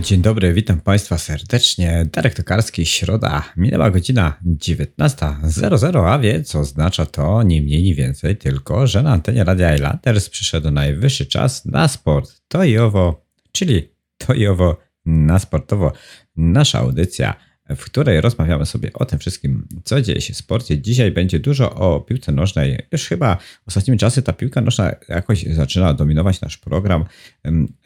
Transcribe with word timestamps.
Dzień 0.00 0.22
dobry, 0.22 0.52
witam 0.52 0.80
Państwa 0.80 1.18
serdecznie. 1.18 2.06
Darek 2.12 2.34
Tokarski, 2.34 2.86
środa, 2.86 3.42
minęła 3.56 3.90
godzina 3.90 4.38
19.00, 4.46 6.08
a 6.08 6.18
więc 6.18 6.54
oznacza 6.54 7.06
to 7.06 7.42
nie 7.42 7.62
mniej, 7.62 7.82
nie 7.82 7.94
więcej, 7.94 8.36
tylko 8.36 8.86
że 8.86 9.02
na 9.02 9.12
antenie 9.12 9.44
Radia 9.44 9.74
Islanders 9.74 10.28
przyszedł 10.28 10.70
najwyższy 10.70 11.26
czas 11.26 11.64
na 11.64 11.88
sport. 11.88 12.42
To 12.48 12.64
i 12.64 12.78
owo, 12.78 13.26
czyli 13.52 13.88
to 14.18 14.34
i 14.34 14.46
owo 14.46 14.78
na 15.06 15.38
sportowo. 15.38 15.92
Nasza 16.36 16.78
audycja 16.78 17.34
w 17.68 17.84
której 17.84 18.20
rozmawiamy 18.20 18.66
sobie 18.66 18.92
o 18.92 19.04
tym 19.04 19.18
wszystkim, 19.18 19.68
co 19.84 20.00
dzieje 20.00 20.20
się 20.20 20.34
w 20.34 20.36
sporcie. 20.36 20.78
Dzisiaj 20.78 21.10
będzie 21.10 21.38
dużo 21.38 21.74
o 21.74 22.00
piłce 22.00 22.32
nożnej. 22.32 22.78
Już 22.92 23.06
chyba 23.06 23.38
ostatnimi 23.66 23.98
czasy 23.98 24.22
ta 24.22 24.32
piłka 24.32 24.60
nożna 24.60 24.94
jakoś 25.08 25.42
zaczyna 25.42 25.94
dominować 25.94 26.40
nasz 26.40 26.58
program. 26.58 27.04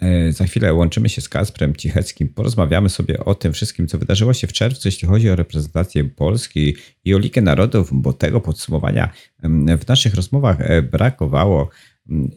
E, 0.01 0.33
za 0.33 0.45
chwilę 0.45 0.75
łączymy 0.75 1.09
się 1.09 1.21
z 1.21 1.29
Kasprem 1.29 1.77
Cicheckim, 1.77 2.29
porozmawiamy 2.29 2.89
sobie 2.89 3.25
o 3.25 3.35
tym 3.35 3.53
wszystkim, 3.53 3.89
co 3.89 3.99
wydarzyło 3.99 4.35
się 4.35 4.47
w 4.47 4.53
czerwcu, 4.53 4.89
jeśli 4.89 5.09
chodzi 5.09 5.31
o 5.31 5.37
reprezentację 5.37 6.05
Polski 6.05 6.77
i 7.05 7.15
o 7.15 7.19
Ligę 7.19 7.43
Narodów, 7.43 7.89
bo 7.93 8.13
tego 8.13 8.41
podsumowania 8.41 9.13
w 9.79 9.89
naszych 9.89 10.15
rozmowach 10.15 10.61
e, 10.61 10.83
brakowało. 10.83 11.71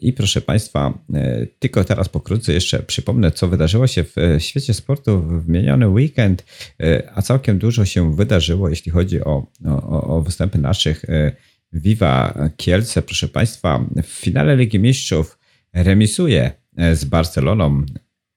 I 0.00 0.12
proszę 0.12 0.40
Państwa, 0.40 0.98
e, 1.14 1.46
tylko 1.58 1.84
teraz 1.84 2.08
pokrótce 2.08 2.52
jeszcze 2.52 2.82
przypomnę, 2.82 3.30
co 3.30 3.48
wydarzyło 3.48 3.86
się 3.86 4.04
w 4.04 4.18
e, 4.18 4.40
świecie 4.40 4.74
sportu 4.74 5.22
w 5.22 5.48
miniony 5.48 5.88
weekend, 5.88 6.44
e, 6.80 7.10
a 7.14 7.22
całkiem 7.22 7.58
dużo 7.58 7.84
się 7.84 8.16
wydarzyło, 8.16 8.68
jeśli 8.68 8.92
chodzi 8.92 9.24
o, 9.24 9.46
o, 9.66 10.16
o 10.16 10.22
występy 10.22 10.58
naszych. 10.58 11.04
Viva 11.72 12.34
Kielce, 12.56 13.02
proszę 13.02 13.28
Państwa, 13.28 13.84
w 14.02 14.06
finale 14.06 14.56
Ligi 14.56 14.78
Mistrzów 14.78 15.38
remisuje 15.72 16.52
z 16.92 17.04
Barceloną 17.04 17.82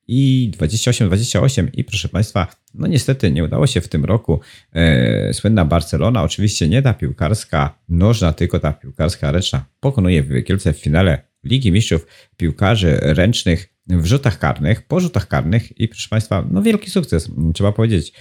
i 0.07 0.51
28-28 0.59 1.67
i 1.73 1.83
proszę 1.83 2.09
Państwa, 2.09 2.55
no 2.73 2.87
niestety 2.87 3.31
nie 3.31 3.43
udało 3.43 3.67
się 3.67 3.81
w 3.81 3.87
tym 3.87 4.05
roku. 4.05 4.39
E, 4.73 5.33
słynna 5.33 5.65
Barcelona, 5.65 6.23
oczywiście 6.23 6.67
nie 6.67 6.81
ta 6.81 6.93
piłkarska 6.93 7.79
nożna, 7.89 8.33
tylko 8.33 8.59
ta 8.59 8.73
piłkarska 8.73 9.31
ręczna 9.31 9.65
pokonuje 9.79 10.23
w 10.23 10.43
Kielce 10.43 10.73
w 10.73 10.77
finale 10.77 11.21
Ligi 11.43 11.71
Mistrzów 11.71 12.07
piłkarzy 12.37 12.97
ręcznych 13.01 13.75
w 13.87 14.05
rzutach 14.05 14.39
karnych, 14.39 14.81
po 14.81 14.99
rzutach 14.99 15.27
karnych 15.27 15.79
i 15.79 15.87
proszę 15.87 16.09
Państwa, 16.09 16.47
no 16.51 16.61
wielki 16.61 16.89
sukces, 16.89 17.31
trzeba 17.53 17.71
powiedzieć, 17.71 18.13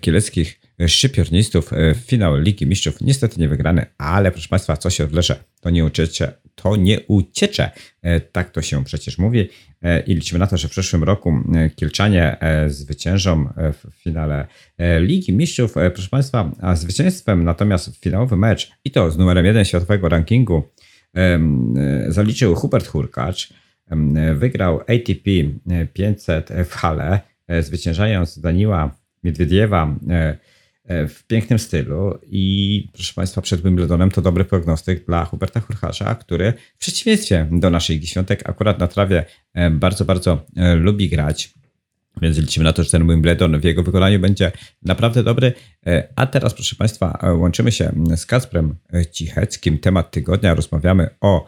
kieleckich 0.00 0.60
szczypiornistów 0.86 1.70
w 1.94 1.98
finał 2.06 2.36
Ligi 2.36 2.66
Mistrzów. 2.66 3.00
Niestety 3.00 3.40
nie 3.40 3.48
wygrany, 3.48 3.86
ale 3.98 4.30
proszę 4.30 4.48
Państwa, 4.48 4.76
co 4.76 4.90
się 4.90 5.04
odleże, 5.04 5.44
to 5.60 5.70
nie 5.70 5.84
uciecze, 5.84 6.32
to 6.54 6.76
nie 6.76 7.00
uciecze. 7.00 7.70
E, 8.02 8.20
tak 8.20 8.50
to 8.50 8.62
się 8.62 8.84
przecież 8.84 9.18
mówi 9.18 9.48
e, 9.82 10.00
i 10.00 10.14
liczymy 10.14 10.38
na 10.38 10.46
to, 10.46 10.56
że 10.56 10.68
w 10.68 10.70
przyszłym 10.70 11.04
roku 11.04 11.32
e, 11.54 11.70
Kielczanie 11.70 12.36
zwyciężą 12.66 13.48
w 13.56 14.02
finale 14.02 14.46
Ligi 15.00 15.32
Mistrzów. 15.32 15.74
Proszę 15.94 16.08
Państwa, 16.08 16.50
a 16.60 16.76
zwycięstwem 16.76 17.44
natomiast 17.44 18.00
finałowy 18.00 18.36
mecz 18.36 18.72
i 18.84 18.90
to 18.90 19.10
z 19.10 19.18
numerem 19.18 19.46
jeden 19.46 19.64
światowego 19.64 20.08
rankingu 20.08 20.62
zaliczył 22.08 22.54
Hubert 22.54 22.86
Hurkacz. 22.86 23.52
Wygrał 24.34 24.80
ATP 24.80 25.30
500 25.92 26.50
w 26.64 26.72
Hale, 26.72 27.20
zwyciężając 27.60 28.40
Daniła 28.40 29.00
Miedwiediewa 29.24 29.96
E, 30.10 30.36
w 31.08 31.24
pięknym 31.26 31.58
stylu 31.58 32.18
i 32.22 32.88
proszę 32.92 33.14
Państwa, 33.14 33.40
przed 33.40 33.62
Wimbledonem 33.62 34.10
to 34.10 34.22
dobry 34.22 34.44
prognostyk 34.44 35.06
dla 35.06 35.24
Huberta 35.24 35.60
Hurchasza, 35.60 36.14
który 36.14 36.52
w 36.76 36.78
przeciwieństwie 36.78 37.48
do 37.52 37.70
naszej 37.70 37.96
Igi 37.96 38.06
akurat 38.44 38.78
na 38.78 38.88
trawie 38.88 39.24
e, 39.54 39.70
bardzo, 39.70 40.04
bardzo 40.04 40.46
e, 40.56 40.74
lubi 40.74 41.08
grać. 41.08 41.54
Więc 42.22 42.38
liczymy 42.38 42.64
na 42.64 42.72
to, 42.72 42.84
że 42.84 42.90
ten 42.90 43.08
Wimbledon 43.08 43.60
w 43.60 43.64
jego 43.64 43.82
wykonaniu 43.82 44.20
będzie 44.20 44.52
naprawdę 44.82 45.22
dobry. 45.22 45.52
A 46.16 46.26
teraz, 46.26 46.54
proszę 46.54 46.76
Państwa, 46.76 47.18
łączymy 47.38 47.72
się 47.72 47.92
z 48.16 48.26
Kasprem 48.26 48.74
Cicheckim. 49.12 49.78
Temat 49.78 50.10
tygodnia 50.10 50.54
rozmawiamy 50.54 51.10
o 51.20 51.46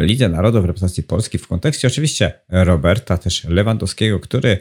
Lidze 0.00 0.28
Narodów 0.28 0.64
reprezentacji 0.64 1.02
Polski 1.02 1.38
w 1.38 1.48
kontekście 1.48 1.88
oczywiście 1.88 2.32
Roberta 2.48 3.18
też 3.18 3.44
Lewandowskiego, 3.44 4.20
który, 4.20 4.58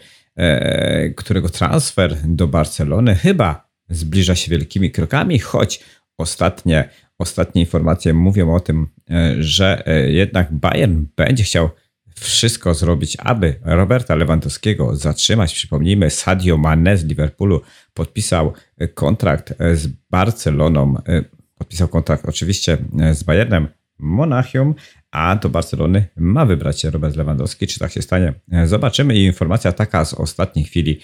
którego 1.15 1.49
transfer 1.49 2.17
do 2.25 2.47
Barcelony 2.47 3.15
chyba 3.15 3.64
zbliża 3.89 4.35
się 4.35 4.51
wielkimi 4.51 4.91
krokami, 4.91 5.39
choć 5.39 5.79
ostatnie, 6.17 6.89
ostatnie 7.17 7.61
informacje 7.61 8.13
mówią 8.13 8.55
o 8.55 8.59
tym, 8.59 8.87
e, 9.09 9.35
że 9.39 9.87
e, 9.87 10.11
jednak 10.11 10.53
Bayern 10.53 11.05
będzie 11.15 11.43
chciał 11.43 11.69
wszystko 12.15 12.73
zrobić, 12.73 13.17
aby 13.19 13.55
Roberta 13.63 14.15
Lewandowskiego 14.15 14.95
zatrzymać. 14.95 15.53
Przypomnijmy, 15.53 16.09
Sadio 16.09 16.57
Mane 16.57 16.97
z 16.97 17.05
Liverpoolu 17.05 17.61
podpisał 17.93 18.53
kontrakt 18.93 19.53
z 19.73 19.87
Barceloną, 20.09 20.97
e, 21.07 21.23
podpisał 21.57 21.87
kontrakt 21.87 22.25
oczywiście 22.25 22.77
z 23.11 23.23
Bayernem 23.23 23.67
Monachium, 23.99 24.75
a 25.11 25.35
do 25.35 25.49
Barcelony 25.49 26.05
ma 26.15 26.45
wybrać 26.45 26.81
się 26.81 26.91
Robert 26.91 27.15
Lewandowski. 27.15 27.67
Czy 27.67 27.79
tak 27.79 27.91
się 27.91 28.01
stanie? 28.01 28.33
Zobaczymy. 28.65 29.15
I 29.15 29.25
informacja 29.25 29.71
taka 29.71 30.05
z 30.05 30.13
ostatniej 30.13 30.65
chwili. 30.65 30.99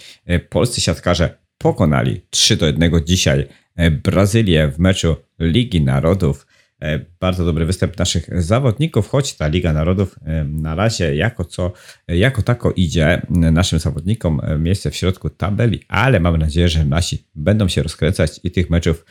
Polscy 0.49 0.81
siatkarze 0.81 1.37
pokonali 1.61 2.21
3 2.29 2.57
do 2.57 2.65
1 2.65 2.91
dzisiaj 3.05 3.47
e, 3.75 3.91
Brazylię 3.91 4.67
w 4.67 4.79
meczu 4.79 5.15
Ligi 5.39 5.81
Narodów. 5.81 6.47
E, 6.81 6.99
bardzo 7.19 7.45
dobry 7.45 7.65
występ 7.65 7.97
naszych 7.97 8.43
zawodników, 8.43 9.09
choć 9.09 9.33
ta 9.33 9.47
Liga 9.47 9.73
Narodów 9.73 10.15
e, 10.25 10.43
na 10.43 10.75
razie 10.75 11.15
jako 11.15 11.45
co, 11.45 11.73
jako 12.07 12.41
tako 12.41 12.71
idzie 12.71 13.21
naszym 13.29 13.79
zawodnikom 13.79 14.41
miejsce 14.59 14.91
w 14.91 14.95
środku 14.95 15.29
tabeli, 15.29 15.79
ale 15.87 16.19
mamy 16.19 16.37
nadzieję, 16.37 16.69
że 16.69 16.85
nasi 16.85 17.23
będą 17.35 17.67
się 17.67 17.83
rozkręcać 17.83 18.39
i 18.43 18.51
tych 18.51 18.69
meczów 18.69 19.05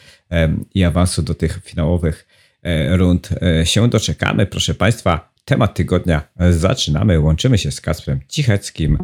i 0.74 0.84
awansu 0.84 1.22
do 1.22 1.34
tych 1.34 1.60
finałowych 1.64 2.26
rund 2.90 3.28
się 3.64 3.88
doczekamy. 3.88 4.46
Proszę 4.46 4.74
Państwa, 4.74 5.32
temat 5.44 5.74
tygodnia 5.74 6.22
zaczynamy. 6.50 7.20
Łączymy 7.20 7.58
się 7.58 7.70
z 7.70 7.80
Kasprem 7.80 8.20
Cicheckim. 8.28 8.98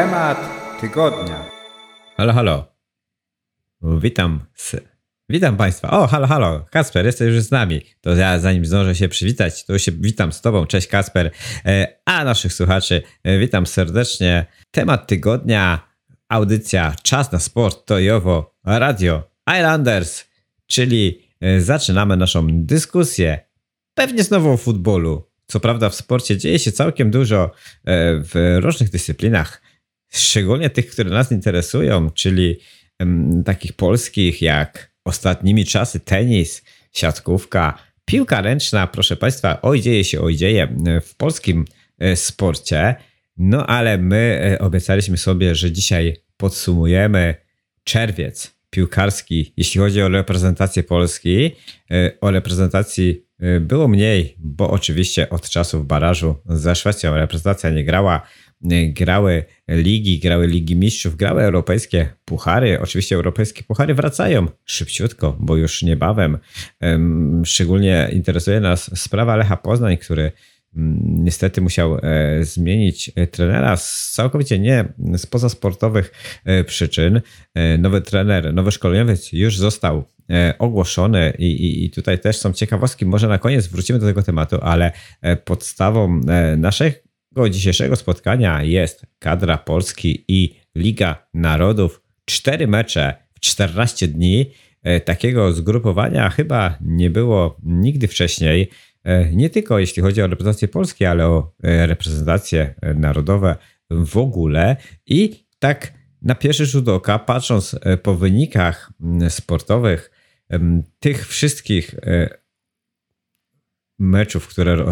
Temat 0.00 0.38
tygodnia. 0.80 1.44
Halo, 2.16 2.32
halo. 2.32 2.66
Witam. 3.82 4.40
Witam 5.28 5.56
Państwa. 5.56 5.90
O, 5.90 6.06
halo, 6.06 6.26
halo. 6.26 6.66
Kasper, 6.70 7.06
jesteś 7.06 7.34
już 7.34 7.42
z 7.42 7.50
nami. 7.50 7.80
To 8.00 8.14
ja 8.14 8.38
zanim 8.38 8.66
zdążę 8.66 8.94
się 8.94 9.08
przywitać, 9.08 9.64
to 9.64 9.78
się 9.78 9.92
witam 9.92 10.32
z 10.32 10.40
Tobą. 10.40 10.66
Cześć 10.66 10.86
Kasper. 10.86 11.30
E, 11.66 11.86
a 12.04 12.24
naszych 12.24 12.52
słuchaczy 12.52 13.02
e, 13.24 13.38
witam 13.38 13.66
serdecznie. 13.66 14.46
Temat 14.70 15.06
tygodnia. 15.06 15.88
Audycja 16.28 16.94
Czas 17.02 17.32
na 17.32 17.38
Sport 17.38 17.86
to 17.86 17.98
Jowo 17.98 18.54
Radio 18.64 19.30
Islanders, 19.58 20.24
czyli 20.66 21.28
e, 21.40 21.60
zaczynamy 21.60 22.16
naszą 22.16 22.46
dyskusję. 22.50 23.40
Pewnie 23.94 24.22
znowu 24.22 24.50
o 24.50 24.56
futbolu. 24.56 25.30
Co 25.46 25.60
prawda 25.60 25.88
w 25.88 25.94
sporcie 25.94 26.38
dzieje 26.38 26.58
się 26.58 26.72
całkiem 26.72 27.10
dużo 27.10 27.50
w 28.22 28.58
różnych 28.62 28.90
dyscyplinach 28.90 29.69
szczególnie 30.10 30.70
tych, 30.70 30.86
które 30.86 31.10
nas 31.10 31.32
interesują, 31.32 32.10
czyli 32.10 32.58
takich 33.44 33.72
polskich 33.72 34.42
jak 34.42 34.90
ostatnimi 35.04 35.64
czasy 35.64 36.00
tenis, 36.00 36.64
siatkówka, 36.92 37.78
piłka 38.04 38.40
ręczna, 38.40 38.86
proszę 38.86 39.16
Państwa, 39.16 39.62
oj 39.62 39.80
dzieje 39.80 40.04
się, 40.04 40.20
oj 40.20 40.36
dzieje 40.36 40.68
w 41.02 41.16
polskim 41.16 41.64
e, 41.98 42.16
sporcie. 42.16 42.94
No 43.36 43.66
ale 43.66 43.98
my 43.98 44.40
e, 44.52 44.58
obiecaliśmy 44.58 45.16
sobie, 45.16 45.54
że 45.54 45.72
dzisiaj 45.72 46.16
podsumujemy 46.36 47.34
czerwiec 47.84 48.54
piłkarski, 48.70 49.52
jeśli 49.56 49.80
chodzi 49.80 50.02
o 50.02 50.08
reprezentację 50.08 50.82
Polski. 50.82 51.50
E, 51.90 52.12
o 52.20 52.30
reprezentacji 52.30 53.30
było 53.60 53.88
mniej, 53.88 54.36
bo 54.38 54.70
oczywiście 54.70 55.30
od 55.30 55.48
czasów 55.48 55.86
barażu 55.86 56.34
ze 56.46 56.74
Szwecją 56.74 57.14
reprezentacja 57.14 57.70
nie 57.70 57.84
grała 57.84 58.22
grały 58.88 59.44
ligi, 59.68 60.18
grały 60.18 60.46
ligi 60.46 60.76
mistrzów, 60.76 61.16
grały 61.16 61.42
europejskie 61.42 62.08
puchary. 62.24 62.80
Oczywiście 62.80 63.16
europejskie 63.16 63.62
puchary 63.62 63.94
wracają 63.94 64.46
szybciutko, 64.64 65.36
bo 65.40 65.56
już 65.56 65.82
niebawem. 65.82 66.38
Szczególnie 67.44 68.08
interesuje 68.12 68.60
nas 68.60 69.00
sprawa 69.00 69.36
Lecha 69.36 69.56
Poznań, 69.56 69.96
który 69.96 70.32
mm, 70.76 71.24
niestety 71.24 71.60
musiał 71.60 71.98
e, 72.02 72.44
zmienić 72.44 73.10
e, 73.16 73.26
trenera 73.26 73.76
z 73.76 74.10
całkowicie 74.14 74.58
nie 74.58 74.84
z 75.14 75.26
pozasportowych 75.26 76.12
e, 76.44 76.64
przyczyn. 76.64 77.20
Nowy 77.78 78.00
trener, 78.00 78.54
nowy 78.54 78.72
szkoleniowiec 78.72 79.32
już 79.32 79.58
został 79.58 80.04
ogłoszony 80.58 81.32
i, 81.38 81.44
i, 81.44 81.84
i, 81.84 81.90
tutaj 81.90 82.18
też 82.18 82.36
są 82.36 82.52
ciekawostki. 82.52 83.06
Może 83.06 83.28
na 83.28 83.38
koniec 83.38 83.66
wrócimy 83.66 83.98
do 83.98 84.06
tego 84.06 84.22
tematu, 84.22 84.58
ale 84.62 84.92
podstawą 85.44 86.20
naszych 86.56 87.09
dzisiejszego 87.50 87.96
spotkania 87.96 88.62
jest 88.62 89.06
kadra 89.18 89.58
Polski 89.58 90.24
i 90.28 90.54
Liga 90.76 91.26
Narodów. 91.34 92.02
Cztery 92.24 92.66
mecze 92.66 93.14
w 93.34 93.40
14 93.40 94.08
dni. 94.08 94.50
E, 94.82 95.00
takiego 95.00 95.52
zgrupowania 95.52 96.30
chyba 96.30 96.78
nie 96.80 97.10
było 97.10 97.56
nigdy 97.62 98.08
wcześniej. 98.08 98.70
nie 99.32 99.50
tylko 99.50 99.78
jeśli 99.78 100.02
chodzi 100.02 100.22
o 100.22 100.26
reprezentację 100.26 100.68
Polski, 100.68 101.04
ale 101.04 101.26
o 101.26 101.52
reprezentacje 101.62 102.74
narodowe 102.94 103.56
w 103.90 104.16
ogóle. 104.16 104.76
I 105.06 105.46
tak 105.58 105.92
na 106.22 106.34
pierwszy 106.34 106.66
rzut 106.66 106.88
oka, 106.88 107.18
patrząc 107.18 107.76
po 108.02 108.14
wynikach 108.14 108.92
sportowych 109.28 110.10
tych 110.98 111.28
wszystkich 111.28 111.94
meczów, 114.00 114.48
które 114.48 114.84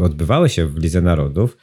odbywały 0.00 0.48
się 0.48 0.66
w 0.66 0.78
Lidze 0.78 1.02
Narodów, 1.02 1.56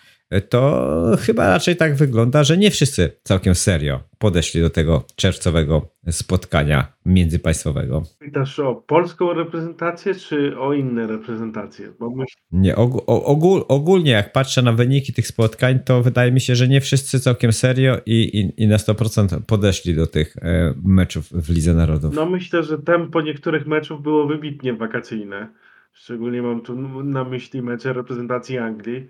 to 0.49 0.91
chyba 1.19 1.47
raczej 1.47 1.75
tak 1.75 1.95
wygląda, 1.95 2.43
że 2.43 2.57
nie 2.57 2.71
wszyscy 2.71 3.11
całkiem 3.23 3.55
serio 3.55 3.99
podeszli 4.17 4.61
do 4.61 4.69
tego 4.69 5.05
czerwcowego 5.15 5.89
spotkania 6.11 6.93
międzypaństwowego. 7.05 8.03
Pytasz 8.19 8.59
o 8.59 8.75
polską 8.75 9.33
reprezentację, 9.33 10.15
czy 10.15 10.59
o 10.59 10.73
inne 10.73 11.07
reprezentacje? 11.07 11.93
Bo 11.99 12.09
myśl... 12.09 12.35
Nie, 12.51 12.75
ogól, 12.75 13.65
ogólnie 13.67 14.11
jak 14.11 14.31
patrzę 14.31 14.61
na 14.61 14.73
wyniki 14.73 15.13
tych 15.13 15.27
spotkań, 15.27 15.79
to 15.79 16.03
wydaje 16.03 16.31
mi 16.31 16.41
się, 16.41 16.55
że 16.55 16.67
nie 16.67 16.81
wszyscy 16.81 17.19
całkiem 17.19 17.53
serio 17.53 17.97
i, 18.05 18.21
i, 18.39 18.63
i 18.63 18.67
na 18.67 18.77
100% 18.77 19.41
podeszli 19.41 19.95
do 19.95 20.07
tych 20.07 20.37
e, 20.37 20.73
meczów 20.83 21.29
w 21.31 21.49
Lidze 21.49 21.73
Narodów. 21.73 22.15
No 22.15 22.25
myślę, 22.25 22.63
że 22.63 22.77
tempo 22.77 23.21
niektórych 23.21 23.67
meczów 23.67 24.01
było 24.01 24.27
wybitnie 24.27 24.73
wakacyjne. 24.73 25.47
Szczególnie 25.93 26.41
mam 26.41 26.61
tu 26.61 26.75
na 27.03 27.23
myśli 27.23 27.61
mecze 27.61 27.93
reprezentacji 27.93 28.57
Anglii 28.57 29.07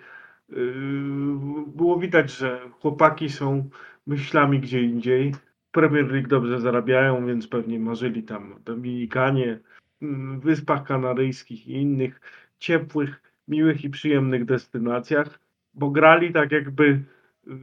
Yy, 0.49 1.65
było 1.67 1.99
widać, 1.99 2.37
że 2.37 2.69
chłopaki 2.79 3.29
są 3.29 3.69
myślami 4.07 4.59
gdzie 4.59 4.81
indziej. 4.81 5.35
Premier 5.71 6.11
League 6.11 6.27
dobrze 6.27 6.61
zarabiają, 6.61 7.27
więc 7.27 7.47
pewnie 7.47 7.79
marzyli 7.79 8.23
tam 8.23 8.59
Dominikanie, 8.65 9.59
mm, 10.01 10.39
Wyspach 10.39 10.83
Kanaryjskich 10.83 11.67
i 11.67 11.71
innych 11.71 12.21
ciepłych, 12.59 13.21
miłych 13.47 13.83
i 13.83 13.89
przyjemnych 13.89 14.45
destynacjach, 14.45 15.39
bo 15.73 15.89
grali 15.89 16.33
tak 16.33 16.51
jakby 16.51 17.03
yy, 17.47 17.55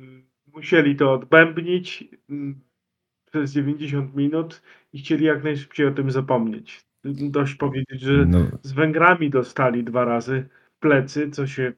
musieli 0.55 0.97
to 0.97 1.13
odbębnić 1.13 2.03
yy, 2.29 2.55
przez 3.31 3.53
90 3.53 4.15
minut 4.15 4.63
i 4.93 4.99
chcieli 4.99 5.25
jak 5.25 5.45
najszybciej 5.45 5.87
o 5.87 5.91
tym 5.91 6.11
zapomnieć. 6.11 6.90
Dość 7.05 7.55
powiedzieć, 7.55 8.01
że 8.01 8.27
no. 8.27 8.39
z 8.63 8.73
Węgrami 8.73 9.31
dostali 9.31 9.85
dwa 9.85 10.05
razy 10.05 10.49
plecy, 10.81 11.31
co 11.31 11.47
się 11.47 11.73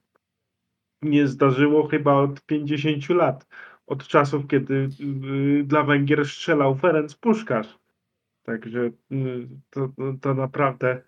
nie 1.03 1.27
zdarzyło 1.27 1.89
chyba 1.89 2.15
od 2.15 2.47
50 2.47 3.09
lat. 3.09 3.47
Od 3.87 4.07
czasów, 4.07 4.47
kiedy 4.47 4.89
y, 5.61 5.65
dla 5.65 5.83
Węgier 5.83 6.27
strzelał 6.27 6.75
Ferenc 6.75 7.15
Puszkarz. 7.15 7.79
Także 8.43 8.81
y, 9.13 9.49
to, 9.71 9.93
to 10.21 10.35
naprawdę 10.35 11.03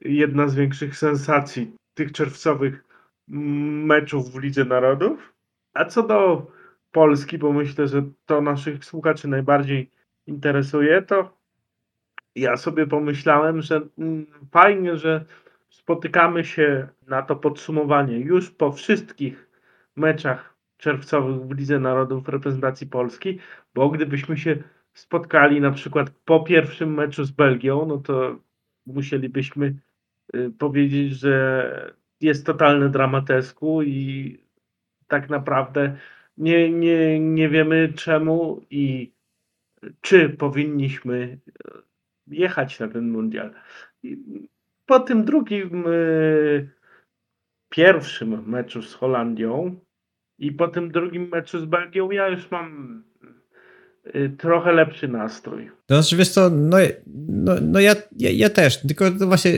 jedna 0.00 0.48
z 0.48 0.54
większych 0.54 0.96
sensacji 0.96 1.72
tych 1.94 2.12
czerwcowych 2.12 2.84
meczów 3.28 4.32
w 4.32 4.38
Lidze 4.38 4.64
Narodów. 4.64 5.34
A 5.74 5.84
co 5.84 6.02
do 6.02 6.46
Polski, 6.90 7.38
bo 7.38 7.52
myślę, 7.52 7.88
że 7.88 8.02
to 8.26 8.40
naszych 8.40 8.84
słuchaczy 8.84 9.28
najbardziej 9.28 9.90
interesuje, 10.26 11.02
to 11.02 11.41
ja 12.34 12.56
sobie 12.56 12.86
pomyślałem, 12.86 13.62
że 13.62 13.80
mm, 13.98 14.26
fajnie, 14.50 14.96
że 14.96 15.24
spotykamy 15.70 16.44
się 16.44 16.88
na 17.06 17.22
to 17.22 17.36
podsumowanie. 17.36 18.18
Już 18.18 18.50
po 18.50 18.72
wszystkich 18.72 19.50
meczach 19.96 20.54
czerwcowych 20.76 21.46
w 21.46 21.58
Lidze 21.58 21.78
Narodów 21.78 22.28
reprezentacji 22.28 22.86
Polski, 22.86 23.38
bo 23.74 23.90
gdybyśmy 23.90 24.36
się 24.36 24.56
spotkali 24.94 25.60
na 25.60 25.70
przykład 25.70 26.10
po 26.24 26.40
pierwszym 26.40 26.94
meczu 26.94 27.24
z 27.24 27.30
Belgią, 27.30 27.86
no 27.86 27.98
to 27.98 28.36
musielibyśmy 28.86 29.74
y, 30.34 30.50
powiedzieć, 30.58 31.12
że 31.12 31.94
jest 32.20 32.46
totalne 32.46 32.88
dramatesku 32.88 33.82
i 33.82 34.38
tak 35.08 35.30
naprawdę 35.30 35.96
nie, 36.38 36.70
nie, 36.70 37.20
nie 37.20 37.48
wiemy 37.48 37.92
czemu 37.96 38.62
i 38.70 39.12
czy 40.00 40.28
powinniśmy 40.28 41.38
jechać 42.32 42.80
na 42.80 42.88
ten 42.88 43.10
mundial. 43.10 43.50
Po 44.86 45.00
tym 45.00 45.24
drugim, 45.24 45.86
y, 45.86 46.68
pierwszym 47.68 48.48
meczu 48.48 48.82
z 48.82 48.94
Holandią 48.94 49.76
i 50.38 50.52
po 50.52 50.68
tym 50.68 50.90
drugim 50.90 51.28
meczu 51.28 51.60
z 51.60 51.64
Belgią 51.64 52.10
ja 52.10 52.28
już 52.28 52.50
mam 52.50 53.02
y, 54.14 54.30
trochę 54.38 54.72
lepszy 54.72 55.08
nastrój. 55.08 55.70
To 55.86 56.02
znaczy, 56.02 56.16
wiesz 56.16 56.28
co, 56.28 56.50
no, 56.50 56.76
no, 57.28 57.52
no 57.62 57.80
ja, 57.80 57.94
ja, 58.18 58.30
ja 58.30 58.50
też, 58.50 58.80
tylko 58.80 59.10
właśnie 59.10 59.52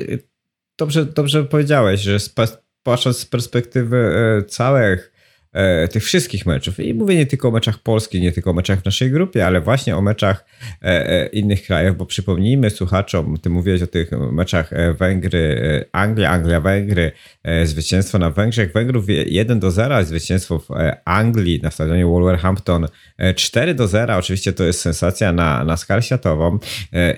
dobrze, 0.79 1.05
dobrze 1.05 1.45
powiedziałeś, 1.45 2.01
że 2.01 2.17
patrząc 2.83 3.19
z 3.19 3.27
perspektywy 3.27 3.97
e, 3.97 4.43
całych 4.43 5.14
e, 5.55 5.89
tych 5.89 6.05
wszystkich 6.05 6.47
meczów. 6.47 6.81
I 6.81 6.95
mówię 6.95 7.17
nie 7.17 7.27
tylko 7.27 7.49
o 7.49 7.51
meczach 7.51 7.79
Polski, 7.79 8.21
nie 8.21 8.33
tylko 8.33 8.51
o 8.51 8.55
meczach 8.55 8.81
w 8.81 8.85
naszej 8.85 9.11
grupie, 9.11 9.47
ale 9.47 9.61
właśnie 9.61 9.97
o 9.97 10.03
meczach 10.03 10.45
e, 10.83 11.11
e 11.11 11.27
innych 11.27 11.63
krajów, 11.63 11.97
bo 11.97 12.07
przypomnijmy 12.07 12.71
słuchaczom, 12.71 13.37
ty 13.43 13.51
mówiłeś 13.51 13.83
o 13.83 13.87
tych 13.87 14.11
meczach 14.33 14.71
Węgry, 14.99 15.85
Anglia, 15.93 16.31
Anglia, 16.31 16.61
Węgry, 16.61 17.13
zwycięstwo 17.65 18.19
na 18.19 18.31
Węgrzech, 18.31 18.73
Węgrów 18.73 19.05
1 19.09 19.61
do 19.61 19.71
0, 19.71 20.05
zwycięstwo 20.05 20.59
w 20.59 20.69
Anglii 21.05 21.61
na 21.63 21.71
stadionie 21.71 22.07
Wolverhampton 22.07 22.87
4 23.37 23.75
do 23.75 23.89
0. 23.89 24.17
Oczywiście 24.17 24.53
to 24.53 24.65
jest 24.65 24.81
sensacja 24.81 25.33
na, 25.33 25.65
na 25.65 25.77
skalę 25.77 26.03
światową 26.03 26.59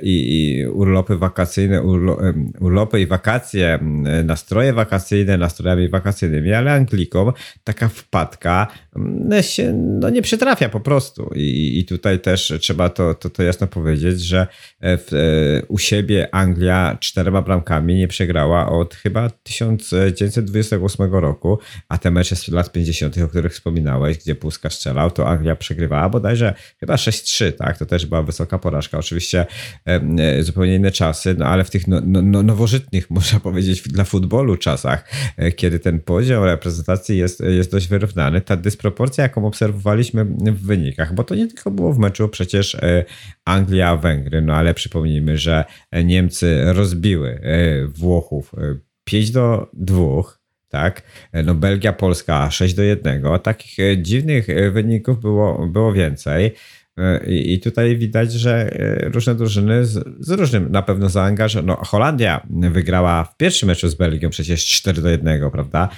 i, 0.03 0.61
i 0.61 0.67
urlopy 0.67 1.17
wakacyjne, 1.17 1.83
urlo, 1.83 2.19
urlopy 2.61 3.01
i 3.01 3.07
wakacje, 3.07 3.79
nastroje 4.25 4.73
wakacyjne, 4.73 5.37
nastrojami 5.37 5.89
wakacyjnymi, 5.89 6.53
ale 6.53 6.73
Anglikom 6.73 7.33
taka 7.65 7.89
wpadka 7.89 8.26
wpadka 8.27 8.67
mm, 8.97 9.43
się 9.43 9.73
no 9.73 10.11
nie 10.11 10.23
przytrafia 10.23 10.69
po 10.69 10.81
prostu. 10.81 11.31
I, 11.35 11.79
i 11.79 11.85
tutaj 11.85 12.21
też 12.21 12.53
trzeba 12.61 12.89
to, 12.89 13.15
to, 13.15 13.31
to 13.31 13.43
jasno 13.43 13.67
powiedzieć, 13.67 14.21
że 14.21 14.47
e, 14.81 14.99
w, 14.99 15.13
e, 15.13 15.67
u 15.67 15.79
siebie 15.79 16.35
Anglia 16.35 16.97
czterema 17.01 17.43
bramkami 17.43 17.95
nie 17.95 18.09
przegrała 18.09 18.69
od 18.69 18.95
chyba 18.95 19.31
1928 19.31 21.15
roku, 21.15 21.59
a 21.89 21.99
te 21.99 22.11
mecze 22.11 22.37
z 22.37 22.49
lat 22.49 22.73
50., 22.73 23.19
o 23.19 23.29
których 23.29 23.53
wspominałeś, 23.53 24.19
gdzie 24.19 24.35
Puska 24.35 24.71
strzelał, 24.71 25.11
to 25.11 25.29
Anglia 25.29 25.57
przegrywała 25.57 26.09
bodajże 26.09 26.55
chyba 26.81 26.95
6-3, 26.95 27.53
tak? 27.53 27.79
To 27.79 27.87
też 27.87 28.07
była 28.07 28.23
wysoka 28.23 28.59
porażka. 28.59 28.99
Oczywiście 28.99 29.47
e, 29.85 30.43
zupełnie 30.43 30.75
inne 30.75 30.91
czasy, 30.91 31.35
no 31.39 31.47
ale 31.47 31.65
w 31.65 31.71
tych 31.71 31.89
no, 31.89 32.01
no, 32.07 32.23
no 32.23 32.43
nowożytnych, 32.43 33.11
można 33.17 33.41
powiedzieć, 33.41 33.83
dla 33.83 34.05
futbolu 34.05 34.57
czasach, 34.57 35.09
kiedy 35.57 35.79
ten 35.79 36.01
poziom 36.01 36.45
reprezentacji 36.45 37.19
jest, 37.19 37.41
jest 37.41 37.71
dość 37.71 37.89
wyrównany, 37.89 38.16
ta 38.45 38.57
dysproporcja, 38.57 39.23
jaką 39.23 39.47
obserwowaliśmy 39.47 40.25
w 40.25 40.67
wynikach, 40.67 41.15
bo 41.15 41.25
to 41.25 41.35
nie 41.35 41.47
tylko 41.47 41.71
było 41.71 41.93
w 41.93 41.99
meczu 41.99 42.29
przecież 42.29 42.75
e, 42.75 43.05
Anglia-Węgry, 43.45 44.43
no 44.43 44.55
ale 44.55 44.75
przypomnijmy, 44.75 45.39
że 45.39 45.65
Niemcy 46.05 46.73
rozbiły 46.73 47.41
e, 47.43 47.87
Włochów 47.87 48.53
5 49.05 49.29
e, 49.29 49.33
do 49.33 49.71
2, 49.73 50.23
tak? 50.69 51.03
No 51.45 51.55
Belgia, 51.55 51.93
Polska 51.93 52.51
6 52.51 52.75
do 52.75 52.83
1. 52.83 53.23
Takich 53.43 54.03
dziwnych 54.03 54.47
wyników 54.73 55.21
było, 55.21 55.67
było 55.67 55.93
więcej. 55.93 56.53
I 57.27 57.61
tutaj 57.61 57.97
widać, 57.97 58.33
że 58.33 58.73
e, 58.73 59.09
różne 59.09 59.35
drużyny 59.35 59.87
z, 59.87 60.05
z 60.21 60.31
różnym 60.31 60.73
na 60.73 60.83
pewno 60.83 61.09
zaangażowaniem. 61.09 61.67
No, 61.67 61.85
Holandia 61.85 62.47
wygrała 62.51 63.25
w 63.25 63.37
pierwszym 63.37 63.67
meczu 63.67 63.89
z 63.89 63.95
Belgią 63.95 64.31
przecież 64.31 64.67
4 64.67 65.03
do 65.03 65.09
1, 65.09 65.51
prawda? 65.51 65.89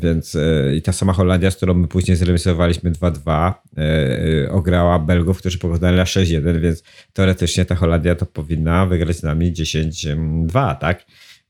Więc 0.00 0.36
e, 0.36 0.76
i 0.76 0.82
ta 0.82 0.92
sama 0.92 1.12
Holandia, 1.12 1.50
z 1.50 1.56
którą 1.56 1.74
my 1.74 1.88
później 1.88 2.16
zremisowaliśmy 2.16 2.92
2-2, 2.92 3.52
e, 3.76 4.50
ograła 4.50 4.98
Belgów, 4.98 5.38
którzy 5.38 5.58
pokonali 5.58 5.98
6-1, 5.98 6.60
więc 6.60 6.82
teoretycznie 7.12 7.64
ta 7.64 7.74
Holandia 7.74 8.14
to 8.14 8.26
powinna 8.26 8.86
wygrać 8.86 9.16
z 9.16 9.22
nami 9.22 9.52
10-2, 9.52 10.76
tak? 10.76 11.04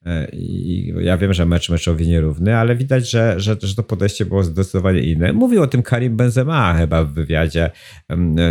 E, 0.07 0.29
I 0.33 0.93
ja 1.01 1.17
wiem, 1.17 1.35
że 1.35 1.47
mecz 1.47 1.71
meczowi 1.71 2.09
nierówny, 2.09 2.57
ale 2.57 2.77
widać, 2.77 3.11
że, 3.11 3.41
że, 3.41 3.57
że 3.63 3.75
to 3.75 3.83
podejście 3.83 4.25
było 4.25 4.45
zdecydowanie 4.45 5.01
inne. 5.01 5.33
Mówił 5.33 5.63
o 5.63 5.67
tym 5.67 5.83
Karim 5.83 6.17
Benzema 6.17 6.75
chyba 6.75 7.05
w 7.05 7.13
wywiadzie, 7.13 7.71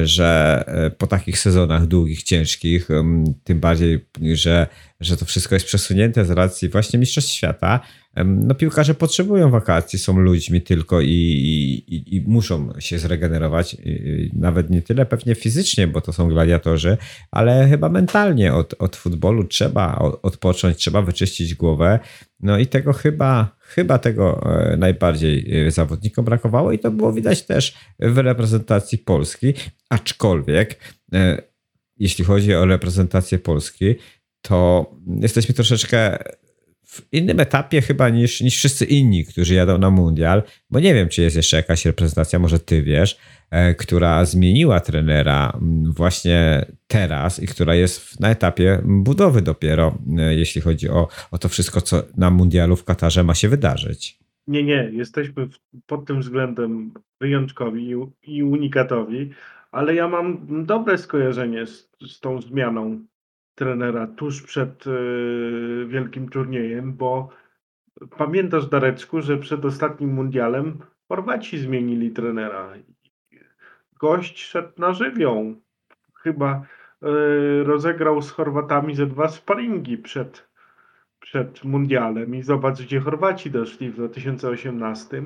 że 0.04 0.64
e, 0.68 0.92
po 0.92 1.08
takich 1.08 1.40
sezonach 1.40 1.86
długich, 1.86 2.24
ciężkich, 2.24 2.88
tym 3.44 3.60
bardziej, 3.60 4.06
że 4.34 4.68
że 5.04 5.18
to 5.18 5.26
wszystko 5.26 5.56
jest 5.56 5.66
przesunięte 5.66 6.26
z 6.26 6.30
racji 6.30 6.70
właśnie 6.70 7.00
Mistrzostw 7.00 7.32
Świata. 7.32 7.80
No 8.26 8.56
piłkarze 8.56 8.94
potrzebują 8.94 9.50
wakacji, 9.50 10.00
są 10.00 10.20
ludźmi 10.20 10.62
tylko 10.62 11.02
i, 11.02 11.08
i, 11.88 12.16
i 12.16 12.24
muszą 12.28 12.74
się 12.80 13.00
zregenerować, 13.00 13.78
nawet 14.34 14.70
nie 14.70 14.82
tyle 14.82 15.06
pewnie 15.06 15.36
fizycznie, 15.36 15.88
bo 15.88 16.02
to 16.02 16.14
są 16.14 16.28
gladiatorzy, 16.28 16.98
ale 17.32 17.68
chyba 17.68 17.90
mentalnie 17.90 18.54
od, 18.54 18.76
od 18.80 18.96
futbolu 18.96 19.44
trzeba 19.44 19.98
odpocząć, 20.22 20.78
trzeba 20.78 21.02
wyczyścić 21.02 21.56
głowę. 21.56 22.00
No 22.40 22.58
i 22.58 22.68
tego 22.68 22.94
chyba, 22.94 23.56
chyba 23.60 23.98
tego 23.98 24.42
e, 24.46 24.78
najbardziej 24.78 25.66
e, 25.68 25.72
zawodnikom 25.72 26.26
brakowało 26.26 26.72
i 26.72 26.80
to 26.80 26.92
było 26.92 27.14
widać 27.14 27.46
też 27.46 27.78
w 28.00 28.18
reprezentacji 28.18 28.98
Polski, 28.98 29.54
aczkolwiek 29.90 30.80
e, 31.14 31.42
jeśli 31.98 32.26
chodzi 32.26 32.54
o 32.54 32.66
reprezentację 32.66 33.40
Polski, 33.40 33.96
to 34.42 34.92
jesteśmy 35.22 35.56
troszeczkę 35.56 36.18
w 36.94 37.08
innym 37.12 37.40
etapie 37.40 37.82
chyba 37.82 38.10
niż, 38.10 38.42
niż 38.42 38.58
wszyscy 38.58 38.86
inni, 38.86 39.26
którzy 39.26 39.54
jadą 39.54 39.78
na 39.78 39.90
mundial, 39.90 40.44
bo 40.70 40.80
nie 40.80 40.94
wiem, 40.94 41.10
czy 41.10 41.22
jest 41.22 41.36
jeszcze 41.36 41.58
jakaś 41.58 41.86
reprezentacja, 41.86 42.40
może 42.40 42.60
ty 42.60 42.84
wiesz, 42.84 43.18
e, 43.52 43.76
która 43.76 44.26
zmieniła 44.26 44.80
trenera 44.80 45.60
właśnie 45.96 46.66
teraz 46.88 47.44
i 47.44 47.48
która 47.48 47.76
jest 47.76 48.20
na 48.20 48.30
etapie 48.30 48.82
budowy 48.86 49.42
dopiero, 49.42 49.98
e, 50.18 50.36
jeśli 50.36 50.62
chodzi 50.62 50.90
o, 50.90 51.08
o 51.32 51.38
to 51.38 51.50
wszystko, 51.50 51.82
co 51.82 52.04
na 52.18 52.30
mundialu 52.30 52.76
w 52.76 52.84
Katarze 52.84 53.24
ma 53.24 53.36
się 53.36 53.50
wydarzyć. 53.50 54.20
Nie, 54.48 54.64
nie, 54.64 54.90
jesteśmy 54.94 55.46
w, 55.48 55.58
pod 55.86 56.06
tym 56.06 56.20
względem 56.20 56.94
wyjątkowi 57.22 57.92
i, 57.92 57.96
i 58.36 58.44
unikatowi, 58.44 59.30
ale 59.72 59.96
ja 59.96 60.08
mam 60.08 60.48
dobre 60.66 60.98
skojarzenie 60.98 61.66
z, 61.66 61.90
z 62.08 62.20
tą 62.20 62.42
zmianą 62.42 63.06
trenera 63.56 64.08
tuż 64.08 64.42
przed 64.42 64.86
e, 64.88 64.92
wielkim 65.86 66.30
turniejem, 66.30 66.94
bo 66.94 67.30
pamiętasz, 68.18 68.68
Dareczku, 68.68 69.22
że 69.22 69.38
przed 69.38 69.66
ostatnim 69.66 70.14
mundialem 70.14 70.80
Chorwaci 71.08 71.58
zmienili 71.58 72.12
trenera. 72.12 72.74
Gość 74.00 74.46
szedł 74.46 74.72
na 74.78 74.94
żywioł. 74.94 75.56
Chyba 76.16 76.52
e, 76.52 76.64
rozegrał 77.64 78.22
z 78.22 78.32
Chorwatami 78.32 78.96
ze 78.96 79.06
dwa 79.06 79.28
sparingi 79.28 79.98
przed, 79.98 80.50
przed 81.20 81.64
mundialem 81.64 82.36
i 82.36 82.44
zobacz, 82.44 82.82
gdzie 82.82 83.00
Chorwaci 83.00 83.52
doszli 83.52 83.90
w 83.90 83.96
2018. 83.96 85.24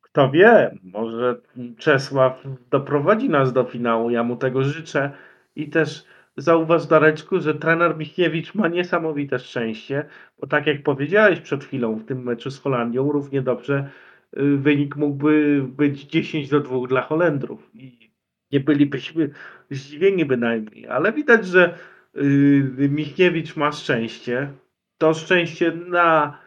Kto 0.00 0.30
wie, 0.30 0.78
może 0.82 1.40
Czesław 1.78 2.44
doprowadzi 2.70 3.28
nas 3.28 3.52
do 3.52 3.64
finału, 3.64 4.10
ja 4.10 4.22
mu 4.22 4.36
tego 4.36 4.64
życzę 4.64 5.10
i 5.56 5.70
też 5.70 6.04
zauważ, 6.40 6.86
Dareczku, 6.86 7.40
że 7.40 7.54
trener 7.54 7.96
Michniewicz 7.96 8.54
ma 8.54 8.68
niesamowite 8.68 9.38
szczęście, 9.38 10.04
bo 10.40 10.46
tak 10.46 10.66
jak 10.66 10.82
powiedziałeś 10.82 11.40
przed 11.40 11.64
chwilą 11.64 11.96
w 11.96 12.04
tym 12.04 12.22
meczu 12.22 12.50
z 12.50 12.58
Holandią, 12.58 13.12
równie 13.12 13.42
dobrze 13.42 13.90
y, 14.38 14.56
wynik 14.56 14.96
mógłby 14.96 15.62
być 15.68 16.04
10 16.04 16.48
do 16.48 16.60
2 16.60 16.86
dla 16.86 17.02
Holendrów. 17.02 17.70
I 17.74 18.10
nie 18.52 18.60
bylibyśmy 18.60 19.30
zdziwieni 19.70 20.24
bynajmniej, 20.24 20.86
ale 20.86 21.12
widać, 21.12 21.46
że 21.46 21.78
y, 22.16 22.88
Michniewicz 22.90 23.56
ma 23.56 23.72
szczęście. 23.72 24.52
To 24.98 25.14
szczęście 25.14 25.72
na 25.72 26.38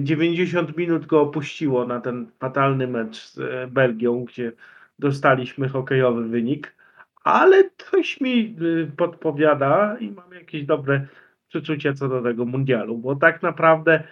90 0.00 0.70
y, 0.70 0.72
minut 0.76 1.06
go 1.06 1.20
opuściło 1.20 1.86
na 1.86 2.00
ten 2.00 2.26
fatalny 2.38 2.86
mecz 2.86 3.16
z 3.16 3.38
e, 3.38 3.66
Belgią, 3.66 4.24
gdzie 4.24 4.52
dostaliśmy 4.98 5.68
hokejowy 5.68 6.28
wynik 6.28 6.77
ale 7.24 7.70
coś 7.76 8.20
mi 8.20 8.56
y, 8.62 8.92
podpowiada 8.96 9.96
i 10.00 10.10
mam 10.10 10.32
jakieś 10.32 10.64
dobre 10.64 11.06
przeczucie 11.48 11.94
co 11.94 12.08
do 12.08 12.22
tego 12.22 12.44
mundialu, 12.44 12.98
bo 12.98 13.16
tak 13.16 13.42
naprawdę 13.42 14.02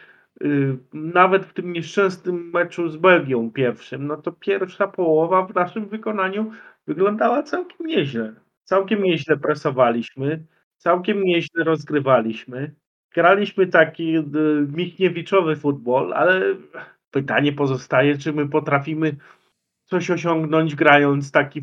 y, 0.42 0.78
nawet 0.92 1.46
w 1.46 1.52
tym 1.52 1.72
nieszczęsnym 1.72 2.50
meczu 2.54 2.88
z 2.88 2.96
Belgią 2.96 3.50
pierwszym, 3.50 4.06
no 4.06 4.16
to 4.16 4.32
pierwsza 4.32 4.88
połowa 4.88 5.46
w 5.46 5.54
naszym 5.54 5.88
wykonaniu 5.88 6.50
wyglądała 6.86 7.42
całkiem 7.42 7.86
nieźle. 7.86 8.34
Całkiem 8.64 9.02
nieźle 9.02 9.36
presowaliśmy, 9.36 10.44
całkiem 10.76 11.22
nieźle 11.22 11.64
rozgrywaliśmy. 11.64 12.74
Graliśmy 13.14 13.66
taki 13.66 14.16
y, 14.16 14.22
Michniewiczowy 14.72 15.56
futbol, 15.56 16.12
ale 16.14 16.40
pytanie 17.10 17.52
pozostaje, 17.52 18.18
czy 18.18 18.32
my 18.32 18.48
potrafimy 18.48 19.16
coś 19.86 20.10
osiągnąć 20.10 20.74
grając 20.74 21.30
taki 21.30 21.62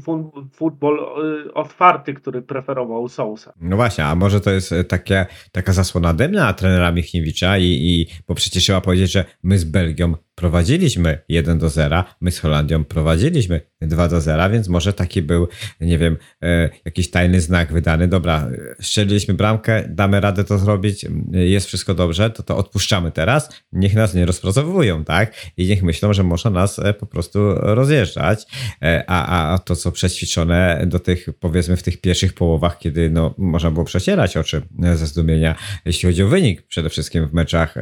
futbol 0.53 0.99
y, 1.47 1.53
otwarty, 1.53 2.13
który 2.13 2.41
preferował 2.41 3.09
Sousa. 3.09 3.53
No 3.61 3.75
właśnie, 3.75 4.05
a 4.05 4.15
może 4.15 4.41
to 4.41 4.51
jest 4.51 4.71
e, 4.71 4.83
takie, 4.83 5.25
taka 5.51 5.73
zasłona 5.73 6.13
dymna 6.13 6.53
trenera 6.53 6.91
Michniewicza 6.91 7.57
i, 7.57 7.63
i 7.63 8.07
bo 8.27 8.35
przecież 8.35 8.63
trzeba 8.63 8.81
powiedzieć, 8.81 9.11
że 9.11 9.25
my 9.43 9.59
z 9.59 9.63
Belgią 9.63 10.13
prowadziliśmy 10.35 11.17
1 11.29 11.57
do 11.59 11.69
0, 11.69 12.03
my 12.21 12.31
z 12.31 12.39
Holandią 12.39 12.83
prowadziliśmy 12.85 13.61
2 13.81 14.07
do 14.07 14.21
0, 14.21 14.49
więc 14.49 14.67
może 14.67 14.93
taki 14.93 15.21
był, 15.21 15.47
nie 15.81 15.97
wiem, 15.97 16.17
e, 16.43 16.69
jakiś 16.85 17.09
tajny 17.09 17.41
znak 17.41 17.73
wydany. 17.73 18.07
Dobra, 18.07 18.49
strzeliliśmy 18.81 19.33
bramkę, 19.33 19.83
damy 19.89 20.21
radę 20.21 20.43
to 20.43 20.57
zrobić, 20.57 21.05
jest 21.31 21.67
wszystko 21.67 21.93
dobrze, 21.93 22.29
to 22.29 22.43
to 22.43 22.57
odpuszczamy 22.57 23.11
teraz, 23.11 23.49
niech 23.71 23.95
nas 23.95 24.13
nie 24.13 24.25
rozpracowują, 24.25 25.05
tak? 25.05 25.33
I 25.57 25.67
niech 25.67 25.83
myślą, 25.83 26.13
że 26.13 26.23
można 26.23 26.51
nas 26.51 26.79
e, 26.79 26.93
po 26.93 27.05
prostu 27.05 27.39
rozjeżdżać, 27.55 28.45
e, 28.81 29.03
a, 29.07 29.53
a 29.53 29.59
to, 29.59 29.75
co 29.75 29.91
przećwiczone 29.91 30.83
do 30.87 30.99
tych, 30.99 31.27
powiedzmy, 31.39 31.77
w 31.77 31.83
tych 31.83 32.01
pierwszych 32.01 32.33
połowach, 32.33 32.79
kiedy 32.79 33.09
no, 33.09 33.35
można 33.37 33.71
było 33.71 33.85
przecierać 33.85 34.37
oczy 34.37 34.61
ze 34.95 35.07
zdumienia, 35.07 35.55
jeśli 35.85 36.09
chodzi 36.09 36.23
o 36.23 36.27
wynik, 36.27 36.61
przede 36.61 36.89
wszystkim 36.89 37.27
w 37.27 37.33
meczach 37.33 37.75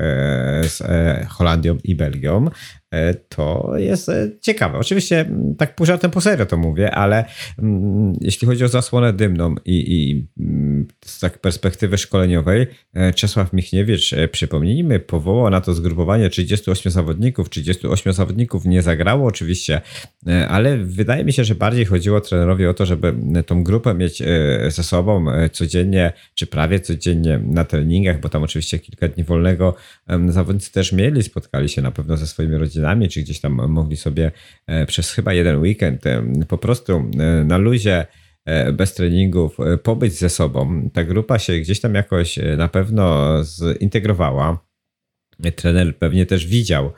z 0.62 0.82
Holandią 1.30 1.78
i 1.84 1.96
Belgią, 1.96 2.41
E, 2.50 2.81
to 3.30 3.74
jest 3.78 4.10
e, 4.10 4.30
ciekawe. 4.42 4.78
Oczywiście 4.78 5.26
tak 5.58 5.76
pół 5.76 5.86
żartem, 5.86 6.12
po 6.12 6.22
serio 6.22 6.46
to 6.46 6.58
mówię, 6.58 6.92
ale 6.92 7.26
jeśli 8.22 8.48
chodzi 8.48 8.64
o 8.64 8.68
zasłonę 8.68 9.14
dymną 9.14 9.56
i, 9.66 9.94
i 9.94 10.28
z 11.06 11.20
tak 11.20 11.40
perspektywy 11.40 11.98
szkoleniowej, 11.98 12.68
e, 12.94 13.14
Czesław 13.14 13.54
Michniewicz, 13.54 14.16
przypomnijmy, 14.32 15.00
powołał 15.00 15.50
na 15.50 15.62
to 15.62 15.74
zgrupowanie 15.74 16.30
38 16.30 16.92
zawodników. 16.92 17.50
38 17.50 18.14
zawodników 18.14 18.66
nie 18.66 18.82
zagrało 18.82 19.28
oczywiście, 19.28 19.82
ale 20.50 20.78
wydaje 20.78 21.24
mi 21.24 21.34
się, 21.34 21.44
że 21.44 21.56
bardziej 21.56 21.86
chodziło 21.86 22.22
trenerowi 22.22 22.66
o 22.66 22.74
to, 22.74 22.86
żeby 22.86 23.14
tą 23.46 23.64
grupę 23.64 23.94
mieć 23.94 24.24
ze 24.68 24.84
sobą 24.84 25.26
codziennie, 25.52 26.14
czy 26.34 26.48
prawie 26.48 26.80
codziennie 26.80 27.40
na 27.46 27.66
treningach, 27.66 28.20
bo 28.20 28.30
tam 28.30 28.44
oczywiście 28.44 28.80
kilka 28.80 29.08
dni 29.08 29.24
wolnego 29.24 29.76
zawodnicy 30.28 30.72
też 30.72 30.92
mieli, 30.92 31.24
spotkali 31.24 31.70
się 31.70 31.82
na 31.82 31.92
pewno 31.92 32.18
ze 32.18 32.28
swoimi 32.28 32.56
rodzinami, 32.58 32.81
czy 33.10 33.22
gdzieś 33.22 33.40
tam 33.40 33.54
mogli 33.54 33.98
sobie 33.98 34.32
e, 34.68 34.86
przez 34.86 35.12
chyba 35.12 35.34
jeden 35.34 35.60
weekend 35.60 36.08
e, 36.08 36.24
po 36.48 36.58
prostu 36.58 36.94
e, 37.20 37.44
na 37.44 37.58
luzie 37.58 38.06
bez 38.74 38.94
treningów 38.94 39.58
pobyć 39.84 40.14
ze 40.14 40.30
sobą. 40.30 40.90
Ta 40.94 41.04
grupa 41.04 41.40
się 41.40 41.58
gdzieś 41.58 41.80
tam 41.80 41.96
jakoś 41.96 42.40
na 42.58 42.68
pewno 42.68 43.38
zintegrowała. 43.44 44.66
Trener 45.56 45.98
pewnie 45.98 46.26
też 46.26 46.48
widział 46.48 46.92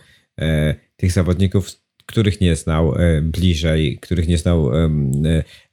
tych 0.95 1.11
zawodników 1.11 1.82
których 2.05 2.41
nie 2.41 2.55
znał 2.55 2.95
e, 2.95 3.21
bliżej, 3.21 3.97
których 4.01 4.27
nie 4.27 4.37
znał 4.37 4.75
e, 4.75 4.89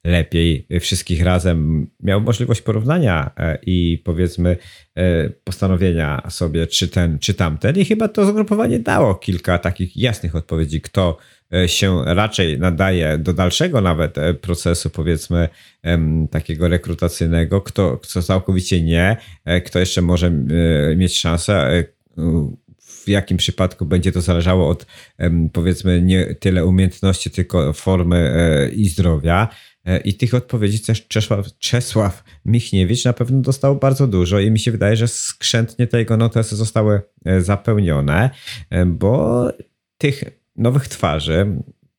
lepiej, 0.03 0.67
wszystkich 0.79 1.23
razem, 1.23 1.87
miał 2.03 2.21
możliwość 2.21 2.61
porównania 2.61 3.31
e, 3.37 3.57
i 3.65 4.01
powiedzmy 4.03 4.57
postanowienia 5.43 6.21
sobie, 6.29 6.67
czy 6.67 6.87
ten, 6.87 7.19
czy 7.19 7.33
tamten. 7.33 7.75
I 7.75 7.85
chyba 7.85 8.07
to 8.07 8.25
zgrupowanie 8.25 8.79
dało 8.79 9.15
kilka 9.15 9.57
takich 9.57 9.97
jasnych 9.97 10.35
odpowiedzi, 10.35 10.81
kto 10.81 11.17
się 11.67 12.01
raczej 12.05 12.59
nadaje 12.59 13.17
do 13.17 13.33
dalszego 13.33 13.81
nawet 13.81 14.15
procesu, 14.41 14.89
powiedzmy, 14.89 15.49
takiego 16.31 16.67
rekrutacyjnego, 16.67 17.61
kto, 17.61 17.97
kto 17.97 18.21
całkowicie 18.21 18.81
nie, 18.81 19.17
kto 19.65 19.79
jeszcze 19.79 20.01
może 20.01 20.31
mieć 20.95 21.19
szansę 21.19 21.83
w 23.05 23.09
jakim 23.09 23.37
przypadku 23.37 23.85
będzie 23.85 24.11
to 24.11 24.21
zależało 24.21 24.69
od 24.69 24.85
powiedzmy 25.53 26.01
nie 26.01 26.35
tyle 26.35 26.65
umiejętności, 26.65 27.31
tylko 27.31 27.73
formy 27.73 28.17
e, 28.35 28.69
i 28.69 28.89
zdrowia. 28.89 29.47
E, 29.85 29.99
I 29.99 30.13
tych 30.13 30.33
odpowiedzi 30.33 30.79
też 30.79 31.07
Czesław, 31.07 31.57
Czesław 31.59 32.23
Michniewicz 32.45 33.05
na 33.05 33.13
pewno 33.13 33.41
dostał 33.41 33.75
bardzo 33.75 34.07
dużo 34.07 34.39
i 34.39 34.51
mi 34.51 34.59
się 34.59 34.71
wydaje, 34.71 34.95
że 34.95 35.07
skrzętnie 35.07 35.87
te 35.87 35.99
jego 35.99 36.17
notesy 36.17 36.55
zostały 36.55 37.01
e, 37.25 37.41
zapełnione, 37.41 38.29
bo 38.85 39.43
tych 39.97 40.23
nowych 40.55 40.87
twarzy 40.87 41.47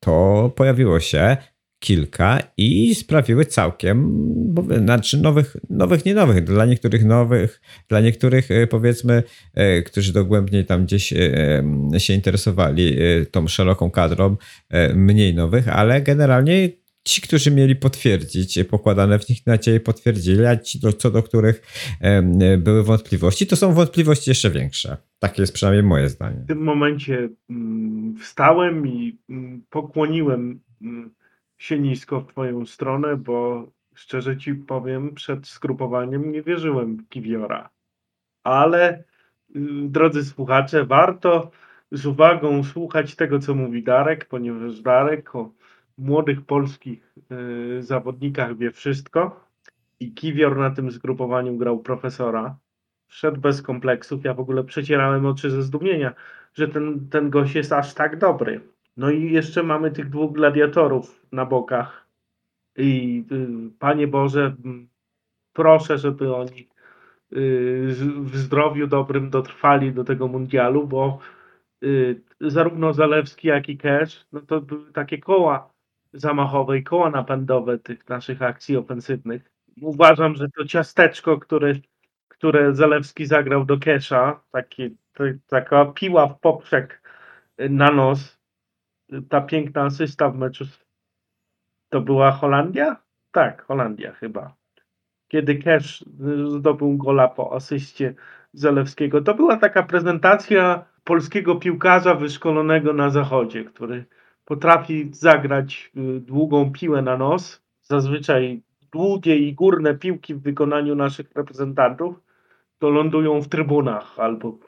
to 0.01 0.53
pojawiło 0.57 1.01
się 1.01 1.37
kilka 1.83 2.39
i 2.57 2.95
sprawiły 2.95 3.45
całkiem, 3.45 4.09
bo, 4.55 4.63
znaczy 4.79 5.19
nowych, 5.19 5.57
nowych, 5.71 6.05
nie 6.05 6.15
nowych, 6.15 6.45
dla 6.45 6.65
niektórych 6.65 7.05
nowych, 7.05 7.61
dla 7.89 8.01
niektórych 8.01 8.51
e, 8.51 8.67
powiedzmy, 8.67 9.23
e, 9.55 9.83
którzy 9.83 10.13
dogłębniej 10.13 10.65
tam 10.65 10.85
gdzieś 10.85 11.13
e, 11.13 11.63
się 11.99 12.15
interesowali 12.15 12.97
tą 13.31 13.49
szeroką 13.49 13.91
kadrą, 13.91 14.37
mniej 14.95 15.35
nowych, 15.35 15.69
ale 15.69 16.03
generalnie 16.03 16.69
ci, 17.05 17.23
którzy 17.23 17.51
mieli 17.51 17.77
potwierdzić, 17.77 18.59
pokładane 18.71 19.19
w 19.19 19.29
nich 19.29 19.47
nadzieje 19.47 19.81
potwierdzili, 19.81 20.47
a 20.47 20.57
ci, 20.57 20.81
co 20.99 21.11
do 21.11 21.23
których 21.23 21.63
były 22.59 22.83
wątpliwości, 22.83 23.47
to 23.47 23.57
są 23.57 23.73
wątpliwości 23.73 24.31
jeszcze 24.31 24.51
większe. 24.51 24.97
Takie 25.19 25.43
jest 25.43 25.53
przynajmniej 25.53 25.83
moje 25.83 26.09
zdanie. 26.09 26.41
W 26.45 26.47
tym 26.47 26.63
momencie 26.63 27.29
mm, 27.51 28.17
wstałem 28.19 28.87
i 28.89 29.19
mm, 29.29 29.63
pokłoniłem 29.71 30.61
mm, 30.83 31.11
się 31.63 31.79
nisko 31.79 32.21
w 32.21 32.27
twoją 32.27 32.67
stronę, 32.67 33.17
bo 33.17 33.67
szczerze 33.95 34.37
ci 34.37 34.55
powiem, 34.55 35.15
przed 35.15 35.47
skrupowaniem 35.47 36.33
nie 36.33 36.43
wierzyłem 36.43 36.97
w 36.97 37.09
Kiwiora. 37.09 37.71
Ale 38.45 38.99
y, 38.99 39.05
drodzy 39.89 40.25
słuchacze, 40.25 40.85
warto 40.85 41.51
z 41.93 42.07
uwagą 42.07 42.65
słuchać 42.65 43.17
tego, 43.17 43.39
co 43.39 43.55
mówi 43.55 43.83
Darek, 43.83 44.25
ponieważ 44.25 44.81
Darek 44.81 45.37
o 45.37 45.53
młodych 45.99 46.47
polskich 46.47 47.15
y, 47.79 47.83
zawodnikach 47.83 48.57
wie 48.57 48.71
wszystko 48.71 49.47
i 50.01 50.15
Kiwior 50.15 50.57
na 50.57 50.71
tym 50.71 50.91
zgrupowaniu 50.91 51.57
grał 51.57 51.79
profesora 51.79 52.57
wszedł 53.09 53.41
bez 53.41 53.63
kompleksów. 53.63 54.25
Ja 54.25 54.35
w 54.35 54.41
ogóle 54.41 54.65
przecierałem 54.65 55.27
oczy 55.27 55.51
ze 55.51 55.63
zdumienia, 55.63 56.15
że 56.55 56.69
ten, 56.69 57.09
ten 57.09 57.31
gość 57.31 57.55
jest 57.55 57.73
aż 57.73 57.95
tak 57.95 58.19
dobry. 58.19 58.61
No 58.97 59.11
i 59.11 59.33
jeszcze 59.33 59.63
mamy 59.63 59.91
tych 59.91 60.11
dwóch 60.11 60.33
gladiatorów 60.33 61.27
na 61.33 61.47
bokach. 61.47 62.07
I 62.77 63.25
y, 63.33 63.79
Panie 63.79 64.07
Boże, 64.07 64.57
proszę, 65.53 65.99
żeby 65.99 66.35
oni 66.35 66.69
y, 67.33 67.87
w 68.21 68.37
zdrowiu 68.37 68.87
dobrym 68.87 69.31
dotrwali 69.31 69.93
do 69.93 70.05
tego 70.05 70.29
mundialu, 70.29 70.87
bo 70.87 71.19
y, 71.83 72.23
zarówno 72.41 72.93
Zalewski, 72.93 73.49
jak 73.49 73.69
i 73.69 73.79
Cash, 73.79 74.27
no 74.33 74.41
to 74.41 74.61
były 74.61 74.93
takie 74.93 75.19
koła 75.19 75.73
zamachowe 76.13 76.79
i 76.79 76.83
koła 76.83 77.11
napędowe 77.11 77.79
tych 77.79 78.09
naszych 78.09 78.43
akcji 78.43 78.77
ofensywnych. 78.77 79.53
Uważam, 79.83 80.35
że 80.35 80.49
to 80.57 80.65
ciasteczko, 80.65 81.39
które, 81.39 81.75
które 82.29 82.75
Zalewski 82.75 83.27
zagrał 83.27 83.65
do 83.65 83.79
Kesha, 83.79 84.41
takie, 84.53 84.91
to, 85.13 85.25
taka 85.47 85.85
piła 85.85 86.27
w 86.29 86.41
poprzek 86.41 87.03
na 87.59 87.91
nos, 87.91 88.42
ta 89.29 89.41
piękna 89.41 89.83
asysta 89.83 90.29
w 90.31 90.37
meczu, 90.37 90.65
to 91.89 92.01
była 92.01 92.33
Holandia? 92.33 92.97
Tak, 93.31 93.63
Holandia 93.63 94.13
chyba. 94.13 94.55
Kiedy 95.29 95.55
Cash 95.59 96.03
y, 96.03 96.51
zdobył 96.51 96.97
gola 96.97 97.29
po 97.29 97.55
asyście 97.55 98.15
Zalewskiego. 98.53 99.21
To 99.21 99.35
była 99.35 99.57
taka 99.57 99.83
prezentacja 99.83 100.85
polskiego 101.05 101.57
piłkarza 101.57 102.15
wyszkolonego 102.15 102.93
na 102.93 103.11
zachodzie, 103.11 103.65
który 103.65 104.05
potrafi 104.45 105.09
zagrać 105.13 105.91
y, 105.97 106.21
długą 106.21 106.73
piłę 106.73 107.03
na 107.03 107.17
nos. 107.17 107.63
Zazwyczaj 107.83 108.63
długie 108.93 109.37
i 109.37 109.55
górne 109.55 109.95
piłki 109.95 110.35
w 110.35 110.43
wykonaniu 110.43 110.95
naszych 110.95 111.33
reprezentantów 111.35 112.21
to 112.79 112.91
lądują 112.91 113.41
w 113.41 113.49
trybunach 113.49 114.21
albo 114.21 114.59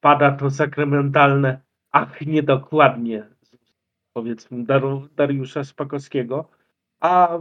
pada 0.00 0.32
to 0.32 0.50
sakramentalne 0.50 1.60
ach, 1.92 2.20
niedokładnie 2.20 3.33
powiedzmy 4.14 4.64
Dariusza 5.16 5.64
Spakowskiego. 5.64 6.48
A 7.00 7.38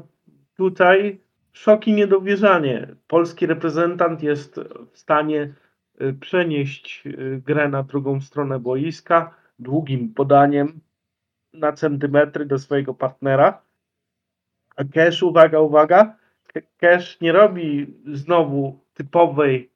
tutaj 0.57 1.19
szok 1.51 1.87
i 1.87 1.93
niedowierzanie. 1.93 2.95
Polski 3.07 3.45
reprezentant 3.45 4.23
jest 4.23 4.59
w 4.91 4.97
stanie 4.97 5.53
y, 6.01 6.13
przenieść 6.13 7.03
y, 7.05 7.41
grę 7.45 7.69
na 7.69 7.83
drugą 7.83 8.21
stronę 8.21 8.59
boiska 8.59 9.35
długim 9.59 10.13
podaniem 10.13 10.79
na 11.53 11.73
centymetry 11.73 12.45
do 12.45 12.59
swojego 12.59 12.93
partnera. 12.93 13.61
A 14.75 14.83
Cash, 14.83 15.23
uwaga, 15.23 15.59
uwaga, 15.59 16.15
Cash 16.77 17.21
nie 17.21 17.31
robi 17.31 17.93
znowu 18.13 18.79
typowej 18.93 19.72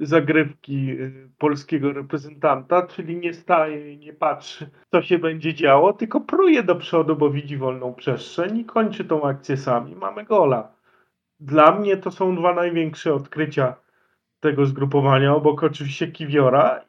zagrywki 0.00 0.90
y, 0.90 1.30
polskiego 1.38 1.92
reprezentanta, 1.92 2.86
czyli 2.86 3.16
nie 3.16 3.34
staje 3.34 3.92
i 3.92 3.98
nie 3.98 4.12
patrzy, 4.12 4.70
co 4.90 5.02
się 5.02 5.18
będzie 5.18 5.54
działo, 5.54 5.92
tylko 5.92 6.20
pruje 6.20 6.62
do 6.62 6.76
przodu, 6.76 7.16
bo 7.16 7.30
widzi 7.30 7.56
wolną 7.56 7.94
przestrzeń 7.94 8.58
i 8.58 8.64
kończy 8.64 9.04
tą 9.04 9.22
akcję 9.22 9.56
sami. 9.56 9.96
Mamy 9.96 10.24
gola. 10.24 10.74
Dla 11.40 11.78
mnie 11.78 11.96
to 11.96 12.10
są 12.10 12.36
dwa 12.36 12.54
największe 12.54 13.14
odkrycia 13.14 13.74
tego 14.40 14.66
zgrupowania, 14.66 15.34
obok 15.34 15.62
oczywiście 15.62 16.08
Kiwiora. 16.08 16.84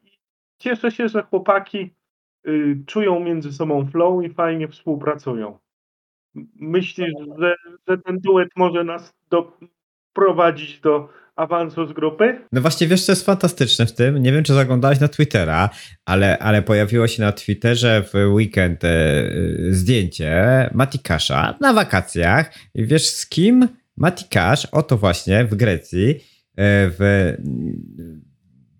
Cieszę 0.57 0.91
się, 0.91 1.09
że 1.09 1.23
chłopaki 1.23 1.93
y, 2.47 2.83
czują 2.87 3.19
między 3.19 3.53
sobą 3.53 3.85
flow 3.85 4.23
i 4.23 4.29
fajnie 4.29 4.67
współpracują. 4.67 5.59
Myślisz, 6.55 7.13
że, 7.39 7.55
że 7.87 7.97
ten 7.97 8.19
duet 8.19 8.49
może 8.55 8.83
nas 8.83 9.13
doprowadzić 9.29 10.79
do 10.79 11.09
awansu 11.41 11.87
z 11.87 11.93
grupy? 11.93 12.39
No 12.51 12.61
właśnie, 12.61 12.87
wiesz, 12.87 13.05
co 13.05 13.11
jest 13.11 13.25
fantastyczne 13.25 13.85
w 13.85 13.93
tym? 13.93 14.17
Nie 14.17 14.31
wiem, 14.31 14.43
czy 14.43 14.53
zaglądałeś 14.53 14.99
na 14.99 15.07
Twittera, 15.07 15.69
ale, 16.05 16.39
ale 16.39 16.61
pojawiło 16.61 17.07
się 17.07 17.23
na 17.23 17.31
Twitterze 17.31 18.03
w 18.13 18.33
weekend 18.33 18.83
e, 18.83 19.23
zdjęcie 19.69 20.69
Matikasza 20.73 21.57
na 21.61 21.73
wakacjach. 21.73 22.53
I 22.75 22.85
wiesz 22.85 23.09
z 23.09 23.29
kim? 23.29 23.67
Matikasz, 23.97 24.65
oto 24.65 24.97
właśnie 24.97 25.45
w 25.45 25.55
Grecji, 25.55 26.09
e, 26.09 26.17
w, 26.89 27.33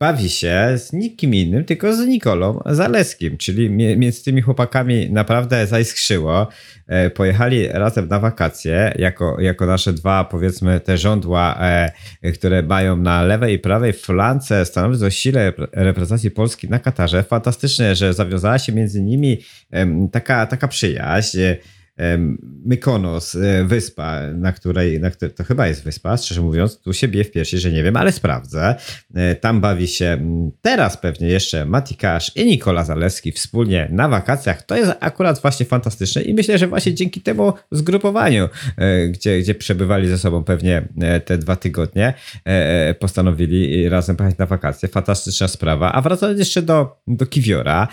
bawi 0.01 0.29
się 0.29 0.73
z 0.77 0.93
nikim 0.93 1.33
innym, 1.33 1.65
tylko 1.65 1.95
z 1.95 1.99
Nikolą 1.99 2.59
Zaleskim, 2.65 3.37
czyli 3.37 3.69
między 3.69 4.23
tymi 4.23 4.41
chłopakami 4.41 5.11
naprawdę 5.11 5.67
zaiskrzyło. 5.67 6.47
E, 6.87 7.09
Pojechali 7.09 7.67
razem 7.67 8.07
na 8.07 8.19
wakacje, 8.19 8.93
jako, 8.95 9.41
jako 9.41 9.65
nasze 9.65 9.93
dwa, 9.93 10.23
powiedzmy, 10.23 10.79
te 10.79 10.97
żądła, 10.97 11.57
e, 11.61 11.91
które 12.31 12.63
mają 12.63 12.97
na 12.97 13.21
lewej 13.23 13.55
i 13.55 13.59
prawej 13.59 13.93
flance 13.93 14.65
stanowić 14.65 15.01
o 15.01 15.09
sile 15.09 15.51
repre- 15.51 15.67
reprezentacji 15.71 16.31
Polski 16.31 16.69
na 16.69 16.79
Katarze. 16.79 17.23
Fantastyczne, 17.23 17.95
że 17.95 18.13
zawiązała 18.13 18.59
się 18.59 18.73
między 18.73 19.01
nimi 19.01 19.37
taka, 20.11 20.45
taka 20.45 20.67
przyjaźń. 20.67 21.37
Mykonos, 22.65 23.35
e, 23.35 23.63
wyspa, 23.63 24.21
na 24.33 24.51
której, 24.51 24.99
na 24.99 25.11
której, 25.11 25.35
to 25.35 25.43
chyba 25.43 25.67
jest 25.67 25.83
wyspa, 25.83 26.17
szczerze 26.17 26.41
mówiąc, 26.41 26.81
tu 26.81 26.93
się 26.93 27.07
bije 27.07 27.23
w 27.23 27.31
piersi, 27.31 27.57
że 27.57 27.71
nie 27.71 27.83
wiem, 27.83 27.95
ale 27.97 28.11
sprawdzę. 28.11 28.75
E, 29.15 29.35
Tam 29.35 29.61
bawi 29.61 29.87
się 29.87 30.17
teraz 30.61 30.97
pewnie 30.97 31.27
jeszcze 31.27 31.65
Matikasz 31.65 32.31
i 32.35 32.45
Nikola 32.45 32.83
Zalewski 32.83 33.31
wspólnie 33.31 33.87
na 33.91 34.09
wakacjach. 34.09 34.63
To 34.63 34.77
jest 34.77 34.91
akurat 34.99 35.41
właśnie 35.41 35.65
fantastyczne 35.65 36.21
i 36.21 36.33
myślę, 36.33 36.57
że 36.57 36.67
właśnie 36.67 36.93
dzięki 36.93 37.21
temu 37.21 37.53
zgrupowaniu, 37.71 38.49
e, 38.77 39.07
gdzie, 39.07 39.39
gdzie 39.39 39.55
przebywali 39.55 40.07
ze 40.07 40.17
sobą 40.17 40.43
pewnie 40.43 40.87
te 41.25 41.37
dwa 41.37 41.55
tygodnie, 41.55 42.13
postanowili 42.99 43.89
razem 43.89 44.15
pojechać 44.15 44.39
na 44.39 44.45
wakacje. 44.45 44.89
Fantastyczna 44.89 45.47
sprawa. 45.47 45.91
A 45.91 46.01
wracając 46.01 46.39
jeszcze 46.39 46.61
do, 46.61 47.01
do 47.07 47.25
Kiwiora, 47.25 47.87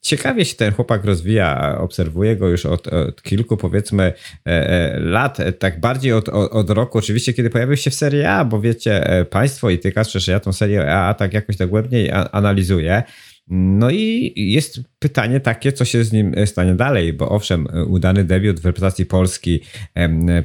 ciekawie 0.00 0.44
się 0.44 0.54
ten 0.54 0.72
chłopak 0.72 1.04
rozwija, 1.04 1.78
obserwuję 1.78 2.36
go 2.36 2.48
już 2.48 2.66
od, 2.66 2.85
od 2.86 3.22
kilku 3.22 3.56
powiedzmy 3.56 4.02
e, 4.02 4.12
e, 4.46 5.00
lat, 5.00 5.38
tak 5.58 5.80
bardziej 5.80 6.12
od, 6.12 6.28
od, 6.28 6.52
od 6.52 6.70
roku, 6.70 6.98
oczywiście 6.98 7.32
kiedy 7.32 7.50
pojawił 7.50 7.76
się 7.76 7.90
w 7.90 7.94
Serie 7.94 8.30
A, 8.30 8.44
bo 8.44 8.60
wiecie, 8.60 9.06
e, 9.06 9.24
państwo 9.24 9.70
i 9.70 9.78
ty 9.78 9.92
Kasprze, 9.92 10.20
że 10.20 10.32
ja 10.32 10.40
tą 10.40 10.52
Serię 10.52 10.92
A 10.92 11.14
tak 11.14 11.34
jakoś 11.34 11.56
dogłębniej 11.56 12.10
a- 12.10 12.30
analizuję. 12.30 13.02
No 13.48 13.90
i 13.90 14.32
jest 14.36 14.80
pytanie 14.98 15.40
takie, 15.40 15.72
co 15.72 15.84
się 15.84 16.04
z 16.04 16.12
nim 16.12 16.34
stanie 16.46 16.74
dalej, 16.74 17.12
bo 17.12 17.28
owszem, 17.28 17.66
udany 17.86 18.24
debiut 18.24 18.60
w 18.60 18.66
reprezentacji 18.66 19.06
Polski 19.06 19.60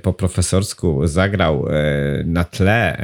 po 0.01 0.13
profesorsku 0.13 1.07
zagrał 1.07 1.65
na 2.25 2.43
tle 2.43 2.97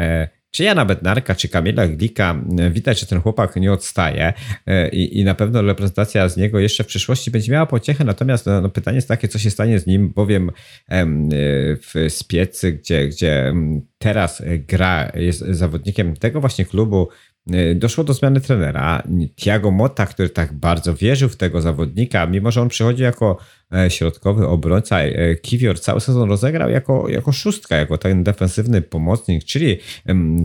czy 0.58 0.64
Jana 0.64 0.86
Bednarka, 0.86 1.36
czy 1.36 1.50
Kamila 1.50 1.88
Glika. 1.88 2.42
Widać, 2.72 3.00
że 3.00 3.06
ten 3.06 3.22
chłopak 3.22 3.56
nie 3.56 3.72
odstaje 3.72 4.34
e, 4.66 4.90
i, 4.90 5.20
i 5.20 5.24
na 5.24 5.36
pewno 5.36 5.62
reprezentacja 5.62 6.30
z 6.30 6.38
niego 6.38 6.60
jeszcze 6.60 6.84
w 6.84 6.88
przyszłości 6.88 7.32
będzie 7.32 7.52
miała 7.52 7.66
pociechę, 7.66 8.04
natomiast 8.04 8.46
no, 8.46 8.62
no, 8.62 8.70
pytanie 8.70 8.96
jest 8.96 9.08
takie, 9.08 9.28
co 9.28 9.40
się 9.40 9.50
stanie 9.50 9.80
z 9.80 9.88
nim, 9.88 10.10
bowiem 10.10 10.52
em, 10.88 11.26
e, 11.26 11.30
w 11.76 11.94
Spiecy, 12.10 12.72
gdzie, 12.72 13.08
gdzie 13.08 13.48
em, 13.48 13.82
teraz 13.98 14.42
e, 14.42 14.58
gra, 14.58 15.12
jest 15.16 15.40
zawodnikiem 15.40 16.16
tego 16.16 16.42
właśnie 16.42 16.66
klubu, 16.66 17.08
e, 17.10 17.37
doszło 17.76 18.04
do 18.04 18.14
zmiany 18.14 18.42
trenera. 18.42 19.04
Thiago 19.36 19.72
Motta, 19.72 20.06
który 20.06 20.30
tak 20.30 20.54
bardzo 20.54 20.94
wierzył 20.94 21.30
w 21.30 21.36
tego 21.36 21.62
zawodnika, 21.62 22.28
mimo 22.28 22.52
że 22.52 22.62
on 22.62 22.70
przychodzi 22.70 23.04
jako 23.04 23.38
e, 23.74 23.90
środkowy 23.90 24.48
obrońca, 24.48 25.02
e, 25.02 25.36
Kiwior 25.36 25.80
cały 25.80 26.02
sezon 26.02 26.30
rozegrał 26.30 26.70
jako, 26.70 27.10
jako 27.10 27.32
szóstka, 27.32 27.76
jako 27.76 27.98
ten 27.98 28.24
defensywny 28.24 28.82
pomocnik, 28.82 29.44
czyli 29.44 29.78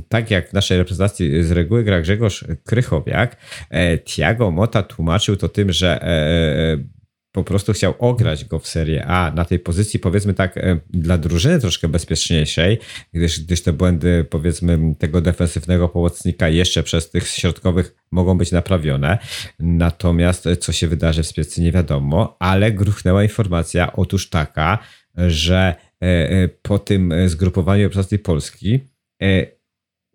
tak 0.09 0.31
jak 0.31 0.51
w 0.51 0.53
naszej 0.53 0.79
reprezentacji 0.79 1.45
z 1.45 1.51
reguły 1.51 1.85
gra 1.85 2.01
Grzegorz 2.01 2.45
Krychowiak, 2.65 3.37
e, 3.71 3.99
Thiago 3.99 4.51
Motta 4.51 4.83
tłumaczył 4.83 5.37
to 5.37 5.49
tym, 5.49 5.73
że 5.73 6.03
e, 6.03 7.02
po 7.33 7.45
prostu 7.45 7.73
chciał 7.73 7.95
ograć 7.99 8.45
go 8.45 8.59
w 8.59 8.69
Serie 8.69 9.07
A 9.07 9.31
na 9.31 9.45
tej 9.45 9.59
pozycji, 9.59 10.01
powiedzmy 10.01 10.35
tak, 10.35 10.57
e, 10.57 10.81
dla 10.91 11.19
drużyny 11.19 11.61
troszkę 11.61 11.89
bezpieczniejszej, 11.89 12.79
gdyż, 13.13 13.41
gdyż 13.41 13.63
te 13.63 13.73
błędy, 13.73 14.27
powiedzmy, 14.31 14.95
tego 14.99 15.21
defensywnego 15.21 15.89
pomocnika 15.89 16.49
jeszcze 16.49 16.83
przez 16.83 17.11
tych 17.11 17.29
środkowych 17.29 17.95
mogą 18.11 18.39
być 18.39 18.53
naprawione. 18.53 19.19
Natomiast 19.59 20.47
e, 20.47 20.57
co 20.57 20.73
się 20.73 20.89
wydarzy 20.89 21.23
w 21.23 21.27
Spiecy 21.27 21.63
nie 21.63 21.73
wiadomo, 21.73 22.37
ale 22.39 22.73
gruchnęła 22.73 23.23
informacja 23.23 23.93
otóż 23.93 24.29
taka, 24.29 24.79
że 25.17 25.75
e, 26.01 26.49
po 26.49 26.79
tym 26.79 27.15
zgrupowaniu 27.27 27.83
reprezentacji 27.83 28.19
Polski 28.19 28.81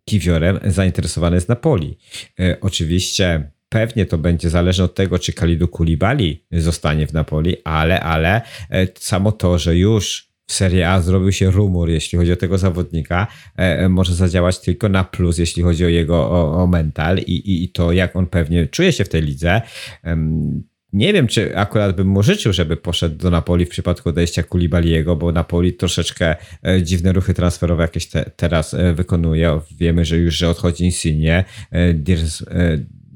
Kiwiorem 0.05 0.59
zainteresowany 0.65 1.35
jest 1.37 1.49
Napoli. 1.49 1.97
Oczywiście 2.61 3.51
pewnie 3.69 4.05
to 4.05 4.17
będzie 4.17 4.49
zależne 4.49 4.83
od 4.83 4.95
tego, 4.95 5.19
czy 5.19 5.33
Kalidu 5.33 5.67
Kulibali 5.67 6.45
zostanie 6.51 7.07
w 7.07 7.13
Napoli, 7.13 7.55
ale, 7.63 7.99
ale 7.99 8.41
e, 8.69 8.87
samo 8.99 9.31
to, 9.31 9.57
że 9.57 9.77
już 9.77 10.27
w 10.49 10.53
Serie 10.53 10.89
A 10.89 11.01
zrobił 11.01 11.31
się 11.31 11.51
rumor, 11.51 11.89
jeśli 11.89 12.17
chodzi 12.17 12.31
o 12.31 12.35
tego 12.35 12.57
zawodnika, 12.57 13.27
e, 13.55 13.89
może 13.89 14.15
zadziałać 14.15 14.59
tylko 14.59 14.89
na 14.89 15.03
plus, 15.03 15.37
jeśli 15.37 15.63
chodzi 15.63 15.85
o 15.85 15.87
jego 15.87 16.15
o, 16.15 16.63
o 16.63 16.67
mental 16.67 17.17
i, 17.17 17.31
i, 17.31 17.63
i 17.63 17.69
to, 17.69 17.91
jak 17.91 18.15
on 18.15 18.27
pewnie 18.27 18.67
czuje 18.67 18.91
się 18.91 19.05
w 19.05 19.09
tej 19.09 19.21
lidze. 19.21 19.61
Nie 20.93 21.13
wiem, 21.13 21.27
czy 21.27 21.57
akurat 21.57 21.95
bym 21.95 22.07
mu 22.07 22.23
życzył, 22.23 22.53
żeby 22.53 22.77
poszedł 22.77 23.17
do 23.17 23.29
Napoli 23.29 23.65
w 23.65 23.69
przypadku 23.69 24.09
odejścia 24.09 24.43
Kulibaliego, 24.43 25.15
bo 25.15 25.31
Napoli 25.31 25.73
troszeczkę 25.73 26.35
e, 26.63 26.83
dziwne 26.83 27.13
ruchy 27.13 27.33
transferowe 27.33 27.83
jakieś 27.83 28.07
te, 28.07 28.31
teraz 28.35 28.73
e, 28.73 28.93
wykonuje. 28.93 29.59
Wiemy, 29.77 30.05
że 30.05 30.17
już 30.17 30.35
że 30.35 30.49
odchodzi 30.49 30.83
Insigne, 30.83 31.43
e, 31.71 31.93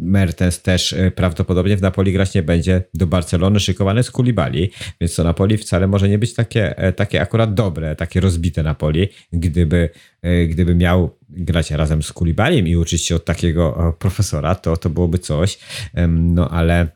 Mertens 0.01 0.61
też 0.61 0.95
prawdopodobnie 1.15 1.77
w 1.77 1.81
Napoli 1.81 2.13
grać 2.13 2.33
nie 2.33 2.43
będzie. 2.43 2.83
Do 2.93 3.07
Barcelony 3.07 3.59
szykowany 3.59 4.03
z 4.03 4.11
Kulibali, 4.11 4.71
więc 5.01 5.15
to 5.15 5.23
Napoli 5.23 5.57
wcale 5.57 5.87
może 5.87 6.09
nie 6.09 6.17
być 6.17 6.33
takie, 6.33 6.75
takie 6.95 7.21
akurat 7.21 7.53
dobre, 7.53 7.95
takie 7.95 8.19
rozbite 8.19 8.63
Napoli, 8.63 9.09
gdyby, 9.33 9.89
gdyby 10.49 10.75
miał 10.75 11.17
grać 11.29 11.71
razem 11.71 12.03
z 12.03 12.13
Kulibaliem 12.13 12.67
i 12.67 12.75
uczyć 12.75 13.05
się 13.05 13.15
od 13.15 13.25
takiego 13.25 13.95
profesora, 13.99 14.55
to, 14.55 14.77
to 14.77 14.89
byłoby 14.89 15.19
coś. 15.19 15.59
No 16.07 16.49
ale 16.49 16.87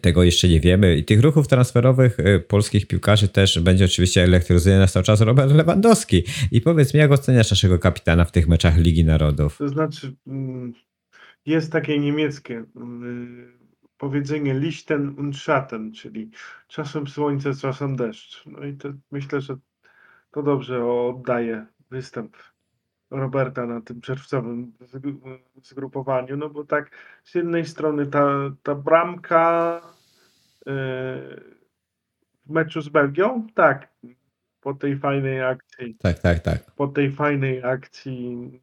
tego 0.00 0.22
jeszcze 0.22 0.48
nie 0.48 0.60
wiemy. 0.60 0.96
I 0.96 1.04
tych 1.04 1.20
ruchów 1.20 1.48
transferowych 1.48 2.16
polskich 2.48 2.86
piłkarzy 2.86 3.28
też 3.28 3.60
będzie 3.60 3.84
oczywiście 3.84 4.22
elektryzuje 4.22 4.78
nas 4.78 4.92
cały 4.92 5.04
czas 5.04 5.20
Robert 5.20 5.52
Lewandowski. 5.52 6.22
I 6.50 6.60
powiedz 6.60 6.94
mi, 6.94 7.00
jak 7.00 7.12
oceniasz 7.12 7.50
naszego 7.50 7.78
kapitana 7.78 8.24
w 8.24 8.32
tych 8.32 8.48
meczach 8.48 8.78
Ligi 8.78 9.04
Narodów? 9.04 9.58
To 9.58 9.68
znaczy, 9.68 10.12
mm, 10.26 10.74
jest 11.46 11.72
takie 11.72 11.98
niemieckie 11.98 12.58
y, 12.58 12.64
powiedzenie 13.98 14.54
lichten 14.54 15.14
und 15.18 15.36
Schatten, 15.36 15.92
czyli 15.92 16.30
czasem 16.68 17.06
słońce, 17.06 17.54
czasem 17.54 17.96
deszcz. 17.96 18.46
No 18.46 18.64
i 18.64 18.76
to 18.76 18.88
myślę, 19.10 19.40
że 19.40 19.56
to 20.30 20.42
dobrze 20.42 20.86
oddaje 20.86 21.66
występ 21.90 22.36
Roberta 23.10 23.66
na 23.66 23.80
tym 23.80 24.00
czerwcowym 24.00 24.72
zgrupowaniu, 25.62 26.36
no 26.36 26.50
bo 26.50 26.64
tak 26.64 26.90
z 27.24 27.34
jednej 27.34 27.66
strony 27.66 28.06
ta, 28.06 28.26
ta 28.62 28.74
bramka 28.74 29.80
yy, 30.66 30.72
w 32.46 32.50
meczu 32.50 32.80
z 32.80 32.88
Belgią, 32.88 33.46
tak, 33.54 33.88
po 34.60 34.74
tej 34.74 34.98
fajnej 34.98 35.42
akcji. 35.42 35.96
Tak, 36.02 36.18
tak, 36.18 36.38
tak. 36.40 36.70
Po 36.76 36.88
tej 36.88 37.12
fajnej 37.12 37.64
akcji 37.64 38.62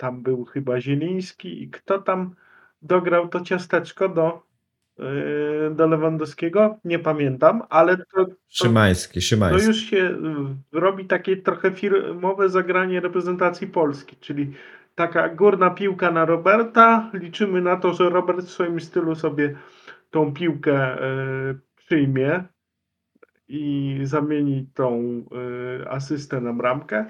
tam 0.00 0.22
był 0.22 0.44
chyba 0.44 0.80
Zieliński 0.80 1.62
i 1.62 1.70
kto 1.70 1.98
tam 1.98 2.34
dograł 2.82 3.28
to 3.28 3.40
ciasteczko 3.40 4.08
do 4.08 4.50
Yy, 5.00 5.74
do 5.74 5.86
Lewandowskiego? 5.86 6.78
Nie 6.84 6.98
pamiętam, 6.98 7.62
ale 7.70 7.96
to, 7.96 8.04
to, 8.14 8.26
Szymański, 8.48 9.20
Szymański. 9.20 9.60
to 9.60 9.68
już 9.68 9.76
się 9.76 9.96
y, 9.96 10.78
robi 10.80 11.04
takie 11.04 11.36
trochę 11.36 11.70
firmowe 11.70 12.48
zagranie 12.48 13.00
reprezentacji 13.00 13.66
Polski, 13.66 14.16
czyli 14.16 14.52
taka 14.94 15.28
górna 15.28 15.70
piłka 15.70 16.10
na 16.10 16.24
Roberta. 16.24 17.10
Liczymy 17.14 17.62
na 17.62 17.76
to, 17.76 17.94
że 17.94 18.10
Robert 18.10 18.40
w 18.46 18.50
swoim 18.50 18.80
stylu 18.80 19.14
sobie 19.14 19.54
tą 20.10 20.32
piłkę 20.32 21.02
y, 21.50 21.58
przyjmie 21.76 22.44
i 23.48 23.98
zamieni 24.02 24.66
tą 24.74 25.00
y, 25.82 25.88
asystę 25.88 26.40
na 26.40 26.52
bramkę. 26.52 27.06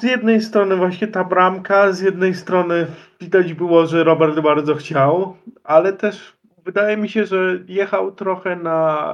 Z 0.00 0.02
jednej 0.02 0.40
strony 0.40 0.76
właśnie 0.76 1.08
ta 1.08 1.24
bramka, 1.24 1.92
z 1.92 2.00
jednej 2.00 2.34
strony 2.34 2.86
widać 3.20 3.54
było, 3.54 3.86
że 3.86 4.04
Robert 4.04 4.40
bardzo 4.40 4.74
chciał, 4.74 5.36
ale 5.64 5.92
też 5.92 6.36
wydaje 6.64 6.96
mi 6.96 7.08
się, 7.08 7.26
że 7.26 7.58
jechał 7.68 8.12
trochę 8.12 8.56
na 8.56 9.12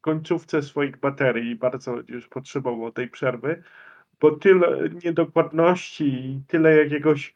końcówce 0.00 0.62
swoich 0.62 0.96
baterii 0.96 1.50
i 1.50 1.56
bardzo 1.56 1.94
już 2.08 2.28
potrzebował 2.28 2.92
tej 2.92 3.08
przerwy, 3.08 3.62
bo 4.20 4.30
tyle 4.30 4.88
niedokładności 5.04 6.04
i 6.04 6.42
tyle 6.48 6.76
jakiegoś, 6.76 7.34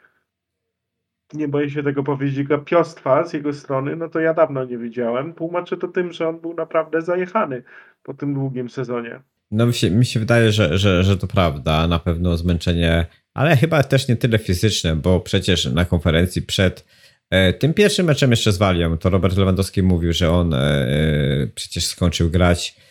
nie 1.33 1.49
boję 1.49 1.71
się 1.71 1.83
tego 1.83 2.03
powiedzieć, 2.03 2.47
gapiostwa 2.49 3.25
z 3.25 3.33
jego 3.33 3.53
strony, 3.53 3.97
no 3.97 4.09
to 4.09 4.21
ja 4.21 4.35
dawno 4.35 4.65
nie 4.65 4.79
widziałem. 4.79 5.35
Tłumaczę 5.35 5.77
to 5.77 5.89
tym, 5.89 6.13
że 6.13 6.29
on 6.29 6.41
był 6.41 6.55
naprawdę 6.55 7.03
zajechany 7.03 7.63
po 8.03 8.15
tym 8.15 8.35
długim 8.35 8.69
sezonie. 8.69 9.21
No 9.51 9.67
mi 9.67 9.75
się, 9.75 9.91
mi 9.91 10.07
się 10.07 10.21
wydaje, 10.21 10.53
że, 10.53 10.79
że, 10.79 11.05
że 11.05 11.17
to 11.17 11.27
prawda, 11.27 11.87
na 11.89 11.99
pewno 11.99 12.37
zmęczenie, 12.37 13.07
ale 13.35 13.57
chyba 13.57 13.83
też 13.83 14.09
nie 14.09 14.17
tyle 14.17 14.39
fizyczne, 14.39 14.97
bo 14.97 15.21
przecież 15.21 15.65
na 15.65 15.85
konferencji 15.85 16.43
przed 16.43 16.85
E, 17.31 17.53
tym 17.53 17.75
pierwszym 17.75 18.07
meczem 18.07 18.31
jeszcze 18.31 18.53
z 18.53 18.59
Walią, 18.59 18.99
to 18.99 19.11
Robert 19.11 19.37
Lewandowski 19.37 19.83
mówił, 19.83 20.13
że 20.13 20.31
on 20.31 20.55
e, 20.55 20.59
e, 20.59 21.47
przecież 21.55 21.87
skończył 21.87 22.31
grać 22.31 22.87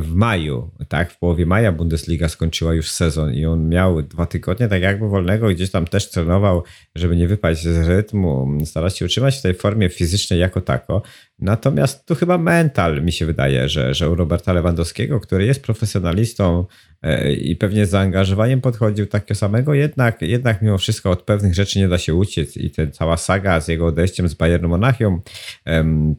w 0.00 0.10
maju, 0.14 0.70
tak, 0.88 1.12
w 1.12 1.18
połowie 1.18 1.46
maja 1.46 1.72
Bundesliga 1.72 2.28
skończyła 2.28 2.74
już 2.74 2.90
sezon 2.90 3.34
i 3.34 3.46
on 3.46 3.68
miał 3.68 4.02
dwa 4.02 4.26
tygodnie 4.26 4.68
tak 4.68 4.82
jakby 4.82 5.08
wolnego, 5.08 5.48
gdzieś 5.48 5.70
tam 5.70 5.86
też 5.86 6.10
trenował, 6.10 6.62
żeby 6.94 7.16
nie 7.16 7.28
wypaść 7.28 7.62
z 7.62 7.88
rytmu, 7.88 8.58
starać 8.64 8.98
się 8.98 9.04
utrzymać 9.04 9.38
w 9.38 9.42
tej 9.42 9.54
formie 9.54 9.88
fizycznej 9.88 10.40
jako 10.40 10.60
tako. 10.60 11.02
Natomiast 11.38 12.06
tu 12.06 12.14
chyba 12.14 12.38
mental 12.38 13.02
mi 13.02 13.12
się 13.12 13.26
wydaje, 13.26 13.68
że, 13.68 13.94
że 13.94 14.10
u 14.10 14.14
Roberta 14.14 14.52
Lewandowskiego, 14.52 15.20
który 15.20 15.46
jest 15.46 15.62
profesjonalistą 15.62 16.64
e, 17.02 17.32
i 17.32 17.56
pewnie 17.56 17.86
z 17.86 17.90
zaangażowaniem 17.90 18.60
podchodził 18.60 19.06
takiego 19.06 19.34
samego, 19.34 19.74
jednak, 19.74 20.22
jednak 20.22 20.62
mimo 20.62 20.78
wszystko 20.78 21.10
od 21.10 21.22
pewnych 21.22 21.54
rzeczy 21.54 21.78
nie 21.78 21.88
da 21.88 21.98
się 21.98 22.14
uciec 22.14 22.56
i 22.56 22.70
ta 22.70 22.86
cała 22.86 23.16
saga 23.16 23.60
z 23.60 23.68
jego 23.68 23.86
odejściem 23.86 24.28
z 24.28 24.34
Bayernu 24.34 24.68
Monachium, 24.68 25.22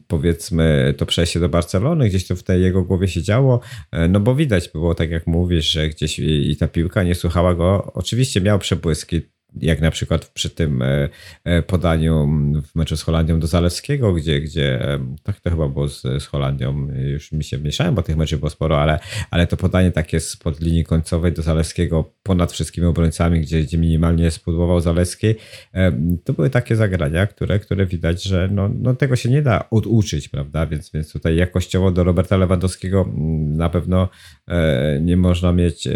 powiedzmy 0.06 0.94
to 0.96 1.06
przejście 1.06 1.40
do 1.40 1.48
Barcelony, 1.48 2.08
gdzieś 2.08 2.26
to 2.26 2.36
w 2.36 2.42
tej 2.42 2.62
jego 2.62 2.82
głowie 2.82 3.08
się 3.08 3.22
działo, 3.22 3.60
e, 3.92 4.08
no 4.08 4.20
bo 4.20 4.34
widać 4.34 4.68
było, 4.68 4.94
tak 4.94 5.10
jak 5.10 5.26
mówisz, 5.26 5.70
że 5.70 5.88
gdzieś 5.88 6.18
i 6.18 6.56
ta 6.56 6.68
piłka 6.68 7.02
nie 7.02 7.14
słuchała 7.14 7.54
go. 7.54 7.92
Oczywiście 7.94 8.40
miał 8.40 8.58
przebłyski, 8.58 9.22
jak 9.60 9.80
na 9.80 9.90
przykład 9.90 10.26
przy 10.26 10.50
tym 10.50 10.82
e, 10.82 11.08
e, 11.44 11.62
podaniu 11.62 12.28
w 12.62 12.74
meczu 12.74 12.96
z 12.96 13.02
Holandią 13.02 13.40
do 13.40 13.46
Zalewskiego, 13.46 14.12
gdzie, 14.12 14.40
gdzie 14.40 14.94
e, 14.94 15.16
tak 15.22 15.40
to 15.40 15.50
chyba 15.50 15.68
było 15.68 15.88
z, 15.88 16.02
z 16.02 16.26
Holandią, 16.26 16.88
już 17.12 17.32
mi 17.32 17.44
się 17.44 17.58
mieszałem, 17.58 17.94
bo 17.94 18.02
tych 18.02 18.16
meczów 18.16 18.38
było 18.38 18.50
sporo, 18.50 18.82
ale, 18.82 18.98
ale 19.30 19.46
to 19.46 19.56
podanie 19.56 19.92
takie 19.92 20.20
spod 20.20 20.60
linii 20.60 20.84
końcowej 20.84 21.32
do 21.32 21.42
Zalewskiego 21.42 22.10
ponad 22.22 22.52
wszystkimi 22.52 22.86
obrońcami, 22.86 23.40
gdzie, 23.40 23.62
gdzie 23.62 23.78
minimalnie 23.78 24.30
spudłował 24.30 24.80
Zalewski, 24.80 25.34
to 26.24 26.32
były 26.32 26.50
takie 26.50 26.76
zagrania, 26.76 27.26
które, 27.26 27.58
które 27.58 27.86
widać, 27.86 28.22
że 28.22 28.48
no, 28.52 28.70
no 28.82 28.94
tego 28.94 29.16
się 29.16 29.30
nie 29.30 29.42
da 29.42 29.70
oduczyć, 29.70 30.28
prawda, 30.28 30.66
więc, 30.66 30.90
więc 30.90 31.12
tutaj 31.12 31.36
jakościowo 31.36 31.90
do 31.90 32.04
Roberta 32.04 32.36
Lewandowskiego 32.36 33.08
na 33.46 33.68
pewno 33.68 34.08
nie 35.00 35.16
można 35.16 35.52
mieć, 35.52 35.88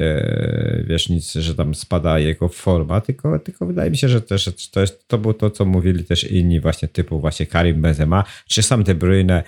wiesz, 0.84 1.08
nic, 1.08 1.32
że 1.32 1.54
tam 1.54 1.74
spada 1.74 2.18
jego 2.18 2.48
forma, 2.48 3.00
tylko 3.00 3.38
tylko 3.38 3.66
wydaje 3.66 3.90
mi 3.90 3.96
się, 3.96 4.08
że 4.08 4.20
też 4.20 4.70
to, 4.72 4.80
jest, 4.80 5.08
to 5.08 5.18
było 5.18 5.34
to, 5.34 5.50
co 5.50 5.64
mówili 5.64 6.04
też 6.04 6.24
inni 6.24 6.60
właśnie 6.60 6.88
typu 6.88 7.20
właśnie 7.20 7.46
Karim 7.46 7.82
Benzema, 7.82 8.24
czy 8.48 8.62
sam 8.62 8.84
De 8.84 8.94
Bruyne, 8.94 9.42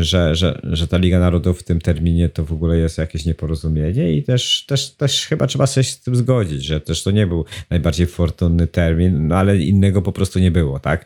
że, 0.00 0.34
że, 0.34 0.60
że 0.62 0.88
ta 0.88 0.98
Liga 0.98 1.20
Narodów 1.20 1.60
w 1.60 1.62
tym 1.62 1.80
terminie 1.80 2.28
to 2.28 2.44
w 2.44 2.52
ogóle 2.52 2.78
jest 2.78 2.98
jakieś 2.98 3.24
nieporozumienie 3.26 4.12
i 4.12 4.22
też, 4.22 4.66
też, 4.66 4.90
też 4.90 5.26
chyba 5.26 5.46
trzeba 5.46 5.66
się 5.66 5.82
z 5.82 6.00
tym 6.00 6.16
zgodzić, 6.16 6.64
że 6.64 6.80
też 6.80 7.02
to 7.02 7.10
nie 7.10 7.26
był 7.26 7.44
najbardziej 7.70 8.06
fortunny 8.06 8.66
termin, 8.66 9.28
no 9.28 9.36
ale 9.36 9.56
innego 9.56 10.02
po 10.02 10.12
prostu 10.12 10.38
nie 10.38 10.50
było, 10.50 10.78
tak? 10.78 11.04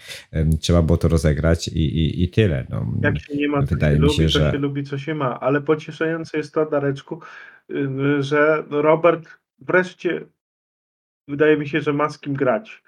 Trzeba 0.61 0.83
było 0.83 0.99
to 0.99 1.09
rozegrać 1.09 1.69
i, 1.69 1.79
i, 1.79 2.23
i 2.23 2.29
tyle. 2.29 2.67
No, 2.71 2.87
Jak 3.03 3.19
się 3.19 3.37
nie 3.37 3.49
ma, 3.49 3.62
wydaje 3.62 3.99
mi 3.99 4.11
się, 4.11 4.23
lubi, 4.23 4.33
że... 4.33 4.41
to 4.41 4.53
się 4.53 4.59
lubi, 4.59 4.85
co 4.85 4.99
się 4.99 5.14
ma, 5.14 5.41
ale 5.41 5.61
pocieszające 5.61 6.38
jest 6.38 6.55
to, 6.55 6.71
Dareczku, 6.71 7.17
y, 7.70 8.22
że 8.22 8.64
Robert 8.70 9.38
wreszcie 9.59 10.26
wydaje 11.28 11.57
mi 11.57 11.68
się, 11.68 11.81
że 11.81 11.92
ma 11.92 12.09
z 12.09 12.18
kim 12.18 12.35
grać. 12.35 12.83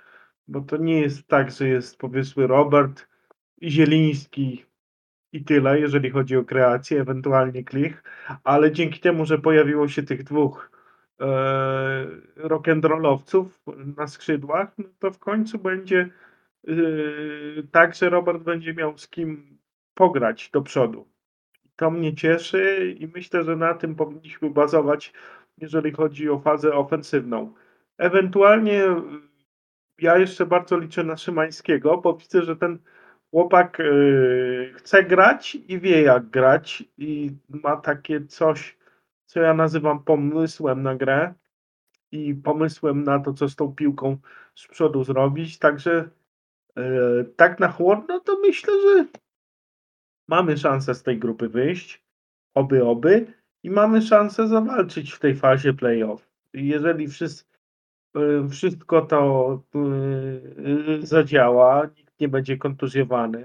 Bo 0.49 0.61
to 0.61 0.77
nie 0.77 1.01
jest 1.01 1.29
tak, 1.29 1.51
że 1.51 1.69
jest 1.69 1.99
powiedzmy 1.99 2.47
Robert 2.47 3.09
Zieliński 3.63 4.65
i 5.33 5.45
tyle, 5.45 5.81
jeżeli 5.81 6.11
chodzi 6.11 6.37
o 6.37 6.45
kreację, 6.45 7.01
ewentualnie 7.01 7.65
Klich, 7.65 8.03
ale 8.45 8.73
dzięki 8.73 9.01
temu, 9.01 9.27
że 9.27 9.39
pojawiło 9.39 9.89
się 9.89 10.03
tych 10.03 10.25
dwóch 10.25 10.71
e, 11.21 11.27
rock'n'rollowców 12.37 13.47
na 13.97 14.07
skrzydłach, 14.07 14.79
no 14.79 14.85
to 14.99 15.11
w 15.11 15.19
końcu 15.19 15.59
będzie 15.59 16.09
e, 16.69 16.73
tak, 17.73 17.95
że 17.95 18.11
Robert 18.11 18.43
będzie 18.43 18.75
miał 18.75 18.99
z 18.99 19.09
kim 19.09 19.59
pograć 19.95 20.51
do 20.51 20.63
przodu. 20.63 21.10
To 21.81 21.91
mnie 21.91 22.15
cieszy 22.15 22.95
i 22.99 23.07
myślę, 23.15 23.45
że 23.45 23.57
na 23.57 23.75
tym 23.75 23.95
powinniśmy 23.95 24.51
bazować, 24.51 25.13
jeżeli 25.59 25.93
chodzi 25.93 26.31
o 26.31 26.39
fazę 26.39 26.73
ofensywną. 26.73 27.55
Ewentualnie 27.99 28.83
ja 29.99 30.19
jeszcze 30.19 30.47
bardzo 30.47 30.79
liczę 30.79 31.05
na 31.05 31.17
Szymańskiego, 31.17 31.99
bo 31.99 32.15
widzę, 32.15 32.43
że 32.43 32.57
ten 32.57 32.79
chłopak 33.31 33.81
y, 33.81 34.73
chce 34.77 35.05
grać 35.05 35.55
i 35.55 35.81
wie 35.81 36.03
jak 36.03 36.27
grać 36.27 36.85
i 36.99 37.31
ma 37.49 37.77
takie 37.77 38.27
coś, 38.27 38.79
co 39.27 39.41
ja 39.41 39.55
nazywam 39.55 40.05
pomysłem 40.05 40.83
na 40.83 40.95
grę 40.95 41.35
i 42.13 42.35
pomysłem 42.35 43.05
na 43.05 43.19
to, 43.19 43.33
co 43.33 43.49
z 43.49 43.57
tą 43.57 43.75
piłką 43.75 44.17
z 44.55 44.69
przodu 44.69 45.05
zrobić. 45.05 45.59
Także 45.59 46.11
y, 46.79 46.83
tak 47.37 47.61
na 47.61 47.69
chłodno 47.69 48.21
to 48.21 48.39
myślę, 48.41 48.73
że 48.83 49.21
mamy 50.31 50.59
szansę 50.59 50.95
z 50.95 51.03
tej 51.03 51.19
grupy 51.19 51.49
wyjść, 51.49 52.03
oby, 52.55 52.85
oby 52.85 53.27
i 53.63 53.71
mamy 53.71 54.03
szansę 54.03 54.49
zawalczyć 54.49 55.13
w 55.13 55.19
tej 55.19 55.35
fazie 55.37 55.75
playoff. 55.75 56.31
Jeżeli 56.55 57.09
wszyscy 57.09 57.51
Y, 58.17 58.49
wszystko 58.49 59.03
to 59.03 59.63
y, 61.01 61.07
zadziała, 61.07 61.91
nikt 61.99 62.21
nie 62.21 62.29
będzie 62.29 62.57
kontuzjowany, 62.57 63.45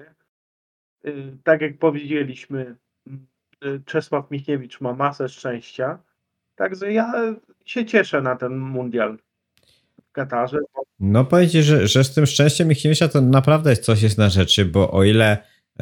y, 1.06 1.38
tak 1.44 1.62
jak 1.62 1.78
powiedzieliśmy, 1.78 2.76
y, 3.66 3.82
Czesław 3.86 4.32
Michniewicz 4.32 4.82
ma 4.82 4.94
masę 4.94 5.30
szczęścia. 5.30 6.00
Także 6.56 6.94
ja 6.94 7.36
się 7.66 7.86
cieszę 7.86 8.22
na 8.22 8.36
ten 8.36 8.58
mundial 8.58 9.18
w 10.10 10.12
Katarze. 10.12 10.60
No 11.00 11.26
powiedzieć, 11.26 11.66
że, 11.66 11.88
że 11.88 12.04
z 12.04 12.14
tym 12.14 12.26
szczęściem 12.26 12.68
Michniewicza 12.68 13.08
to 13.08 13.22
naprawdę 13.22 13.76
coś 13.76 14.02
jest 14.02 14.18
na 14.18 14.30
rzeczy, 14.30 14.66
bo 14.66 14.92
o 14.92 15.04
ile 15.04 15.38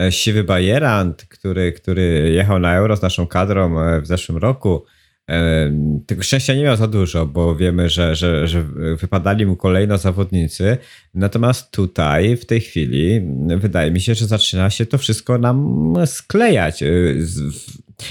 siwy 0.10 0.44
Bajerant, 0.44 1.26
który, 1.26 1.72
który 1.72 2.32
jechał 2.34 2.60
na 2.60 2.76
Euro 2.76 2.96
z 2.96 3.02
naszą 3.02 3.28
kadrą 3.28 3.80
e, 3.80 4.02
w 4.02 4.08
zeszłym 4.08 4.38
roku, 4.38 4.86
e, 5.30 5.72
tego 6.06 6.24
szczęścia 6.24 6.54
nie 6.54 6.64
miał 6.64 6.76
za 6.76 6.88
dużo, 6.88 7.26
bo 7.26 7.56
wiemy, 7.56 7.90
że, 7.90 8.16
że, 8.16 8.48
że 8.48 8.64
wypadali 9.00 9.46
mu 9.46 9.56
kolejno 9.56 9.98
zawodnicy. 9.98 10.78
Natomiast 11.14 11.72
tutaj, 11.72 12.38
w 12.38 12.46
tej 12.46 12.62
chwili, 12.62 13.22
wydaje 13.58 13.92
mi 13.92 14.02
się, 14.02 14.16
że 14.16 14.28
zaczyna 14.28 14.70
się 14.70 14.86
to 14.86 14.98
wszystko 14.98 15.38
nam 15.38 15.94
sklejać. 16.06 16.84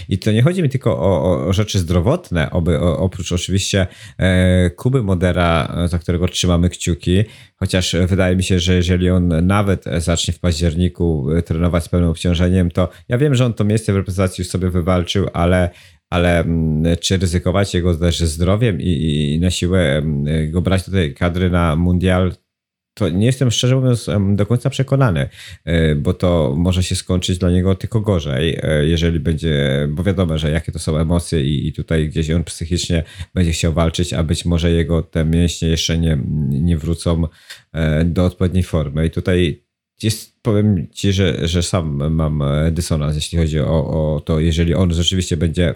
I 0.09 0.19
to 0.19 0.33
nie 0.33 0.43
chodzi 0.43 0.63
mi 0.63 0.69
tylko 0.69 0.99
o, 0.99 1.47
o 1.47 1.53
rzeczy 1.53 1.79
zdrowotne, 1.79 2.51
oby, 2.51 2.81
o, 2.81 2.99
oprócz 2.99 3.33
oczywiście 3.33 3.87
e, 4.19 4.71
Kuby 4.71 5.03
Modera, 5.03 5.77
za 5.87 5.99
którego 5.99 6.29
trzymamy 6.29 6.69
kciuki, 6.69 7.25
chociaż 7.57 7.97
wydaje 8.07 8.37
mi 8.37 8.43
się, 8.43 8.61
że 8.61 8.75
jeżeli 8.75 9.11
on 9.11 9.47
nawet 9.47 9.85
zacznie 9.99 10.35
w 10.35 10.41
październiku 10.41 11.31
e, 11.31 11.43
trenować 11.43 11.85
z 11.85 11.89
pełnym 11.89 12.11
obciążeniem, 12.11 12.71
to 12.71 12.89
ja 13.09 13.19
wiem, 13.19 13.35
że 13.35 13.47
on 13.47 13.55
to 13.55 13.65
miejsce 13.65 13.93
w 13.93 13.97
reprezentacji 13.97 14.43
już 14.43 14.49
sobie 14.51 14.71
wywalczył, 14.71 15.29
ale 15.33 15.71
ale 16.11 16.41
mm, 16.41 16.97
czy 16.97 17.17
ryzykować 17.17 17.75
jego 17.75 17.97
też 17.97 18.21
zdrowiem 18.21 18.81
i, 18.81 19.35
i 19.35 19.41
na 19.41 19.51
siłę 19.51 19.81
mm, 19.81 20.51
go 20.51 20.61
brać 20.61 20.87
do 20.87 20.93
tej 20.93 21.15
kadry 21.15 21.51
na 21.51 21.77
mundial, 21.77 22.33
to 22.95 23.09
nie 23.09 23.27
jestem 23.27 23.51
szczerze 23.51 23.77
mówiąc 23.77 24.11
do 24.35 24.47
końca 24.47 24.71
przekonany, 24.71 25.29
e, 25.65 25.95
bo 25.95 26.15
to 26.15 26.55
może 26.57 26.83
się 26.83 26.97
skończyć 26.97 27.39
dla 27.39 27.51
niego 27.51 27.75
tylko 27.75 28.01
gorzej, 28.01 28.59
e, 28.63 28.87
jeżeli 28.87 29.21
będzie, 29.21 29.87
bo 29.91 30.03
wiadomo, 30.03 30.39
że 30.39 30.51
jakie 30.51 30.73
to 30.73 30.79
są 30.79 30.99
emocje 30.99 31.45
i, 31.45 31.69
i 31.69 31.73
tutaj 31.73 32.09
gdzieś 32.09 32.31
on 32.31 32.45
psychicznie 32.45 33.05
będzie 33.35 33.53
chciał 33.53 33.73
walczyć, 33.73 34.13
a 34.13 34.23
być 34.23 34.45
może 34.45 34.71
jego 34.71 35.03
te 35.03 35.25
mięśnie 35.25 35.69
jeszcze 35.69 35.99
nie, 35.99 36.19
nie 36.49 36.77
wrócą 36.77 37.27
e, 37.73 38.05
do 38.05 38.25
odpowiedniej 38.25 38.63
formy. 38.63 39.07
I 39.07 39.11
tutaj 39.11 39.63
jest, 40.03 40.42
powiem 40.43 40.87
ci, 40.93 41.13
że, 41.13 41.49
że 41.49 41.63
sam 41.63 42.15
mam 42.15 42.45
dysonans, 42.73 43.15
jeśli 43.15 43.39
chodzi 43.39 43.61
o, 43.61 44.15
o 44.15 44.21
to, 44.21 44.41
jeżeli 44.41 44.75
on 44.75 44.95
rzeczywiście 44.95 45.37
będzie 45.37 45.75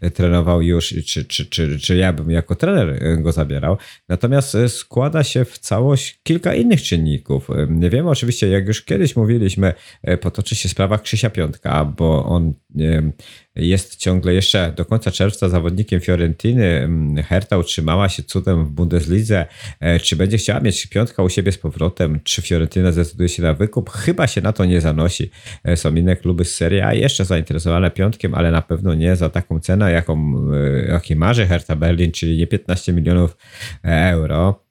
e, 0.00 0.10
trenował 0.10 0.62
już, 0.62 0.94
czy, 1.06 1.24
czy, 1.24 1.46
czy, 1.46 1.78
czy 1.78 1.96
ja 1.96 2.12
bym 2.12 2.30
jako 2.30 2.54
trener 2.54 3.22
go 3.22 3.32
zabierał. 3.32 3.76
Natomiast 4.08 4.54
e, 4.54 4.68
składa 4.68 5.24
się 5.24 5.44
w 5.44 5.58
całość 5.58 6.20
kilka 6.22 6.54
innych 6.54 6.82
czynników. 6.82 7.48
Nie 7.68 7.90
wiem, 7.90 8.06
oczywiście, 8.06 8.48
jak 8.48 8.66
już 8.66 8.82
kiedyś 8.82 9.16
mówiliśmy, 9.16 9.72
e, 10.02 10.16
potoczy 10.16 10.54
się 10.54 10.68
sprawa 10.68 10.98
Krzysia 10.98 11.30
Piątka, 11.30 11.84
bo 11.84 12.24
on 12.24 12.54
jest 13.56 13.96
ciągle 13.96 14.34
jeszcze 14.34 14.72
do 14.76 14.84
końca 14.84 15.10
czerwca 15.10 15.48
zawodnikiem 15.48 16.00
Fiorentiny. 16.00 16.88
Herta 17.28 17.58
utrzymała 17.58 18.08
się 18.08 18.22
cudem 18.22 18.66
w 18.66 18.70
Bundeslidze. 18.70 19.46
Czy 20.02 20.16
będzie 20.16 20.38
chciała 20.38 20.60
mieć 20.60 20.86
piątka 20.86 21.22
u 21.22 21.28
siebie 21.28 21.52
z 21.52 21.58
powrotem? 21.58 22.20
Czy 22.24 22.42
Fiorentina 22.42 22.92
zdecyduje 22.92 23.28
się 23.28 23.42
na 23.42 23.54
wykup? 23.54 23.90
Chyba 23.96 24.26
się 24.26 24.40
na 24.40 24.52
to 24.52 24.64
nie 24.64 24.80
zanosi. 24.80 25.30
E, 25.64 25.76
są 25.76 25.94
inne 25.94 26.16
kluby 26.16 26.44
z 26.44 26.54
Serie 26.54 26.86
A 26.86 26.94
jeszcze 26.94 27.24
zainteresowane 27.24 27.90
piątkiem, 27.90 28.34
ale 28.34 28.50
na 28.50 28.62
pewno 28.62 28.94
nie 28.94 29.16
za 29.16 29.28
taką 29.28 29.60
cenę, 29.60 29.92
jaką, 29.92 30.34
e, 30.52 30.86
jakiej 30.88 31.16
marzy 31.16 31.46
Hertha 31.46 31.76
Berlin, 31.76 32.12
czyli 32.12 32.38
nie 32.38 32.46
15 32.46 32.92
milionów 32.92 33.36
e, 33.84 34.10
euro. 34.10 34.66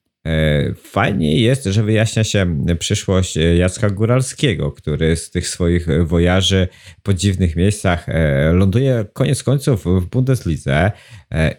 Fajnie 0.75 1.39
jest, 1.39 1.63
że 1.63 1.83
wyjaśnia 1.83 2.23
się 2.23 2.65
przyszłość 2.79 3.35
Jacka 3.57 3.89
Góralskiego, 3.89 4.71
który 4.71 5.15
z 5.15 5.31
tych 5.31 5.47
swoich 5.47 5.87
wojaży 6.05 6.67
po 7.03 7.13
dziwnych 7.13 7.55
miejscach 7.55 8.05
ląduje 8.53 9.05
koniec 9.13 9.43
końców 9.43 9.85
w 9.85 10.05
Bundeslidze 10.05 10.91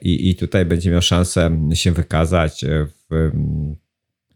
i, 0.03 0.31
i 0.31 0.35
tutaj 0.35 0.65
będzie 0.65 0.91
miał 0.91 1.03
szansę 1.03 1.69
się 1.75 1.93
wykazać 1.93 2.65
w, 3.11 3.31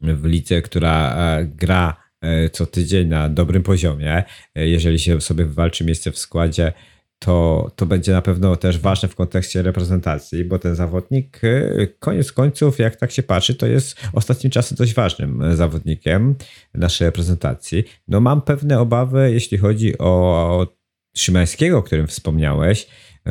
w 0.03 0.25
lidze, 0.25 0.63
która 0.63 1.17
gra 1.45 2.10
co 2.53 2.67
tydzień 2.67 3.09
na 3.09 3.29
dobrym 3.29 3.63
poziomie. 3.63 4.25
E, 4.55 4.69
jeżeli 4.69 4.99
się 4.99 5.21
sobie 5.21 5.45
wywalczy 5.45 5.85
miejsce 5.85 6.13
w 6.13 6.19
składzie, 6.19 6.73
to, 7.19 7.71
to 7.77 7.87
będzie 7.87 8.13
na 8.13 8.23
pewno 8.23 8.57
też 8.57 8.79
ważne 8.79 9.09
w 9.09 9.15
kontekście 9.15 9.63
reprezentacji, 9.63 10.45
bo 10.45 10.59
ten 10.59 10.75
zawodnik, 10.75 11.41
e, 11.45 11.87
koniec 11.87 12.33
końców, 12.33 12.79
jak 12.79 12.97
tak 12.97 13.11
się 13.11 13.23
patrzy, 13.23 13.55
to 13.55 13.67
jest 13.67 14.01
ostatnim 14.13 14.51
czasem 14.51 14.77
dość 14.77 14.95
ważnym 14.95 15.57
zawodnikiem 15.57 16.35
naszej 16.75 17.07
reprezentacji. 17.07 17.85
No 18.09 18.21
mam 18.21 18.43
pewne 18.43 18.81
obawy, 18.81 19.31
jeśli 19.33 19.59
chodzi 19.59 19.99
o 19.99 20.81
Szymańskiego, 21.17 21.79
o 21.79 21.83
którym 21.83 22.07
wspomniałeś, 22.07 22.87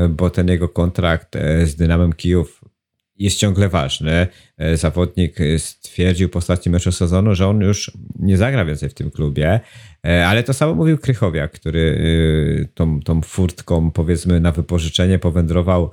bo 0.09 0.29
ten 0.29 0.47
jego 0.47 0.69
kontrakt 0.69 1.35
z 1.63 1.75
Dynamem 1.75 2.13
Kijów 2.13 2.58
jest 3.19 3.37
ciągle 3.37 3.69
ważny. 3.69 4.27
E, 4.57 4.77
zawodnik 4.77 5.41
e, 5.41 5.59
stwierdził 5.59 6.29
po 6.29 6.39
ostatnim 6.39 6.73
meczu 6.73 6.91
sezonu, 6.91 7.35
że 7.35 7.47
on 7.47 7.61
już 7.61 7.91
nie 8.19 8.37
zagra 8.37 8.65
więcej 8.65 8.89
w 8.89 8.93
tym 8.93 9.11
klubie, 9.11 9.59
e, 10.07 10.27
ale 10.27 10.43
to 10.43 10.53
samo 10.53 10.73
mówił 10.73 10.97
Krychowiak, 10.97 11.51
który 11.51 11.89
tą, 12.73 12.99
tą 12.99 13.21
furtką 13.21 13.91
powiedzmy 13.91 14.39
na 14.39 14.51
wypożyczenie 14.51 15.19
powędrował 15.19 15.91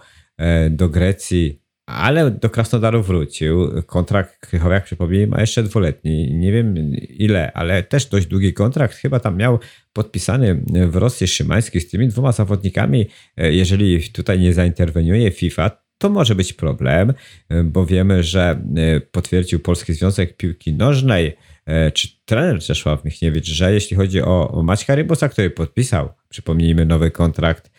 do 0.71 0.89
Grecji, 0.89 1.63
ale 1.87 2.31
do 2.31 2.51
Krasnodaru 2.51 3.03
wrócił. 3.03 3.83
Kontrakt 3.87 4.47
Krychowiak, 4.47 4.85
przypomnij, 4.85 5.27
ma 5.27 5.41
jeszcze 5.41 5.63
dwuletni. 5.63 6.35
Nie 6.35 6.53
wiem 6.53 6.75
ile, 7.09 7.53
ale 7.53 7.83
też 7.83 8.07
dość 8.07 8.27
długi 8.27 8.53
kontrakt. 8.53 8.97
Chyba 8.97 9.21
tam 9.21 9.37
miał 9.37 9.59
podpisany 9.93 10.65
w 10.89 10.97
Rosji 10.97 11.29
Szymański 11.29 11.81
z 11.81 11.89
tymi 11.89 12.09
dwoma 12.09 12.33
zawodnikami. 12.33 13.07
Jeżeli 13.37 14.11
tutaj 14.11 14.41
nie 14.41 14.53
zainterweniuje 14.53 15.31
FIFA, 15.31 15.86
to 15.99 16.11
może 16.11 16.35
być 16.35 16.53
problem, 16.53 17.15
e, 17.49 17.65
bo 17.65 17.87
wiemy, 17.87 18.23
że 18.23 18.61
e, 18.77 19.01
potwierdził 19.01 19.61
Polski 19.61 19.95
Związek 19.95 20.37
Piłki 20.37 20.75
Nożnej, 20.75 21.37
e, 21.67 21.91
czy 21.91 22.09
trener 22.25 22.61
Czesław 22.61 23.05
Michniewicz, 23.05 23.47
że 23.47 23.73
jeśli 23.73 23.97
chodzi 23.97 24.23
o 24.23 24.63
Maćka 24.65 24.95
Rybosa, 24.95 25.29
który 25.29 25.51
podpisał, 25.51 26.09
przypomnijmy, 26.29 26.87
nowy 26.87 27.11
kontrakt 27.11 27.71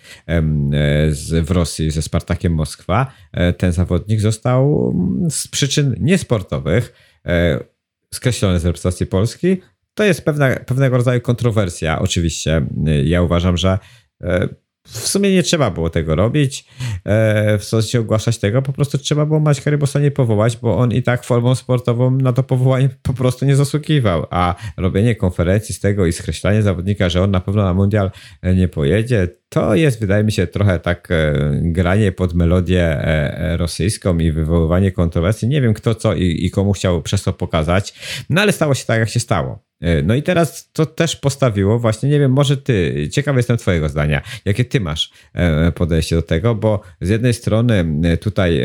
z, 1.09 1.45
w 1.45 1.51
Rosji 1.51 1.91
ze 1.91 2.01
Spartakiem 2.01 2.53
Moskwa, 2.53 3.11
ten 3.57 3.71
zawodnik 3.71 4.21
został 4.21 4.93
z 5.29 5.47
przyczyn 5.47 5.95
niesportowych 5.99 6.93
skreślony 8.13 8.59
z 8.59 8.65
reprezentacji 8.65 9.05
Polski. 9.05 9.57
To 9.93 10.03
jest 10.03 10.25
pewna, 10.25 10.55
pewnego 10.55 10.97
rodzaju 10.97 11.21
kontrowersja, 11.21 11.99
oczywiście. 11.99 12.65
Ja 13.03 13.21
uważam, 13.21 13.57
że 13.57 13.79
w 14.87 15.07
sumie 15.07 15.31
nie 15.31 15.43
trzeba 15.43 15.71
było 15.71 15.89
tego 15.89 16.15
robić, 16.15 16.65
e, 17.05 17.57
w 17.57 17.63
sensie 17.63 17.99
ogłaszać 17.99 18.37
tego, 18.37 18.61
po 18.61 18.73
prostu 18.73 18.97
trzeba 18.97 19.25
było 19.25 19.39
Mać 19.39 19.65
Rybosa 19.65 19.99
nie 19.99 20.11
powołać, 20.11 20.57
bo 20.57 20.77
on 20.77 20.91
i 20.91 21.03
tak 21.03 21.23
formą 21.23 21.55
sportową 21.55 22.11
na 22.11 22.33
to 22.33 22.43
powołanie 22.43 22.89
po 23.01 23.13
prostu 23.13 23.45
nie 23.45 23.55
zasługiwał, 23.55 24.25
a 24.29 24.55
robienie 24.77 25.15
konferencji 25.15 25.75
z 25.75 25.79
tego 25.79 26.05
i 26.05 26.13
skreślanie 26.13 26.61
zawodnika, 26.61 27.09
że 27.09 27.23
on 27.23 27.31
na 27.31 27.41
pewno 27.41 27.63
na 27.63 27.73
mundial 27.73 28.11
nie 28.55 28.67
pojedzie, 28.67 29.27
to 29.49 29.75
jest, 29.75 29.99
wydaje 29.99 30.23
mi 30.23 30.31
się, 30.31 30.47
trochę 30.47 30.79
tak 30.79 31.11
e, 31.11 31.33
granie 31.61 32.11
pod 32.11 32.33
melodię 32.33 32.83
e, 32.83 33.57
rosyjską 33.57 34.17
i 34.17 34.31
wywoływanie 34.31 34.91
kontrowersji. 34.91 35.47
Nie 35.47 35.61
wiem 35.61 35.73
kto 35.73 35.95
co 35.95 36.13
i, 36.13 36.45
i 36.45 36.51
komu 36.51 36.73
chciał 36.73 37.01
przez 37.01 37.23
to 37.23 37.33
pokazać, 37.33 37.93
no 38.29 38.41
ale 38.41 38.51
stało 38.51 38.73
się 38.73 38.85
tak, 38.85 38.99
jak 38.99 39.09
się 39.09 39.19
stało. 39.19 39.67
E, 39.81 40.01
no 40.01 40.15
i 40.15 40.23
teraz 40.23 40.71
to 40.71 40.85
też 40.85 41.15
postawiło 41.15 41.79
właśnie, 41.79 42.09
nie 42.09 42.19
wiem, 42.19 42.31
może 42.31 42.57
ty, 42.57 43.07
ciekawy 43.11 43.39
jestem 43.39 43.57
twojego 43.57 43.89
zdania, 43.89 44.21
jakie 44.45 44.65
ty 44.65 44.79
masz 44.79 45.11
e, 45.33 45.71
podejście 45.71 46.15
do 46.15 46.21
tego, 46.21 46.55
bo 46.55 46.81
z 47.01 47.09
jednej 47.09 47.33
strony 47.33 47.85
e, 48.03 48.17
tutaj 48.17 48.61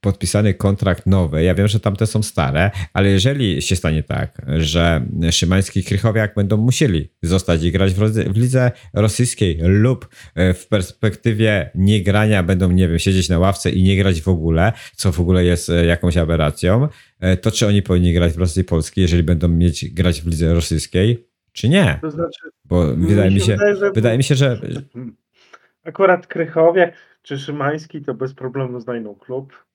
podpisany 0.00 0.54
kontrakt 0.54 1.06
nowy. 1.06 1.42
Ja 1.42 1.54
wiem, 1.54 1.68
że 1.68 1.80
tamte 1.80 2.06
są 2.06 2.22
stare, 2.22 2.70
ale 2.92 3.10
jeżeli 3.10 3.62
się 3.62 3.76
stanie 3.76 4.02
tak, 4.02 4.42
że 4.56 5.06
Szymański 5.30 5.80
i 5.80 5.84
Krychowiak 5.84 6.34
będą 6.34 6.56
musieli 6.56 7.12
zostać 7.22 7.62
i 7.62 7.72
grać 7.72 7.94
w, 7.94 7.98
w 8.32 8.36
lidze 8.36 8.70
rosyjskiej 8.94 9.58
lub 9.62 10.08
w 10.36 10.66
perspektywie 10.68 11.70
niegrania 11.74 12.42
będą, 12.42 12.70
nie 12.70 12.88
wiem, 12.88 12.98
siedzieć 12.98 13.28
na 13.28 13.38
ławce 13.38 13.70
i 13.70 13.82
nie 13.82 13.96
grać 13.96 14.22
w 14.22 14.28
ogóle, 14.28 14.72
co 14.96 15.12
w 15.12 15.20
ogóle 15.20 15.44
jest 15.44 15.70
jakąś 15.86 16.16
aberracją, 16.16 16.88
E, 17.20 17.36
to 17.36 17.50
czy 17.50 17.66
oni 17.66 17.82
powinni 17.82 18.12
grać 18.12 18.32
w 18.32 18.38
Rosji 18.38 18.64
Polskiej, 18.64 19.02
jeżeli 19.02 19.22
będą 19.22 19.48
mieć 19.48 19.94
grać 19.94 20.22
w 20.22 20.26
lidze 20.26 20.54
rosyjskiej, 20.54 21.28
czy 21.52 21.68
nie? 21.68 21.98
To 22.02 22.10
znaczy, 22.10 22.50
Bo 22.64 22.94
wydaje 22.96 23.30
mi 23.30 23.40
się, 23.40 23.52
wydaje, 23.52 23.76
że... 23.76 23.92
wydaje 23.92 24.18
mi 24.18 24.24
się, 24.24 24.34
że... 24.34 24.60
Akurat 25.84 26.26
Krychowiak 26.26 26.94
czy 27.22 27.38
Szymański 27.38 28.02
to 28.02 28.14
bez 28.14 28.34
problemu 28.34 28.80
znajdą 28.80 29.14
klub. 29.14 29.65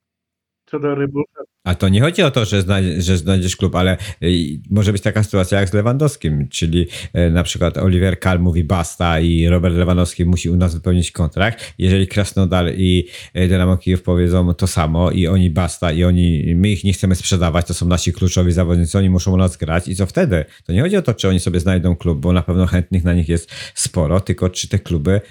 Co 0.72 0.80
do 0.80 0.96
Rybusa 0.96 1.42
A 1.64 1.76
to 1.76 1.90
nie 1.90 2.02
chodzi 2.02 2.24
o 2.24 2.32
to, 2.32 2.46
że, 2.46 2.62
znajdzie, 2.62 3.02
że 3.02 3.18
znajdziesz 3.18 3.56
klub, 3.56 3.76
ale 3.76 3.98
y, 4.24 4.60
może 4.70 4.92
być 4.92 5.02
taka 5.02 5.24
sytuacja 5.24 5.60
jak 5.60 5.70
z 5.70 5.74
Lewandowskim, 5.74 6.48
czyli 6.50 6.88
y, 7.28 7.32
na 7.32 7.44
przykład 7.44 7.78
Oliver 7.78 8.20
Kahl 8.20 8.40
mówi 8.40 8.64
basta 8.64 9.20
i 9.20 9.48
Robert 9.48 9.76
Lewandowski 9.76 10.26
musi 10.26 10.50
u 10.50 10.56
nas 10.56 10.76
wypełnić 10.76 11.12
kontrakt. 11.12 11.74
Jeżeli 11.78 12.08
Krasnodar 12.08 12.74
i 12.78 13.08
y, 13.38 13.48
Dynamo 13.48 13.78
Kijów 13.78 14.04
powiedzą 14.04 14.54
to 14.54 14.68
samo 14.68 15.12
i 15.12 15.28
oni 15.28 15.50
basta 15.50 15.92
i 15.92 16.04
oni, 16.04 16.56
my 16.56 16.70
ich 16.70 16.84
nie 16.84 16.94
chcemy 16.94 17.16
sprzedawać, 17.16 17.68
to 17.68 17.74
są 17.74 17.88
nasi 17.88 18.14
kluczowi 18.14 18.52
zawodnicy, 18.52 18.98
oni 18.98 19.10
muszą 19.10 19.34
u 19.34 19.38
nas 19.38 19.58
grać 19.58 19.88
i 19.88 19.96
co 19.96 20.06
wtedy? 20.06 20.46
To 20.66 20.74
nie 20.74 20.82
chodzi 20.82 20.98
o 20.98 21.02
to, 21.02 21.14
czy 21.14 21.30
oni 21.30 21.40
sobie 21.40 21.60
znajdą 21.60 21.96
klub, 21.96 22.20
bo 22.20 22.34
na 22.34 22.42
pewno 22.42 22.66
chętnych 22.68 23.04
na 23.04 23.14
nich 23.14 23.30
jest 23.30 23.52
sporo, 23.76 24.20
tylko 24.20 24.50
czy 24.50 24.70
te 24.70 24.80
kluby 24.80 25.22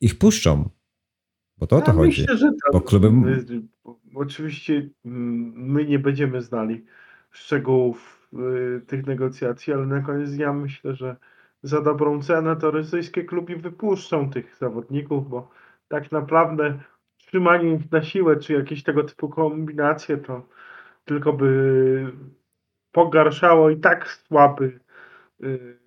ich 0.00 0.18
puszczą. 0.18 0.68
Bo 1.58 1.66
to 1.66 1.76
o 1.76 1.80
to 1.80 1.86
Ja 1.90 1.92
chodzi. 1.96 2.20
myślę, 2.20 2.36
że 2.36 2.46
tak. 2.46 2.72
Bo 2.72 2.80
kluby 2.80 3.10
Oczywiście 4.18 4.88
mm, 5.04 5.52
my 5.56 5.84
nie 5.84 5.98
będziemy 5.98 6.42
znali 6.42 6.84
szczegółów 7.30 8.28
y, 8.32 8.80
tych 8.86 9.06
negocjacji, 9.06 9.72
ale 9.72 9.86
na 9.86 10.00
koniec 10.00 10.30
dnia 10.30 10.52
myślę, 10.52 10.94
że 10.94 11.16
za 11.62 11.80
dobrą 11.80 12.22
cenę 12.22 12.56
to 12.56 12.70
rosyjskie 12.70 13.24
kluby 13.24 13.56
wypuszczą 13.56 14.30
tych 14.30 14.56
zawodników, 14.56 15.28
bo 15.28 15.50
tak 15.88 16.12
naprawdę 16.12 16.78
trzymanie 17.16 17.74
ich 17.74 17.92
na 17.92 18.02
siłę, 18.02 18.36
czy 18.36 18.52
jakieś 18.52 18.82
tego 18.82 19.04
typu 19.04 19.28
kombinacje, 19.28 20.16
to 20.16 20.42
tylko 21.04 21.32
by 21.32 22.12
pogarszało 22.92 23.70
i 23.70 23.76
tak 23.76 24.08
słaby 24.08 24.80
y, 25.42 25.78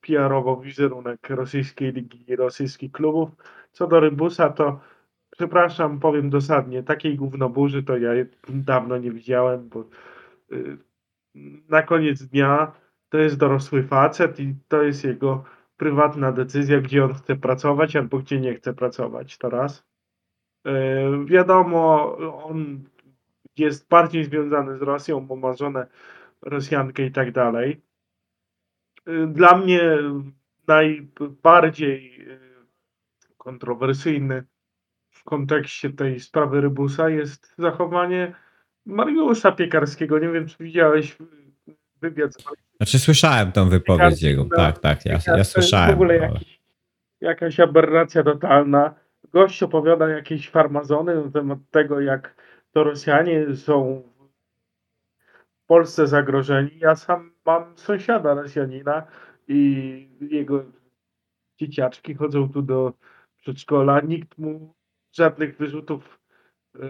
PR-owo 0.00 0.56
wizerunek 0.56 1.30
rosyjskiej 1.30 1.92
ligi 1.92 2.24
i 2.30 2.36
rosyjskich 2.36 2.92
klubów. 2.92 3.30
Co 3.72 3.86
do 3.86 4.00
Rybusa, 4.00 4.50
to 4.50 4.80
przepraszam, 5.36 6.00
powiem 6.00 6.30
dosadnie, 6.30 6.82
takiej 6.82 7.16
gównoburzy 7.16 7.82
to 7.82 7.96
ja 7.96 8.10
dawno 8.48 8.98
nie 8.98 9.10
widziałem, 9.10 9.68
bo 9.68 9.84
y, 10.52 10.78
na 11.68 11.82
koniec 11.82 12.22
dnia 12.22 12.72
to 13.08 13.18
jest 13.18 13.36
dorosły 13.36 13.82
facet 13.82 14.40
i 14.40 14.54
to 14.68 14.82
jest 14.82 15.04
jego 15.04 15.44
prywatna 15.76 16.32
decyzja, 16.32 16.80
gdzie 16.80 17.04
on 17.04 17.14
chce 17.14 17.36
pracować 17.36 17.96
albo 17.96 18.18
gdzie 18.18 18.40
nie 18.40 18.54
chce 18.54 18.74
pracować. 18.74 19.38
To 19.38 19.50
raz. 19.50 19.86
Y, 20.66 20.70
wiadomo, 21.24 22.16
on 22.44 22.84
jest 23.56 23.88
bardziej 23.88 24.24
związany 24.24 24.78
z 24.78 24.82
Rosją, 24.82 25.26
bo 25.26 25.36
ma 25.36 25.56
żonę 25.56 25.86
Rosjankę 26.42 27.06
i 27.06 27.12
tak 27.12 27.32
dalej. 27.32 27.82
Y, 29.08 29.26
Dla 29.26 29.58
mnie 29.58 29.98
najbardziej 30.68 32.26
kontrowersyjny 33.38 34.44
kontekście 35.26 35.90
tej 35.90 36.20
sprawy 36.20 36.60
Rybusa 36.60 37.08
jest 37.08 37.54
zachowanie 37.58 38.34
Mariusza 38.86 39.52
Piekarskiego. 39.52 40.18
Nie 40.18 40.28
wiem, 40.28 40.46
czy 40.46 40.64
widziałeś 40.64 41.16
wywiad 42.00 42.34
z 42.34 42.44
Znaczy 42.76 42.98
słyszałem 42.98 43.52
tą 43.52 43.68
wypowiedź 43.68 44.22
jego. 44.22 44.44
Tak, 44.56 44.78
tak, 44.78 45.06
ja, 45.06 45.18
ja 45.26 45.44
słyszałem. 45.44 45.90
W 45.90 45.94
ogóle 45.94 46.16
jakiś, 46.16 46.60
jakaś 47.20 47.60
aberracja 47.60 48.22
totalna. 48.22 48.94
Gość 49.32 49.62
opowiada 49.62 50.08
jakieś 50.08 50.50
farmazony 50.50 51.24
na 51.24 51.30
temat 51.30 51.58
tego, 51.70 52.00
jak 52.00 52.34
to 52.72 52.84
Rosjanie 52.84 53.56
są 53.56 54.02
w 55.64 55.66
Polsce 55.66 56.06
zagrożeni. 56.06 56.70
Ja 56.78 56.94
sam 56.94 57.32
mam 57.46 57.78
sąsiada 57.78 58.34
Rosjanina 58.34 59.06
i 59.48 60.08
jego 60.20 60.64
dzieciaczki 61.58 62.14
chodzą 62.14 62.48
tu 62.48 62.62
do 62.62 62.92
przedszkola. 63.40 64.00
Nikt 64.00 64.38
mu 64.38 64.75
żadnych 65.16 65.56
wyrzutów 65.56 66.18
y, 66.76 66.80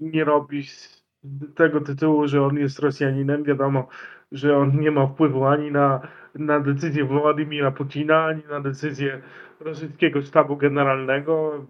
nie 0.00 0.24
robi 0.24 0.66
z 0.66 1.06
tego 1.54 1.80
tytułu, 1.80 2.28
że 2.28 2.42
on 2.42 2.56
jest 2.56 2.78
Rosjaninem. 2.78 3.44
Wiadomo, 3.44 3.88
że 4.32 4.56
on 4.58 4.80
nie 4.80 4.90
ma 4.90 5.06
wpływu 5.06 5.44
ani 5.44 5.70
na, 5.70 6.08
na 6.34 6.60
decyzję 6.60 7.04
Władimira 7.04 7.70
Putina, 7.70 8.24
ani 8.24 8.42
na 8.50 8.60
decyzję 8.60 9.22
rosyjskiego 9.60 10.22
sztabu 10.22 10.56
generalnego. 10.56 11.66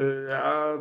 Y, 0.00 0.28
A, 0.36 0.74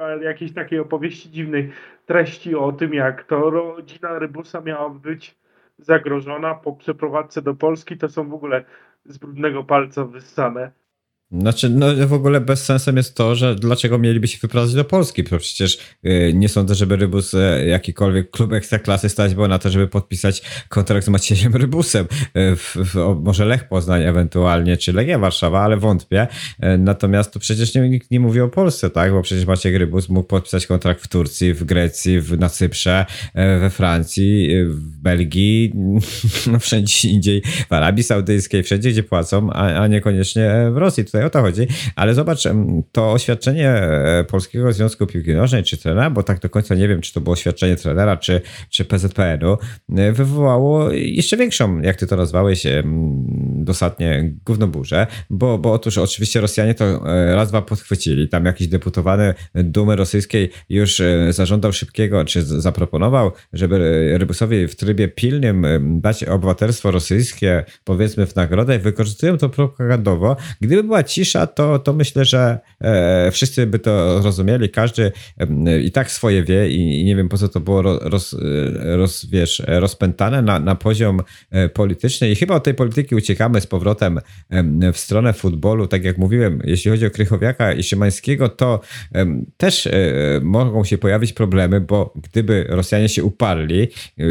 a 0.00 0.08
jakieś 0.08 0.52
takiej 0.54 0.78
opowieści 0.78 1.30
dziwnej 1.30 1.72
treści 2.06 2.54
o 2.54 2.72
tym, 2.72 2.94
jak 2.94 3.24
to 3.24 3.50
rodzina 3.50 4.18
Rybusa 4.18 4.60
miała 4.60 4.90
być 4.90 5.38
zagrożona 5.78 6.54
po 6.54 6.76
przeprowadzce 6.76 7.42
do 7.42 7.54
Polski, 7.54 7.98
to 7.98 8.08
są 8.08 8.28
w 8.28 8.34
ogóle 8.34 8.64
z 9.04 9.18
brudnego 9.18 9.64
palca 9.64 10.04
wyssane. 10.04 10.72
Znaczy, 11.32 11.68
no 11.68 11.86
w 12.06 12.12
ogóle 12.12 12.40
bez 12.40 12.64
sensem 12.64 12.96
jest 12.96 13.14
to, 13.14 13.34
że 13.34 13.54
dlaczego 13.54 13.98
mieliby 13.98 14.28
się 14.28 14.38
wyprowadzać 14.42 14.74
do 14.74 14.84
Polski? 14.84 15.22
Bo 15.22 15.38
przecież 15.38 15.78
y, 16.06 16.32
nie 16.34 16.48
sądzę, 16.48 16.74
żeby 16.74 16.96
Rybus 16.96 17.34
y, 17.34 17.66
jakikolwiek 17.66 18.30
klub 18.30 18.52
ekstraklasy 18.52 19.08
stać 19.08 19.34
było 19.34 19.48
na 19.48 19.58
to, 19.58 19.70
żeby 19.70 19.88
podpisać 19.88 20.42
kontrakt 20.68 21.06
z 21.06 21.08
Maciejem 21.08 21.56
Rybusem. 21.56 22.06
Y, 22.36 22.56
w, 22.56 22.76
w, 22.76 22.96
o, 22.96 23.14
może 23.14 23.44
Lech 23.44 23.68
Poznań 23.68 24.02
ewentualnie, 24.02 24.76
czy 24.76 24.92
Legia 24.92 25.18
Warszawa, 25.18 25.60
ale 25.60 25.76
wątpię. 25.76 26.26
Y, 26.64 26.78
natomiast 26.78 27.32
tu 27.32 27.40
przecież 27.40 27.74
nie, 27.74 27.88
nikt 27.88 28.10
nie 28.10 28.20
mówi 28.20 28.40
o 28.40 28.48
Polsce, 28.48 28.90
tak? 28.90 29.12
Bo 29.12 29.22
przecież 29.22 29.46
Maciej 29.46 29.78
Rybus 29.78 30.08
mógł 30.08 30.28
podpisać 30.28 30.66
kontrakt 30.66 31.02
w 31.02 31.08
Turcji, 31.08 31.54
w 31.54 31.64
Grecji, 31.64 32.20
w, 32.20 32.38
na 32.38 32.48
Cyprze, 32.48 33.06
y, 33.28 33.60
we 33.60 33.70
Francji, 33.70 34.56
y, 34.56 34.66
w 34.66 34.96
Belgii, 34.96 35.72
no 36.52 36.58
wszędzie 36.58 37.08
indziej, 37.08 37.42
w 37.68 37.72
Arabii 37.72 38.02
Saudyjskiej, 38.04 38.62
wszędzie 38.62 38.90
gdzie 38.90 39.02
płacą, 39.02 39.50
a, 39.52 39.82
a 39.82 39.86
niekoniecznie 39.86 40.50
w 40.72 40.76
Rosji. 40.76 41.04
Tutaj 41.04 41.19
o 41.24 41.30
to 41.30 41.40
chodzi. 41.40 41.66
Ale 41.96 42.14
zobacz, 42.14 42.48
to 42.92 43.12
oświadczenie 43.12 43.70
e, 43.70 44.24
Polskiego 44.28 44.72
Związku 44.72 45.06
Piłki 45.06 45.34
Nożnej 45.34 45.64
czy 45.64 45.76
trenera, 45.76 46.10
bo 46.10 46.22
tak 46.22 46.40
do 46.40 46.50
końca 46.50 46.74
nie 46.74 46.88
wiem, 46.88 47.00
czy 47.00 47.12
to 47.12 47.20
było 47.20 47.32
oświadczenie 47.32 47.76
trenera, 47.76 48.16
czy, 48.16 48.40
czy 48.70 48.84
PZPN-u, 48.84 49.58
e, 49.96 50.12
wywołało 50.12 50.92
jeszcze 50.92 51.36
większą, 51.36 51.80
jak 51.80 51.96
ty 51.96 52.06
to 52.06 52.16
nazwałeś, 52.16 52.66
dosadnie 53.64 54.32
gównoburzę, 54.44 55.06
bo, 55.30 55.58
bo 55.58 55.72
otóż 55.72 55.98
oczywiście 55.98 56.40
Rosjanie 56.40 56.74
to 56.74 56.84
e, 56.84 57.34
raz, 57.34 57.48
dwa 57.48 57.62
podchwycili. 57.62 58.28
Tam 58.28 58.44
jakiś 58.44 58.68
deputowany 58.68 59.34
Dumy 59.54 59.96
Rosyjskiej 59.96 60.50
już 60.68 61.00
e, 61.00 61.32
zażądał 61.32 61.72
szybkiego, 61.72 62.24
czy 62.24 62.42
zaproponował, 62.42 63.32
żeby 63.52 63.76
e, 64.14 64.18
Rybusowi 64.18 64.68
w 64.68 64.76
trybie 64.76 65.08
pilnym 65.08 65.66
dać 66.00 66.24
obywatelstwo 66.24 66.90
rosyjskie, 66.90 67.64
powiedzmy 67.84 68.26
w 68.26 68.36
nagrodę 68.36 68.76
i 68.76 68.78
wykorzystują 68.78 69.38
to 69.38 69.48
propagandowo. 69.48 70.36
Gdyby 70.60 70.82
była 70.82 71.02
cisza, 71.02 71.46
to, 71.46 71.78
to 71.78 71.92
myślę, 71.92 72.24
że 72.24 72.58
wszyscy 73.32 73.66
by 73.66 73.78
to 73.78 74.20
rozumieli, 74.22 74.68
każdy 74.68 75.12
i 75.82 75.92
tak 75.92 76.10
swoje 76.10 76.44
wie 76.44 76.70
i, 76.70 77.04
nie 77.04 77.16
wiem 77.16 77.28
po 77.28 77.38
co 77.38 77.48
to 77.48 77.60
było 77.60 77.82
ro- 77.82 77.98
roz, 78.02 78.36
roz, 78.96 79.26
wiesz, 79.26 79.62
rozpętane 79.66 80.42
na, 80.42 80.60
na 80.60 80.74
poziom 80.74 81.20
polityczny 81.74 82.30
i 82.30 82.34
chyba 82.34 82.54
od 82.54 82.64
tej 82.64 82.74
polityki 82.74 83.14
uciekamy 83.14 83.49
z 83.58 83.66
powrotem 83.66 84.20
em, 84.50 84.92
w 84.92 84.98
stronę 84.98 85.32
futbolu. 85.32 85.86
Tak 85.86 86.04
jak 86.04 86.18
mówiłem, 86.18 86.62
jeśli 86.64 86.90
chodzi 86.90 87.06
o 87.06 87.10
Krychowiaka 87.10 87.72
i 87.72 87.82
Szymańskiego, 87.82 88.48
to 88.48 88.80
też 89.56 89.86
e, 89.86 89.92
mogą 90.42 90.84
się 90.84 90.98
pojawić 90.98 91.32
problemy, 91.32 91.80
bo 91.80 92.14
gdyby 92.16 92.66
Rosjanie 92.68 93.08
się 93.08 93.24
uparli, 93.24 93.82
e, 94.18 94.24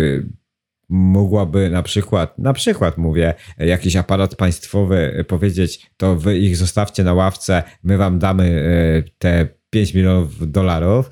mogłaby 0.90 1.70
na 1.70 1.84
przykład, 1.84 2.40
na 2.40 2.54
przykład 2.54 2.98
mówię, 2.98 3.34
jakiś 3.58 3.96
aparat 3.96 4.36
państwowy 4.36 5.26
powiedzieć, 5.28 5.92
to 5.98 6.16
wy 6.16 6.38
ich 6.38 6.58
zostawcie 6.58 7.04
na 7.04 7.14
ławce, 7.14 7.64
my 7.84 7.98
wam 7.98 8.20
damy 8.20 8.44
e, 9.06 9.12
te 9.20 9.48
5 9.70 9.94
milionów 9.94 10.52
dolarów 10.52 11.10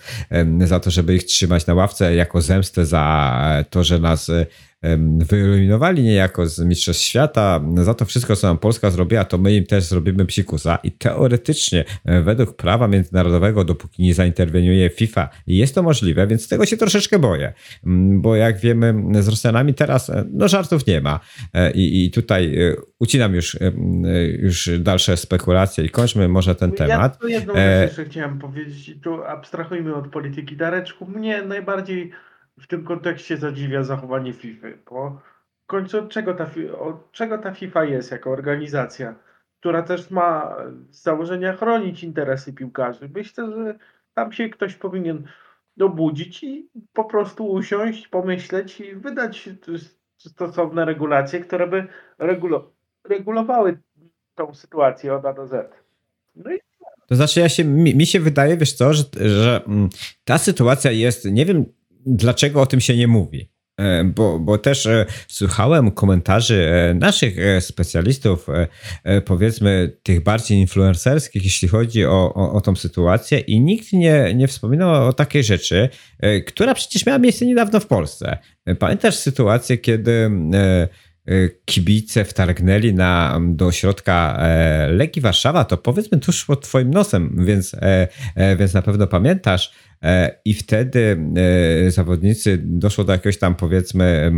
za 0.66 0.80
to, 0.80 0.92
żeby 0.92 1.16
ich 1.16 1.24
trzymać 1.24 1.68
na 1.68 1.74
ławce 1.74 2.16
jako 2.16 2.42
zemstę 2.42 2.86
za 2.86 3.64
to, 3.70 3.84
że 3.84 4.00
nas 4.00 4.30
e, 4.30 4.46
wyeliminowali 5.18 6.04
niejako 6.04 6.48
z 6.48 6.60
Mistrzostw 6.60 7.04
Świata. 7.04 7.62
Za 7.76 7.94
to 7.94 8.06
wszystko, 8.06 8.36
co 8.36 8.48
nam 8.48 8.58
Polska 8.58 8.92
zrobiła, 8.92 9.26
to 9.26 9.38
my 9.38 9.56
im 9.56 9.66
też 9.66 9.84
zrobimy 9.84 10.26
psikusa 10.26 10.80
i 10.84 10.92
teoretycznie 10.92 11.86
e, 12.06 12.22
według 12.22 12.56
prawa 12.56 12.88
międzynarodowego, 12.88 13.64
dopóki 13.64 14.04
nie 14.04 14.14
zainterweniuje 14.14 14.90
FIFA, 14.90 15.30
jest 15.48 15.76
to 15.76 15.84
możliwe, 15.84 16.28
więc 16.28 16.48
tego 16.48 16.66
się 16.66 16.78
troszeczkę 16.78 17.20
boję, 17.20 17.54
Mm, 17.86 18.22
bo 18.22 18.36
jak 18.36 18.60
wiemy 18.60 19.24
z 19.24 19.28
Rosjanami 19.28 19.74
teraz, 19.74 20.10
e, 20.10 20.24
no 20.34 20.48
żartów 20.48 20.88
nie 20.88 21.02
ma 21.02 21.20
E, 21.54 21.72
i, 21.72 22.06
i 22.06 22.12
tutaj 22.12 22.58
ucinam 23.00 23.36
już, 23.36 23.58
już 24.40 24.70
dalsze 24.80 25.18
spekulacje 25.18 25.86
i 25.86 25.90
kończmy 25.90 26.28
może 26.28 26.56
ten 26.56 26.72
temat. 26.72 27.20
Ja 27.24 27.30
jedną 27.30 27.54
rzecz 27.54 27.82
jeszcze 27.82 28.06
chciałem 28.06 28.40
powiedzieć 28.40 28.90
i 28.90 29.00
tu 29.00 29.24
abstrahujmy 29.24 29.96
od 29.96 30.08
polityki. 30.08 30.56
Dareczku, 30.56 31.06
mnie 31.06 31.42
najbardziej 31.42 32.12
w 32.60 32.68
tym 32.68 32.84
kontekście 32.84 33.38
zadziwia 33.38 33.84
zachowanie 33.84 34.34
FIFA, 34.34 34.68
bo 34.90 35.22
w 35.64 35.68
końcu 35.68 36.00
od 36.00 36.10
czego 36.10 36.34
ta, 36.34 36.50
od 36.80 37.12
czego 37.12 37.38
ta 37.38 37.54
FIFA 37.54 37.84
jest 37.84 38.12
jako 38.12 38.32
organizacja, 38.32 39.16
która 39.60 39.82
też 39.82 40.12
ma 40.12 40.56
z 40.90 41.04
założenia 41.04 41.54
chronić 41.54 42.04
interesy 42.04 42.54
piłkarzy. 42.54 43.10
Myślę, 43.16 43.52
że 43.52 43.80
tam 44.14 44.32
się 44.32 44.50
ktoś 44.50 44.76
powinien 44.76 45.28
obudzić 45.80 46.44
i 46.44 46.70
po 46.94 47.06
prostu 47.06 47.52
usiąść, 47.52 48.08
pomyśleć 48.08 48.80
i 48.80 48.96
wydać 48.96 49.50
stosowne 50.18 50.86
regulacje, 50.86 51.40
które 51.40 51.68
by 51.68 51.88
regulo- 52.20 52.64
regulowały 53.04 53.80
tą 54.36 54.54
sytuację 54.54 55.16
od 55.16 55.26
A 55.26 55.34
do 55.34 55.48
Z. 55.48 55.72
No 56.36 56.52
i 56.52 56.60
To 57.08 57.16
znaczy, 57.16 57.40
ja 57.40 57.50
się, 57.50 57.64
mi, 57.64 57.96
mi 57.96 58.06
się 58.06 58.20
wydaje, 58.20 58.58
wiesz 58.58 58.74
co, 58.74 58.94
że, 58.94 59.04
że 59.20 59.64
mm, 59.68 59.90
ta 60.26 60.38
sytuacja 60.38 60.92
jest, 60.92 61.26
nie 61.26 61.46
wiem 61.46 61.66
dlaczego 62.08 62.62
o 62.62 62.66
tym 62.66 62.82
się 62.82 62.96
nie 62.96 63.08
mówi. 63.08 63.58
E, 63.80 64.04
bo, 64.04 64.40
bo 64.40 64.58
też 64.58 64.86
e, 64.86 65.06
słuchałem 65.28 65.92
komentarzy 65.92 66.70
e, 66.70 66.94
naszych 66.94 67.36
specjalistów, 67.60 68.48
powiedzmy 69.26 69.98
tych 70.04 70.24
bardziej 70.24 70.58
influencerskich, 70.58 71.44
jeśli 71.44 71.68
chodzi 71.68 72.06
o, 72.06 72.34
o, 72.34 72.54
o 72.54 72.62
tą 72.62 72.76
sytuację, 72.76 73.40
i 73.40 73.60
nikt 73.60 73.94
nie, 73.94 74.34
nie 74.36 74.48
wspominał 74.48 75.08
o 75.08 75.14
takiej 75.14 75.44
rzeczy, 75.44 75.90
która 76.48 76.74
przecież 76.74 77.06
miała 77.06 77.20
miejsce 77.20 77.46
niedawno 77.46 77.80
w 77.80 77.88
Polsce. 77.88 78.38
Pamiętasz 78.80 79.16
sytuację, 79.16 79.78
kiedy 79.78 80.32
kibice 81.66 82.26
wtargnęli 82.26 82.94
na, 82.94 83.40
do 83.44 83.72
środka 83.72 84.40
Legii 84.90 85.22
Warszawa, 85.22 85.66
to 85.66 85.78
powiedzmy 85.78 86.20
tuż 86.20 86.46
pod 86.46 86.62
twoim 86.62 86.92
nosem, 86.92 87.46
więc, 87.46 87.76
więc 88.58 88.74
na 88.74 88.82
pewno 88.82 89.08
pamiętasz. 89.08 89.72
E, 90.04 90.40
i 90.46 90.54
wtedy 90.54 91.18
e, 91.88 91.92
zawodnicy 91.92 92.60
doszło 92.64 93.04
do 93.04 93.12
jakiegoś 93.12 93.38
tam 93.38 93.56
powiedzmy 93.56 94.32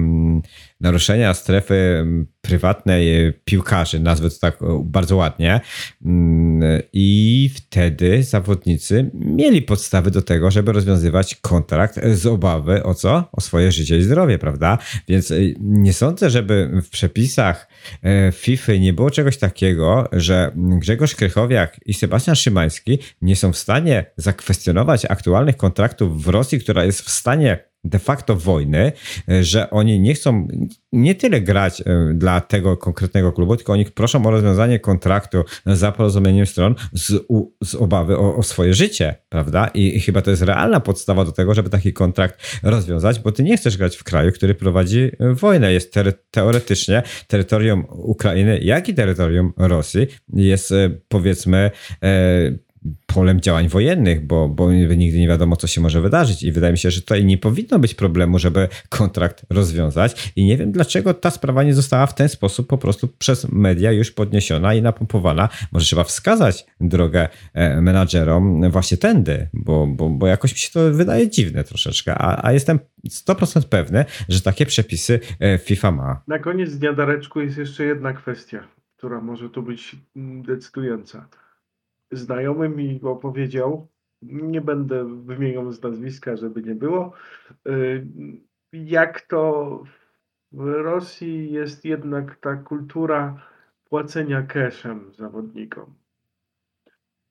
naruszenia 0.82 1.34
strefy 1.34 2.06
prywatnej 2.42 3.34
piłkarzy, 3.46 4.00
nazwę 4.00 4.30
to 4.30 4.40
tak 4.40 4.60
bardzo 4.84 5.16
ładnie. 5.16 5.62
Mm, 6.06 6.82
I 6.94 7.50
wtedy 7.56 8.24
zawodnicy 8.24 9.12
mieli 9.14 9.62
podstawy 9.62 10.12
do 10.12 10.22
tego, 10.22 10.52
żeby 10.52 10.72
rozwiązywać 10.72 11.36
kontrakt 11.36 12.00
z 12.14 12.26
obawy 12.26 12.84
o 12.84 12.94
co? 12.94 13.30
O 13.32 13.42
swoje 13.42 13.72
życie 13.72 13.98
i 13.98 14.02
zdrowie, 14.02 14.38
prawda? 14.38 14.78
Więc 15.08 15.32
y, 15.32 15.56
nie 15.60 15.94
sądzę, 15.94 16.30
żeby 16.30 16.82
w 16.84 16.90
przepisach 16.90 17.68
e, 18.04 18.32
FIFA 18.32 18.74
nie 18.74 18.94
było 18.94 19.12
czegoś 19.12 19.38
takiego, 19.38 20.10
że 20.12 20.52
Grzegorz 20.56 21.16
Krychowiak 21.16 21.80
i 21.86 21.94
Sebastian 21.94 22.36
Szymański 22.36 23.00
nie 23.22 23.36
są 23.36 23.54
w 23.54 23.58
stanie 23.58 24.06
zakwestionować 24.18 25.06
aktualnych 25.06 25.49
kontraktów 25.58 26.24
w 26.24 26.28
Rosji, 26.28 26.60
która 26.60 26.86
jest 26.86 27.02
w 27.02 27.10
stanie 27.10 27.70
de 27.84 28.00
facto 28.00 28.36
wojny, 28.36 28.92
e, 29.30 29.44
że 29.44 29.70
oni 29.70 30.00
nie 30.00 30.14
chcą 30.14 30.48
nie 30.92 31.16
tyle 31.16 31.42
grać 31.42 31.82
e, 31.82 31.86
dla 32.14 32.42
tego 32.42 32.78
konkretnego 32.78 33.32
klubu, 33.32 33.56
tylko 33.56 33.74
oni 33.74 33.86
proszą 33.86 34.26
o 34.26 34.32
rozwiązanie 34.32 34.80
kontraktu 34.80 35.44
za 35.66 35.92
porozumieniem 35.92 36.46
stron 36.46 36.76
z, 36.94 37.26
u, 37.28 37.54
z 37.64 37.76
obawy 37.76 38.18
o, 38.18 38.36
o, 38.36 38.44
swoje 38.44 38.74
życie, 38.74 39.16
prawda? 39.30 39.68
I, 39.74 39.98
I, 39.98 40.00
chyba 40.00 40.22
to 40.22 40.32
jest 40.32 40.42
realna 40.42 40.80
podstawa 40.80 41.26
do 41.26 41.32
tego, 41.32 41.54
żeby 41.54 41.70
taki 41.70 41.94
kontrakt 41.94 42.60
rozwiązać, 42.64 43.20
bo 43.20 43.32
ty 43.32 43.44
nie 43.44 43.58
chcesz 43.58 43.78
grać 43.78 43.98
w 43.98 44.04
kraju, 44.04 44.32
który 44.32 44.56
prowadzi 44.56 45.12
wojnę. 45.20 45.74
Jest 45.74 45.94
te, 45.94 46.14
teoretycznie 46.32 47.04
terytorium 47.28 47.86
Ukrainy, 47.90 48.60
jak 48.62 48.90
i 48.90 48.94
terytorium 48.94 49.54
Rosji 49.58 50.08
jest 50.34 50.72
e, 50.72 50.90
powiedzmy 51.08 51.72
polem 53.06 53.42
działań 53.42 53.68
wojennych, 53.68 54.26
bo, 54.26 54.50
bo 54.50 54.72
nigdy 54.72 55.20
nie 55.20 55.28
wiadomo, 55.28 55.56
co 55.56 55.68
się 55.68 55.82
może 55.82 56.02
wydarzyć. 56.02 56.44
I 56.44 56.52
wydaje 56.52 56.72
mi 56.72 56.78
się, 56.78 56.92
że 56.92 57.02
tutaj 57.02 57.26
nie 57.26 57.38
powinno 57.38 57.80
być 57.80 57.96
problemu, 57.96 58.40
żeby 58.40 58.68
kontrakt 58.90 59.46
rozwiązać. 59.50 60.32
I 60.36 60.46
nie 60.46 60.58
wiem, 60.58 60.72
dlaczego 60.72 61.14
ta 61.14 61.32
sprawa 61.32 61.64
nie 61.64 61.74
została 61.74 62.06
w 62.06 62.16
ten 62.16 62.30
sposób 62.30 62.68
po 62.68 62.78
prostu 62.78 63.08
przez 63.08 63.52
media 63.52 63.92
już 63.92 64.12
podniesiona 64.12 64.74
i 64.74 64.82
napompowana. 64.82 65.50
Może 65.72 65.86
trzeba 65.86 66.04
wskazać 66.04 66.66
drogę 66.82 67.30
e, 67.54 67.82
menadżerom 67.82 68.72
właśnie 68.72 68.98
tędy, 68.98 69.48
bo, 69.54 69.88
bo, 69.88 70.10
bo 70.10 70.28
jakoś 70.28 70.52
mi 70.52 70.58
się 70.58 70.72
to 70.72 70.92
wydaje 70.92 71.30
dziwne 71.30 71.64
troszeczkę, 71.64 72.16
a, 72.16 72.46
a 72.46 72.52
jestem 72.52 72.80
100% 73.10 73.62
pewny, 73.64 74.06
że 74.30 74.42
takie 74.42 74.66
przepisy 74.66 75.20
e, 75.40 75.58
FIFA 75.58 75.92
ma. 75.92 76.22
Na 76.28 76.40
koniec 76.40 76.78
dnia, 76.78 76.94
Dareczku, 76.94 77.42
jest 77.42 77.58
jeszcze 77.58 77.86
jedna 77.86 78.14
kwestia, 78.14 78.68
która 78.98 79.22
może 79.22 79.50
tu 79.50 79.64
być 79.64 79.96
mm, 80.16 80.44
decydująca 80.44 81.28
znajomy 82.12 82.70
mi 82.70 83.00
opowiedział, 83.04 83.88
nie 84.22 84.62
będę 84.62 85.24
wymieniał 85.24 85.72
z 85.72 85.82
nazwiska, 85.84 86.36
żeby 86.36 86.64
nie 86.64 86.76
było, 86.76 87.14
y, 87.68 88.08
jak 88.74 89.22
to 89.22 89.84
w 90.52 90.68
Rosji 90.68 91.52
jest 91.52 91.86
jednak 91.86 92.36
ta 92.36 92.56
kultura 92.56 93.48
płacenia 93.90 94.44
cashem 94.44 95.14
zawodnikom. 95.14 95.96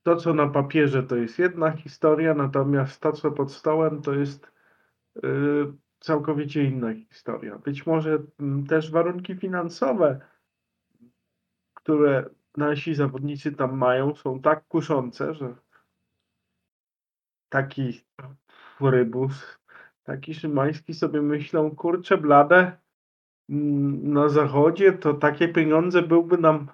To, 0.02 0.16
co 0.16 0.34
na 0.34 0.48
papierze, 0.48 1.02
to 1.02 1.16
jest 1.16 1.38
jedna 1.38 1.70
historia, 1.70 2.34
natomiast 2.34 3.00
to, 3.00 3.12
co 3.12 3.30
pod 3.30 3.52
stołem, 3.52 4.02
to 4.02 4.14
jest 4.14 4.52
y, 5.16 5.20
całkowicie 6.00 6.64
inna 6.64 6.94
historia. 6.94 7.58
Być 7.58 7.86
może 7.86 8.18
mm, 8.40 8.66
też 8.66 8.90
warunki 8.90 9.36
finansowe, 9.36 10.20
które 11.74 12.30
nasi 12.58 12.94
zawodnicy 12.94 13.52
tam 13.52 13.78
mają, 13.78 14.14
są 14.14 14.40
tak 14.40 14.68
kuszące, 14.68 15.34
że 15.34 15.54
taki 17.48 18.04
rybus, 18.80 19.58
taki 20.04 20.34
Szymański 20.34 20.94
sobie 20.94 21.22
myślą, 21.22 21.76
kurczę 21.76 22.18
blade, 22.18 22.78
mm, 23.48 24.12
na 24.12 24.28
zachodzie 24.28 24.92
to 24.92 25.14
takie 25.14 25.48
pieniądze 25.48 26.02
byłby 26.02 26.38
nam 26.38 26.68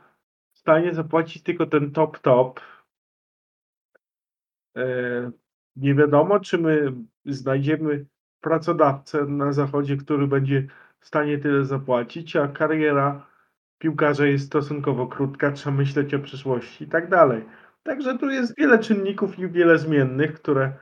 w 0.52 0.58
stanie 0.58 0.94
zapłacić 0.94 1.42
tylko 1.42 1.66
ten 1.66 1.90
top 1.90 2.18
top. 2.18 2.60
E, 4.76 5.30
nie 5.76 5.94
wiadomo, 5.94 6.40
czy 6.40 6.58
my 6.58 6.92
znajdziemy 7.26 8.06
pracodawcę 8.40 9.24
na 9.24 9.52
zachodzie, 9.52 9.96
który 9.96 10.26
będzie 10.26 10.66
w 11.00 11.06
stanie 11.06 11.38
tyle 11.38 11.64
zapłacić, 11.64 12.36
a 12.36 12.48
kariera 12.48 13.33
piłkarza 13.78 14.26
jest 14.26 14.46
stosunkowo 14.46 15.06
krótka, 15.06 15.52
trzeba 15.52 15.76
myśleć 15.76 16.14
o 16.14 16.18
przyszłości 16.18 16.84
i 16.84 16.88
tak 16.88 17.08
dalej. 17.08 17.44
Także 17.82 18.18
tu 18.18 18.30
jest 18.30 18.56
wiele 18.58 18.78
czynników 18.78 19.38
i 19.38 19.48
wiele 19.48 19.78
zmiennych, 19.78 20.32
które 20.32 20.72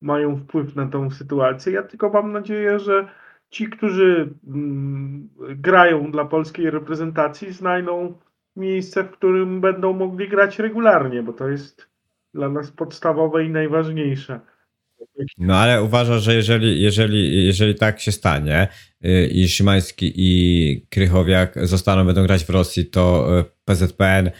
mają 0.00 0.36
wpływ 0.36 0.76
na 0.76 0.86
tą 0.86 1.10
sytuację. 1.10 1.72
Ja 1.72 1.82
tylko 1.82 2.10
mam 2.10 2.32
nadzieję, 2.32 2.78
że 2.78 3.08
ci, 3.50 3.70
którzy 3.70 4.34
mm, 4.46 5.28
grają 5.38 6.10
dla 6.10 6.24
polskiej 6.24 6.70
reprezentacji, 6.70 7.52
znajdą 7.52 8.18
miejsce, 8.56 9.04
w 9.04 9.10
którym 9.10 9.60
będą 9.60 9.92
mogli 9.92 10.28
grać 10.28 10.58
regularnie, 10.58 11.22
bo 11.22 11.32
to 11.32 11.48
jest 11.48 11.90
dla 12.34 12.48
nas 12.48 12.70
podstawowe 12.70 13.44
i 13.44 13.50
najważniejsze. 13.50 14.40
No 15.38 15.56
ale 15.56 15.82
uważasz, 15.82 16.22
że 16.22 16.34
jeżeli, 16.34 16.82
jeżeli, 16.82 17.46
jeżeli 17.46 17.74
tak 17.74 18.00
się 18.00 18.12
stanie 18.12 18.68
y, 19.04 19.26
i 19.26 19.48
Szymański 19.48 20.12
i 20.16 20.86
Krychowiak 20.90 21.66
zostaną, 21.66 22.04
będą 22.04 22.22
grać 22.22 22.44
w 22.44 22.50
Rosji, 22.50 22.86
to 22.86 23.28
y, 23.40 23.44
PZPN 23.64 24.26
y, 24.26 24.32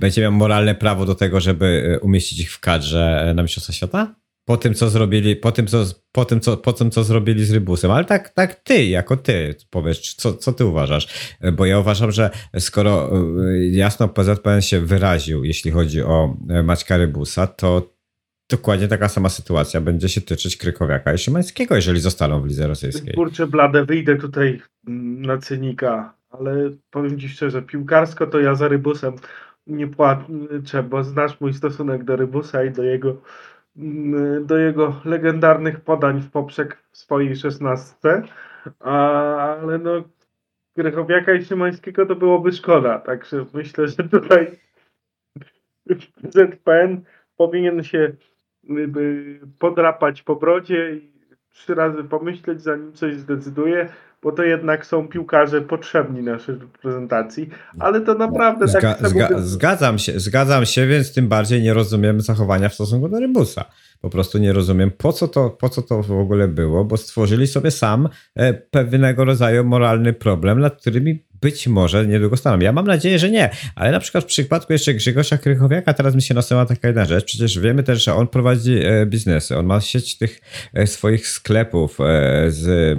będzie 0.00 0.22
miał 0.22 0.32
moralne 0.32 0.74
prawo 0.74 1.06
do 1.06 1.14
tego, 1.14 1.40
żeby 1.40 1.98
umieścić 2.02 2.40
ich 2.40 2.52
w 2.52 2.60
kadrze 2.60 3.32
na 3.36 3.42
Mistrzostwa 3.42 3.72
Świata? 3.72 4.14
Po 4.44 4.56
tym, 4.56 4.74
co 4.74 4.90
zrobili, 4.90 5.36
po 5.36 5.52
tym, 5.52 5.66
co, 5.66 5.84
po 6.12 6.24
tym, 6.24 6.40
co, 6.40 6.56
po 6.56 6.72
tym, 6.72 6.90
co 6.90 7.04
zrobili 7.04 7.44
z 7.44 7.52
Rybusem. 7.52 7.90
Ale 7.90 8.04
tak, 8.04 8.28
tak 8.28 8.54
ty, 8.54 8.84
jako 8.84 9.16
ty 9.16 9.54
powiesz, 9.70 10.14
co, 10.14 10.34
co 10.34 10.52
ty 10.52 10.64
uważasz? 10.64 11.08
Bo 11.52 11.66
ja 11.66 11.78
uważam, 11.78 12.12
że 12.12 12.30
skoro 12.58 13.10
jasno 13.70 14.08
PZPN 14.08 14.62
się 14.62 14.80
wyraził, 14.80 15.44
jeśli 15.44 15.70
chodzi 15.70 16.02
o 16.02 16.36
Maćka 16.64 16.96
Rybusa, 16.96 17.46
to 17.46 17.91
dokładnie 18.56 18.88
taka 18.88 19.08
sama 19.08 19.28
sytuacja 19.28 19.80
będzie 19.80 20.08
się 20.08 20.20
tyczyć 20.20 20.56
Krykowiaka 20.56 21.14
i 21.14 21.18
Szymańskiego, 21.18 21.74
jeżeli 21.74 22.00
zostaną 22.00 22.42
w 22.42 22.46
lidze 22.46 22.66
rosyjskiej. 22.66 23.14
Kurczę 23.14 23.46
blade, 23.46 23.84
wyjdę 23.84 24.16
tutaj 24.16 24.60
na 25.26 25.38
cynika, 25.38 26.14
ale 26.30 26.70
powiem 26.90 27.18
ci 27.18 27.28
szczerze, 27.28 27.62
piłkarsko 27.62 28.26
to 28.26 28.40
ja 28.40 28.54
za 28.54 28.68
Rybusem 28.68 29.14
nie 29.66 29.88
płaczę, 29.88 30.82
bo 30.82 31.04
znasz 31.04 31.40
mój 31.40 31.54
stosunek 31.54 32.04
do 32.04 32.16
Rybusa 32.16 32.64
i 32.64 32.70
do 32.70 32.82
jego 32.82 33.16
mm, 33.76 34.46
do 34.46 34.56
jego 34.56 35.00
legendarnych 35.04 35.80
podań 35.80 36.20
w 36.20 36.30
poprzek 36.30 36.82
w 36.92 36.98
swojej 36.98 37.36
szesnastce, 37.36 38.22
ale 38.80 39.78
no 39.78 40.02
Krychowiaka 40.74 41.34
i 41.34 41.44
Szymańskiego 41.44 42.06
to 42.06 42.16
byłoby 42.16 42.52
szkoda, 42.52 42.98
także 42.98 43.46
myślę, 43.54 43.88
że 43.88 44.08
tutaj 44.08 44.58
ZPN 46.34 47.02
powinien 47.36 47.84
się 47.84 48.12
podrapać 49.58 50.22
po 50.22 50.36
brodzie 50.36 50.94
i 50.94 51.12
trzy 51.52 51.74
razy 51.74 52.04
pomyśleć, 52.04 52.62
zanim 52.62 52.92
coś 52.92 53.16
zdecyduje, 53.16 53.88
bo 54.22 54.32
to 54.32 54.42
jednak 54.42 54.86
są 54.86 55.08
piłkarze 55.08 55.60
potrzebni 55.60 56.22
naszej 56.22 56.54
reprezentacji, 56.54 57.48
ale 57.78 58.00
to 58.00 58.14
naprawdę 58.14 58.68
Zga 58.68 58.94
tak... 58.94 59.08
Zga 59.08 59.28
zgadzam 59.38 59.98
się, 59.98 60.20
zgadzam 60.20 60.66
się, 60.66 60.86
więc 60.86 61.14
tym 61.14 61.28
bardziej 61.28 61.62
nie 61.62 61.74
rozumiem 61.74 62.20
zachowania 62.20 62.68
w 62.68 62.74
stosunku 62.74 63.08
do 63.08 63.20
Rybusa. 63.20 63.64
Po 64.00 64.10
prostu 64.10 64.38
nie 64.38 64.52
rozumiem, 64.52 64.90
po 64.90 65.12
co 65.12 65.28
to, 65.28 65.50
po 65.50 65.68
co 65.68 65.82
to 65.82 66.02
w 66.02 66.12
ogóle 66.12 66.48
było, 66.48 66.84
bo 66.84 66.96
stworzyli 66.96 67.46
sobie 67.46 67.70
sam 67.70 68.08
e, 68.34 68.54
pewnego 68.54 69.24
rodzaju 69.24 69.64
moralny 69.64 70.12
problem, 70.12 70.60
nad 70.60 70.80
którymi 70.80 71.24
być 71.42 71.66
może 71.66 72.06
niedługo 72.06 72.36
staną. 72.36 72.58
Ja 72.58 72.72
mam 72.72 72.86
nadzieję, 72.86 73.18
że 73.18 73.30
nie, 73.30 73.50
ale 73.74 73.90
na 73.90 74.00
przykład 74.00 74.24
w 74.24 74.26
przypadku 74.26 74.72
jeszcze 74.72 74.94
Grzegorza 74.94 75.38
Krychowiaka 75.38 75.94
teraz 75.94 76.14
mi 76.14 76.22
się 76.22 76.34
nasuwa 76.34 76.66
taka 76.66 76.88
jedna 76.88 77.04
rzecz. 77.04 77.24
Przecież 77.24 77.58
wiemy 77.58 77.82
też, 77.82 78.04
że 78.04 78.14
on 78.14 78.28
prowadzi 78.28 78.78
e, 78.84 79.06
biznesy. 79.06 79.56
On 79.56 79.66
ma 79.66 79.80
sieć 79.80 80.18
tych 80.18 80.40
e, 80.74 80.86
swoich 80.86 81.28
sklepów 81.28 81.98
e, 82.00 82.04
z 82.50 82.98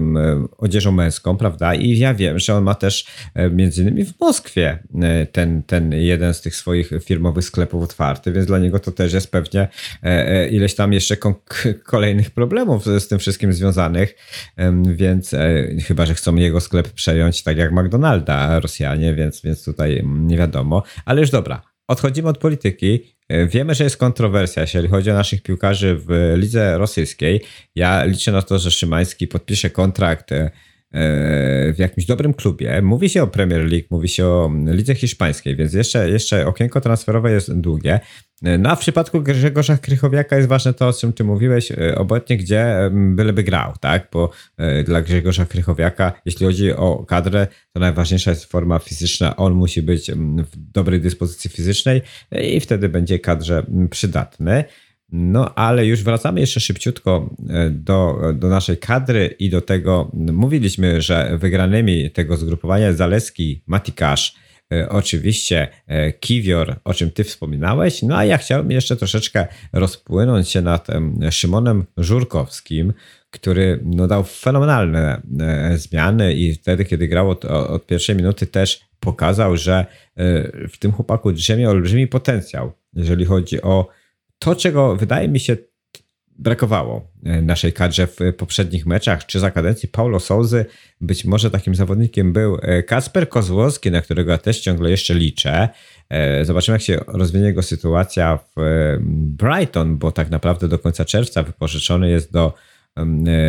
odzieżą 0.58 0.92
męską, 0.92 1.38
prawda? 1.38 1.76
I 1.76 1.98
ja 1.98 2.14
wiem, 2.14 2.40
że 2.40 2.56
on 2.56 2.64
ma 2.64 2.76
też 2.76 3.06
między 3.52 3.82
innymi 3.82 4.06
w 4.06 4.20
Moskwie 4.20 4.80
ten, 5.32 5.64
ten 5.64 5.94
jeden 5.94 6.34
z 6.34 6.42
tych 6.42 6.56
swoich 6.56 6.92
firmowych 7.02 7.46
sklepów 7.46 7.84
otwarty, 7.84 8.32
więc 8.32 8.46
dla 8.48 8.60
niego 8.60 8.80
to 8.80 8.92
też 8.92 9.14
jest 9.14 9.32
pewnie 9.32 9.68
ileś 10.52 10.76
tam 10.76 10.94
jeszcze 10.94 11.18
kolejnych 11.84 12.32
problemów 12.32 12.86
z 12.86 13.08
tym 13.08 13.20
wszystkim 13.20 13.54
związanych, 13.54 14.16
więc 14.86 15.32
chyba, 15.88 16.06
że 16.06 16.14
chcą 16.14 16.36
jego 16.36 16.62
sklep 16.62 16.90
przejąć 16.90 17.44
tak 17.44 17.58
jak 17.58 17.72
McDonalda 17.72 18.33
Rosjanie, 18.60 19.14
więc, 19.14 19.42
więc 19.42 19.66
tutaj 19.66 20.04
nie 20.06 20.38
wiadomo. 20.38 20.84
Ale 21.06 21.22
już 21.22 21.30
dobra, 21.30 21.62
odchodzimy 21.88 22.30
od 22.30 22.38
polityki. 22.38 23.16
Wiemy, 23.48 23.76
że 23.76 23.84
jest 23.84 23.98
kontrowersja, 23.98 24.62
jeżeli 24.62 24.88
chodzi 24.88 25.12
o 25.12 25.14
naszych 25.14 25.44
piłkarzy 25.44 25.98
w 26.08 26.34
lidze 26.38 26.78
rosyjskiej. 26.78 27.42
Ja 27.76 28.06
liczę 28.06 28.32
na 28.32 28.42
to, 28.42 28.60
że 28.60 28.72
Szymański 28.72 29.28
podpisze 29.28 29.70
kontrakt 29.70 30.32
e, 30.32 30.52
w 31.74 31.76
jakimś 31.78 32.06
dobrym 32.06 32.34
klubie. 32.34 32.82
Mówi 32.82 33.10
się 33.10 33.24
o 33.24 33.28
Premier 33.28 33.62
League, 33.62 33.88
mówi 33.90 34.10
się 34.10 34.26
o 34.26 34.52
lidze 34.66 34.96
hiszpańskiej, 34.96 35.56
więc 35.56 35.74
jeszcze, 35.74 36.10
jeszcze 36.10 36.48
okienko 36.48 36.82
transferowe 36.82 37.32
jest 37.32 37.54
długie. 37.60 38.00
No 38.44 38.70
a 38.70 38.76
w 38.76 38.80
przypadku 38.80 39.22
Grzegorza 39.22 39.78
Krychowiaka 39.78 40.36
jest 40.36 40.50
ważne 40.50 40.74
to, 40.74 40.88
o 40.88 40.94
czym 40.94 41.14
ty 41.14 41.24
mówiłeś, 41.24 41.72
e, 41.72 41.96
obecnie 41.96 42.38
gdzie 42.38 42.76
byleby 42.92 43.44
grał, 43.44 43.74
tak? 43.80 44.08
Bo 44.12 44.30
e, 44.58 44.84
dla 44.84 45.02
Grzegorza 45.02 45.46
Krychowiaka, 45.46 46.14
jeśli 46.26 46.46
chodzi 46.46 46.72
o 46.72 47.06
kadrę, 47.08 47.48
to 47.74 47.80
najważniejsza 47.80 48.30
jest 48.30 48.46
forma 48.46 48.80
fizyczna. 48.80 49.36
On 49.36 49.54
musi 49.54 49.82
być 49.82 50.12
w 50.52 50.72
dobrej 50.72 51.02
dyspozycji 51.02 51.50
fizycznej 51.50 52.02
e, 52.32 52.50
i 52.50 52.60
wtedy 52.60 52.90
będzie 52.90 53.20
kadrze 53.20 53.66
przydatny. 53.90 54.64
No, 55.12 55.56
ale 55.56 55.86
już 55.86 56.04
wracamy 56.04 56.40
jeszcze 56.40 56.60
szybciutko 56.60 57.36
do, 57.72 58.22
do 58.34 58.48
naszej 58.50 58.78
kadry 58.78 59.36
i 59.40 59.50
do 59.50 59.62
tego, 59.62 60.12
mówiliśmy, 60.14 61.02
że 61.02 61.38
wygranymi 61.38 62.12
tego 62.12 62.38
zgrupowania 62.38 62.86
jest 62.88 62.98
Zaleski, 62.98 63.64
Matikasz, 63.68 64.36
E, 64.36 64.43
oczywiście 64.90 65.68
e, 65.88 66.12
Kiwior, 66.12 66.76
o 66.84 66.94
czym 66.94 67.12
ty 67.12 67.24
wspominałeś. 67.24 68.02
No 68.02 68.18
a 68.18 68.26
ja 68.26 68.38
chciałbym 68.38 68.72
jeszcze 68.72 68.96
troszeczkę 68.96 69.48
rozpłynąć 69.74 70.50
się 70.50 70.62
nad 70.62 70.88
Szymonem 71.32 71.86
Żurkowskim, 71.98 72.94
który 73.30 73.80
no, 73.84 74.08
dał 74.08 74.24
fenomenalne 74.24 75.22
e, 75.40 75.78
zmiany 75.78 76.34
i 76.34 76.54
wtedy, 76.54 76.86
kiedy 76.86 77.08
grał 77.08 77.30
od, 77.30 77.46
od 77.46 77.86
pierwszej 77.86 78.16
minuty 78.16 78.48
też 78.48 78.82
pokazał, 79.00 79.58
że 79.58 79.86
w 80.70 80.78
tym 80.80 80.92
chłopaku 80.92 81.32
drzemie 81.32 81.70
olbrzymi 81.70 82.08
potencjał, 82.08 82.72
jeżeli 82.94 83.26
chodzi 83.26 83.62
o 83.62 83.88
to, 84.40 84.56
czego 84.56 84.96
wydaje 84.96 85.28
mi 85.28 85.40
się 85.40 85.58
brakowało 86.40 87.12
e, 87.24 87.42
naszej 87.42 87.74
kadrze 87.74 88.08
w 88.08 88.18
poprzednich 88.38 88.86
meczach, 88.86 89.26
czy 89.26 89.40
za 89.40 89.52
kadencji 89.52 89.90
Paulo 89.90 90.20
Souzy. 90.20 90.66
Być 91.02 91.26
może 91.26 91.52
takim 91.52 91.76
zawodnikiem 91.76 92.34
był 92.34 92.58
e, 92.62 92.84
Kasper 92.84 93.30
Kozłowski, 93.30 93.92
na 93.92 94.02
którego 94.02 94.32
ja 94.32 94.38
też 94.38 94.60
ciągle 94.60 94.90
jeszcze 94.90 95.14
liczę. 95.14 95.70
E, 96.10 96.46
zobaczymy, 96.46 96.76
jak 96.76 96.82
się 96.82 97.00
rozwinie 97.08 97.46
jego 97.46 97.62
sytuacja 97.62 98.40
w 98.56 98.62
Brighton, 99.10 99.98
bo 99.98 100.12
tak 100.12 100.30
naprawdę 100.30 100.68
do 100.68 100.80
końca 100.80 101.06
czerwca 101.06 101.44
wypożyczony 101.44 102.10
jest 102.10 102.32
do 102.32 102.54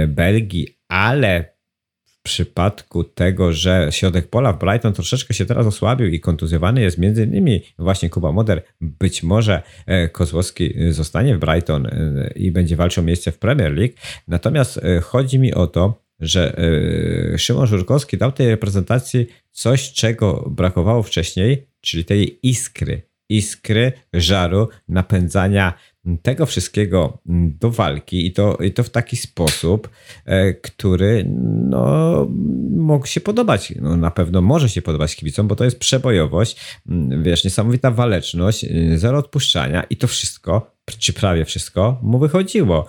Belgii, 0.09 0.78
ale 0.89 1.54
przypadku 2.25 3.05
tego, 3.05 3.53
że 3.53 3.89
środek 3.91 4.29
pola 4.29 4.53
w 4.53 4.59
Brighton 4.59 4.93
troszeczkę 4.93 5.35
się 5.35 5.47
teraz 5.47 5.66
osłabił 5.66 6.07
i 6.07 6.20
kontuzjowany 6.20 6.83
jest 6.83 6.99
między 6.99 7.25
innymi 7.25 7.62
właśnie 7.79 8.11
Kuba 8.11 8.33
Moder, 8.33 8.62
być 8.81 9.22
może 9.22 9.62
e, 9.87 10.09
Kozłowski 10.09 10.75
e, 10.79 10.93
zostanie 10.93 11.37
w 11.37 11.41
Brighton 11.41 11.87
e, 11.87 12.33
i 12.37 12.51
będzie 12.51 12.77
walczył 12.77 13.03
o 13.03 13.07
miejsce 13.07 13.33
w 13.33 13.39
Premier 13.39 13.72
League. 13.72 13.95
Natomiast 14.29 14.81
chodzi 15.03 15.39
mi 15.39 15.55
o 15.55 15.66
to, 15.66 16.05
że 16.20 16.57
Szymon 17.37 17.66
Żurkowski 17.66 18.18
dał 18.18 18.33
tej 18.33 18.49
reprezentacji 18.49 19.27
coś, 19.51 19.93
czego 19.93 20.51
brakowało 20.51 21.03
wcześniej, 21.03 21.66
czyli 21.81 22.05
tej 22.05 22.49
iskry, 22.49 23.03
iskry, 23.29 23.93
żaru, 24.12 24.68
napędzania 24.89 25.75
tego 26.23 26.47
wszystkiego 26.47 27.19
do 27.61 27.71
walki 27.71 28.27
i 28.27 28.33
to, 28.33 28.57
i 28.57 28.73
to 28.73 28.83
w 28.83 28.91
taki 28.91 29.17
sposób, 29.17 29.89
e, 30.25 30.55
który 30.55 31.25
no, 31.71 32.27
mógł 32.71 33.07
się 33.07 33.21
podobać. 33.21 33.75
No, 33.81 33.97
na 33.97 34.11
pewno 34.11 34.41
może 34.41 34.69
się 34.69 34.83
podobać 34.83 35.17
kibicom, 35.17 35.49
bo 35.49 35.57
to 35.57 35.65
jest 35.65 35.79
przebojowość, 35.79 36.61
wiesz, 37.23 37.45
niesamowita 37.45 37.91
waleczność, 37.91 38.65
y, 38.65 38.99
zero 38.99 39.19
odpuszczania 39.19 39.83
i 39.91 39.97
to 39.97 40.07
wszystko, 40.07 40.75
czy 40.99 41.13
prawie 41.13 41.45
wszystko, 41.45 41.99
mu 42.03 42.19
wychodziło. 42.19 42.87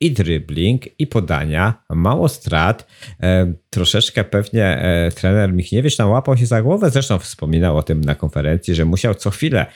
I 0.00 0.10
dribbling, 0.10 1.00
i 1.00 1.06
podania, 1.06 1.84
mało 1.90 2.28
strat. 2.28 2.86
E, 3.22 3.52
troszeczkę 3.70 4.24
pewnie 4.24 4.64
e, 4.64 5.10
trener 5.10 5.52
Michniewicz 5.52 5.96
tam 5.96 6.10
łapał 6.10 6.36
się 6.36 6.46
za 6.46 6.62
głowę, 6.62 6.90
zresztą 6.90 7.18
wspominał 7.18 7.76
o 7.76 7.82
tym 7.82 8.00
na 8.00 8.14
konferencji, 8.14 8.74
że 8.74 8.84
musiał 8.84 9.14
co 9.14 9.30
chwilę 9.30 9.66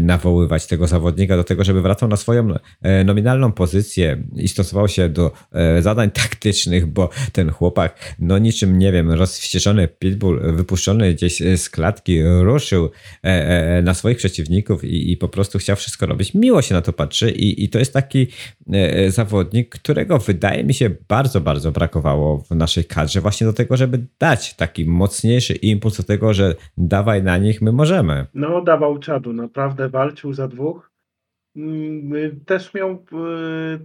nawoływać 0.00 0.66
tego 0.66 0.86
zawodnika 0.86 1.36
do 1.36 1.44
tego, 1.44 1.64
żeby 1.64 1.82
wracał 1.82 2.08
na 2.08 2.16
swoją 2.16 2.54
e, 2.82 3.04
nominalną 3.04 3.52
pozycję 3.52 4.22
i 4.36 4.48
stosował 4.48 4.88
się 4.88 5.08
do 5.08 5.32
e, 5.52 5.82
zadań 5.82 6.10
taktycznych, 6.22 6.86
bo 6.86 7.10
ten 7.32 7.50
chłopak, 7.50 8.14
no 8.18 8.38
niczym, 8.38 8.78
nie 8.78 8.92
wiem, 8.92 9.10
rozwścieczony 9.10 9.88
pitbull, 9.88 10.40
wypuszczony 10.52 11.14
gdzieś 11.14 11.42
z 11.56 11.70
klatki, 11.70 12.22
ruszył 12.22 12.90
na 13.82 13.94
swoich 13.94 14.16
przeciwników 14.16 14.84
i, 14.84 15.12
i 15.12 15.16
po 15.16 15.28
prostu 15.28 15.58
chciał 15.58 15.76
wszystko 15.76 16.06
robić. 16.06 16.34
Miło 16.34 16.62
się 16.62 16.74
na 16.74 16.82
to 16.82 16.92
patrzy 16.92 17.30
i, 17.30 17.64
i 17.64 17.68
to 17.68 17.78
jest 17.78 17.92
taki 17.92 18.26
zawodnik, 19.08 19.68
którego 19.68 20.18
wydaje 20.18 20.64
mi 20.64 20.74
się 20.74 20.90
bardzo, 21.08 21.40
bardzo 21.40 21.72
brakowało 21.72 22.38
w 22.38 22.50
naszej 22.50 22.84
kadrze 22.84 23.20
właśnie 23.20 23.46
do 23.46 23.52
tego, 23.52 23.76
żeby 23.76 24.06
dać 24.18 24.54
taki 24.54 24.86
mocniejszy 24.86 25.54
impuls 25.54 25.96
do 25.96 26.02
tego, 26.02 26.34
że 26.34 26.54
dawaj 26.76 27.22
na 27.22 27.38
nich, 27.38 27.62
my 27.62 27.72
możemy. 27.72 28.26
No, 28.34 28.62
dawał 28.64 28.98
czadu, 28.98 29.32
no 29.32 29.48
naprawdę 29.52 29.88
walczył 29.88 30.32
za 30.32 30.48
dwóch. 30.48 30.90
Mm, 31.56 32.40
też 32.44 32.74
miał 32.74 32.90
e, 32.90 32.98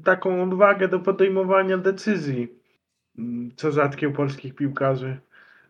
taką 0.03 0.43
odwagę 0.43 0.87
do 0.87 0.99
podejmowania 0.99 1.77
decyzji, 1.77 2.47
mm, 3.17 3.51
co 3.55 3.71
rzadkie 3.71 4.09
u 4.09 4.13
polskich 4.13 4.55
piłkarzy. 4.55 5.19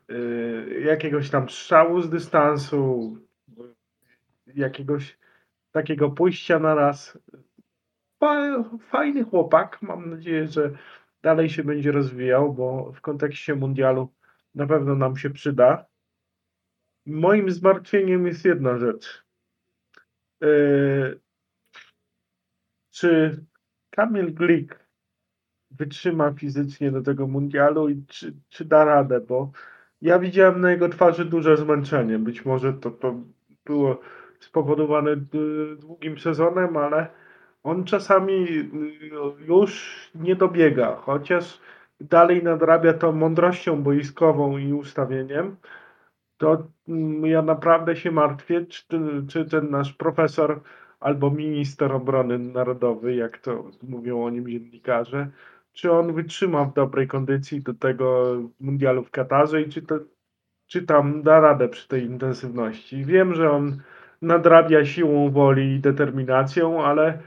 E, 0.09 0.13
jakiegoś 0.79 1.29
tam 1.29 1.49
strzału 1.49 2.01
z 2.01 2.09
dystansu, 2.09 3.17
jakiegoś 4.55 5.17
takiego 5.71 6.09
pójścia 6.09 6.59
na 6.59 6.75
raz. 6.75 7.17
Fajny 8.89 9.23
chłopak. 9.23 9.81
Mam 9.81 10.09
nadzieję, 10.09 10.47
że 10.47 10.71
dalej 11.21 11.49
się 11.49 11.63
będzie 11.63 11.91
rozwijał, 11.91 12.53
bo 12.53 12.91
w 12.91 13.01
kontekście 13.01 13.55
mundialu 13.55 14.09
na 14.55 14.67
pewno 14.67 14.95
nam 14.95 15.17
się 15.17 15.29
przyda. 15.29 15.85
Moim 17.05 17.51
zmartwieniem 17.51 18.27
jest 18.27 18.45
jedna 18.45 18.77
rzecz. 18.77 19.26
E, 20.43 20.47
czy 22.91 23.43
Kamil 23.89 24.33
Glik 24.33 24.87
wytrzyma 25.71 26.33
fizycznie 26.33 26.91
do 26.91 27.01
tego 27.01 27.27
mundialu 27.27 27.89
i 27.89 28.05
czy, 28.07 28.33
czy 28.49 28.65
da 28.65 28.85
radę, 28.85 29.21
bo 29.21 29.51
ja 30.01 30.19
widziałem 30.19 30.61
na 30.61 30.71
jego 30.71 30.89
twarzy 30.89 31.25
duże 31.25 31.57
zmęczenie. 31.57 32.19
Być 32.19 32.45
może 32.45 32.73
to, 32.73 32.91
to 32.91 33.15
było 33.65 33.99
spowodowane 34.39 35.15
długim 35.79 36.19
sezonem, 36.19 36.77
ale 36.77 37.07
on 37.63 37.83
czasami 37.83 38.47
już 39.47 39.95
nie 40.15 40.35
dobiega, 40.35 40.95
chociaż 40.95 41.61
dalej 42.01 42.43
nadrabia 42.43 42.93
to 42.93 43.11
mądrością 43.11 43.83
boiskową 43.83 44.57
i 44.57 44.73
ustawieniem 44.73 45.55
to 46.37 46.67
mm, 46.87 47.25
ja 47.25 47.41
naprawdę 47.41 47.95
się 47.95 48.11
martwię, 48.11 48.65
czy, 48.65 48.85
czy 49.29 49.45
ten 49.45 49.69
nasz 49.69 49.93
profesor 49.93 50.61
albo 50.99 51.31
minister 51.31 51.91
obrony 51.91 52.39
narodowej, 52.39 53.17
jak 53.17 53.37
to 53.37 53.71
mówią 53.83 54.23
o 54.23 54.29
nim 54.29 54.47
dziennikarze, 54.49 55.27
czy 55.73 55.91
on 55.91 56.13
wytrzyma 56.13 56.65
w 56.65 56.73
dobrej 56.73 57.07
kondycji 57.07 57.61
do 57.61 57.73
tego 57.73 58.37
mundialu 58.59 59.03
w 59.03 59.11
Katarze 59.11 59.61
i 59.61 59.69
czy, 59.69 59.81
to, 59.81 59.99
czy 60.67 60.81
tam 60.83 61.23
da 61.23 61.39
radę 61.39 61.69
przy 61.69 61.87
tej 61.87 62.03
intensywności. 62.03 63.05
Wiem, 63.05 63.35
że 63.35 63.51
on 63.51 63.81
nadrabia 64.21 64.85
siłą 64.85 65.29
woli 65.31 65.75
i 65.75 65.79
determinacją, 65.79 66.85
ale 66.85 67.19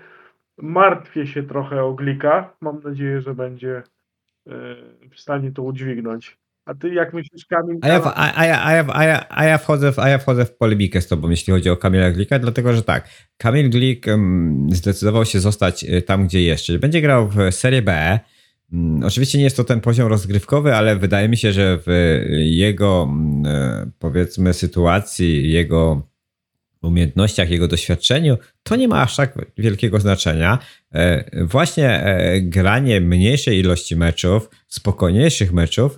martwię 0.59 1.27
się 1.27 1.43
trochę 1.43 1.85
o 1.85 1.93
Glika. 1.93 2.53
Mam 2.61 2.81
nadzieję, 2.81 3.21
że 3.21 3.35
będzie 3.35 3.77
e, 3.77 3.83
w 5.11 5.21
stanie 5.21 5.53
to 5.53 5.63
udźwignąć. 5.63 6.39
A 6.71 6.75
ty 6.75 6.95
jak 6.95 7.15
myślisz, 7.15 7.47
Kamil? 7.47 7.79
A 7.83 7.89
ja, 7.89 8.13
a, 8.15 8.47
ja, 8.47 8.65
a, 8.65 8.73
ja, 8.73 8.85
a, 8.89 9.05
ja, 9.05 9.27
a, 9.29 9.45
ja 9.45 9.59
wchodzę 9.59 9.93
w, 9.93 9.99
a 9.99 10.09
ja 10.09 10.19
wchodzę 10.19 10.45
w 10.45 10.57
polemikę 10.57 11.01
z 11.01 11.09
tobą, 11.09 11.31
jeśli 11.31 11.53
chodzi 11.53 11.71
o 11.71 11.77
Kamila 11.77 12.11
Glika, 12.11 12.39
dlatego 12.39 12.73
że 12.73 12.83
tak, 12.83 13.09
Kamil 13.37 13.71
Glik 13.71 14.07
zdecydował 14.69 15.25
się 15.25 15.41
zostać 15.41 15.85
y, 15.85 16.03
tam, 16.03 16.27
gdzie 16.27 16.43
jest, 16.43 16.65
czyli 16.65 16.79
będzie 16.79 17.01
grał 17.01 17.29
w 17.29 17.37
Serie 17.51 17.83
B. 17.83 18.19
Um, 18.73 19.05
oczywiście 19.05 19.39
nie 19.39 19.45
jest 19.45 19.57
to 19.57 19.65
ten 19.65 19.81
poziom 19.81 20.09
rozgrywkowy, 20.09 20.75
ale 20.75 20.97
wydaje 20.97 21.29
mi 21.29 21.37
się, 21.37 21.53
że 21.53 21.79
w 21.87 22.21
jego 22.39 23.09
e, 23.47 23.91
powiedzmy 23.99 24.55
sytuacji, 24.55 25.53
jego 25.53 26.11
umiejętnościach, 26.83 27.51
jego 27.51 27.69
doświadczeniu, 27.69 28.39
to 28.63 28.77
nie 28.77 28.89
ma 28.89 29.03
aż 29.03 29.17
tak 29.17 29.35
wielkiego 29.59 30.01
znaczenia. 30.01 30.59
E, 30.93 31.45
właśnie 31.47 32.05
e, 32.05 32.41
granie 32.41 33.01
mniejszej 33.01 33.59
ilości 33.59 33.97
meczów, 33.97 34.51
spokojniejszych 34.69 35.53
meczów, 35.53 35.97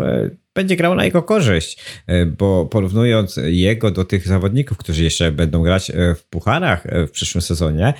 będzie 0.54 0.76
grał 0.76 0.94
na 0.94 1.04
jego 1.04 1.22
korzyść, 1.22 1.78
e, 2.06 2.26
bo 2.26 2.66
porównując 2.66 3.40
jego 3.44 3.90
do 3.90 4.04
tych 4.04 4.28
zawodników, 4.28 4.78
którzy 4.78 5.04
jeszcze 5.04 5.32
będą 5.32 5.62
grać 5.62 5.90
e, 5.90 6.14
w 6.14 6.24
pucharach 6.24 6.86
e, 6.86 7.06
w 7.06 7.10
przyszłym 7.10 7.42
sezonie, 7.42 7.94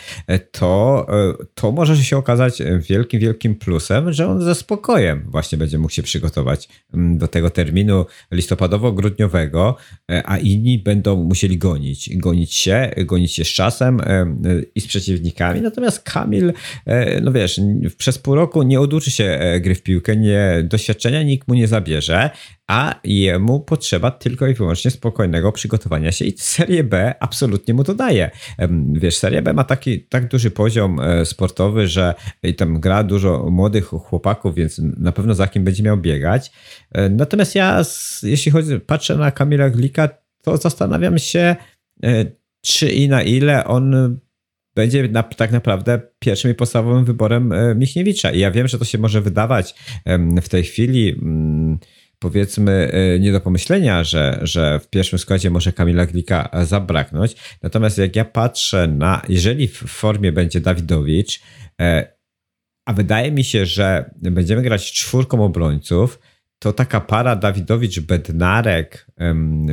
to, 0.50 1.07
to 1.55 1.72
może 1.72 1.96
się 1.96 2.16
okazać 2.16 2.62
wielkim, 2.88 3.20
wielkim 3.20 3.55
plusem, 3.55 4.12
że 4.12 4.28
on 4.28 4.42
ze 4.42 4.55
spokojem 4.55 5.24
właśnie 5.26 5.59
będzie 5.59 5.78
mógł 5.78 5.92
się 5.92 6.03
przygotować 6.03 6.68
mm, 6.94 7.18
do 7.18 7.28
tego 7.28 7.50
terminu 7.50 8.07
listopadowo-grudniowego, 8.32 9.74
a 10.24 10.38
inni 10.38 10.78
będą 10.78 11.16
musieli 11.16 11.59
gonić, 11.59 12.16
gonić 12.16 12.55
się, 12.55 12.90
gonić 12.96 13.32
się 13.32 13.44
z 13.44 13.48
czasem 13.48 14.00
i 14.74 14.80
z 14.80 14.86
przeciwnikami. 14.86 15.61
Natomiast 15.61 16.03
Kamil, 16.03 16.53
no 17.22 17.32
wiesz, 17.32 17.61
przez 17.96 18.18
pół 18.18 18.34
roku 18.34 18.62
nie 18.62 18.80
oduczy 18.80 19.11
się 19.11 19.40
gry 19.61 19.74
w 19.74 19.82
piłkę, 19.82 20.16
nie, 20.16 20.64
doświadczenia 20.64 21.22
nikt 21.22 21.48
mu 21.48 21.55
nie 21.55 21.68
zabierze 21.68 22.30
a 22.66 23.01
jemu 23.05 23.61
potrzeba 23.61 24.11
tylko 24.11 24.47
i 24.47 24.55
wyłącznie 24.55 24.90
spokojnego 24.90 25.53
przygotowania 25.53 26.12
się 26.12 26.24
i 26.24 26.34
Serię 26.38 26.84
B 26.84 27.14
absolutnie 27.20 27.74
mu 27.74 27.84
to 27.84 27.95
daje. 27.95 28.30
Wiesz, 28.93 29.16
Seria 29.16 29.43
B 29.43 29.53
ma 29.53 29.64
taki 29.64 30.01
tak 30.01 30.28
duży 30.28 30.51
poziom 30.51 31.01
e, 31.01 31.24
sportowy, 31.24 31.88
że 31.88 32.14
tam 32.57 32.80
gra 32.80 33.05
dużo 33.05 33.51
młodych 33.51 33.84
chłopaków, 33.84 34.55
więc 34.55 34.80
na 34.97 35.12
pewno 35.12 35.34
za 35.34 35.47
kim 35.47 35.64
będzie 35.64 35.82
miał 35.82 35.99
biegać. 35.99 36.53
E, 36.93 37.09
natomiast 37.09 37.55
ja, 37.55 37.82
jeśli 38.22 38.53
chodzi, 38.53 38.80
patrzę 38.80 39.16
na 39.16 39.30
Kamila 39.30 39.70
Glika, 39.70 40.09
to 40.43 40.57
zastanawiam 40.57 41.18
się, 41.18 41.57
e, 42.05 42.24
czy 42.62 42.88
i 42.88 43.09
na 43.09 43.22
ile 43.22 43.64
on 43.64 44.18
będzie 44.74 45.09
na, 45.09 45.22
tak 45.22 45.53
naprawdę 45.53 46.01
pierwszym 46.18 46.51
i 46.51 46.55
podstawowym 46.55 47.05
wyborem 47.05 47.55
Michniewicza. 47.76 48.30
I 48.30 48.38
ja 48.38 48.51
wiem, 48.51 48.68
że 48.68 48.78
to 48.78 48.84
się 48.84 48.99
może 48.99 49.20
wydawać 49.20 49.74
w 50.43 50.49
tej 50.49 50.64
chwili 50.64 51.09
mm, 51.22 51.78
powiedzmy 52.22 52.90
e, 52.92 53.18
nie 53.18 53.32
do 53.32 53.40
pomyślenia, 53.40 54.04
że, 54.04 54.38
że 54.42 54.80
w 54.80 54.88
pierwszym 54.88 55.18
składzie 55.18 55.50
może 55.50 55.72
Kamila 55.72 56.06
Glika 56.06 56.48
zabraknąć. 56.64 57.36
Natomiast 57.62 57.98
jak 57.98 58.16
ja 58.16 58.24
patrzę 58.24 58.86
na, 58.86 59.22
jeżeli 59.28 59.68
w 59.68 59.76
formie 59.76 60.32
będzie 60.32 60.60
Dawidowicz, 60.60 61.40
e, 61.80 62.12
a 62.86 62.92
wydaje 62.92 63.32
mi 63.32 63.44
się, 63.44 63.66
że 63.66 64.10
będziemy 64.16 64.62
grać 64.62 64.92
czwórką 64.92 65.44
obrońców, 65.44 66.18
to 66.58 66.72
taka 66.72 67.00
para 67.00 67.36
Dawidowicz-Bednarek 67.36 69.06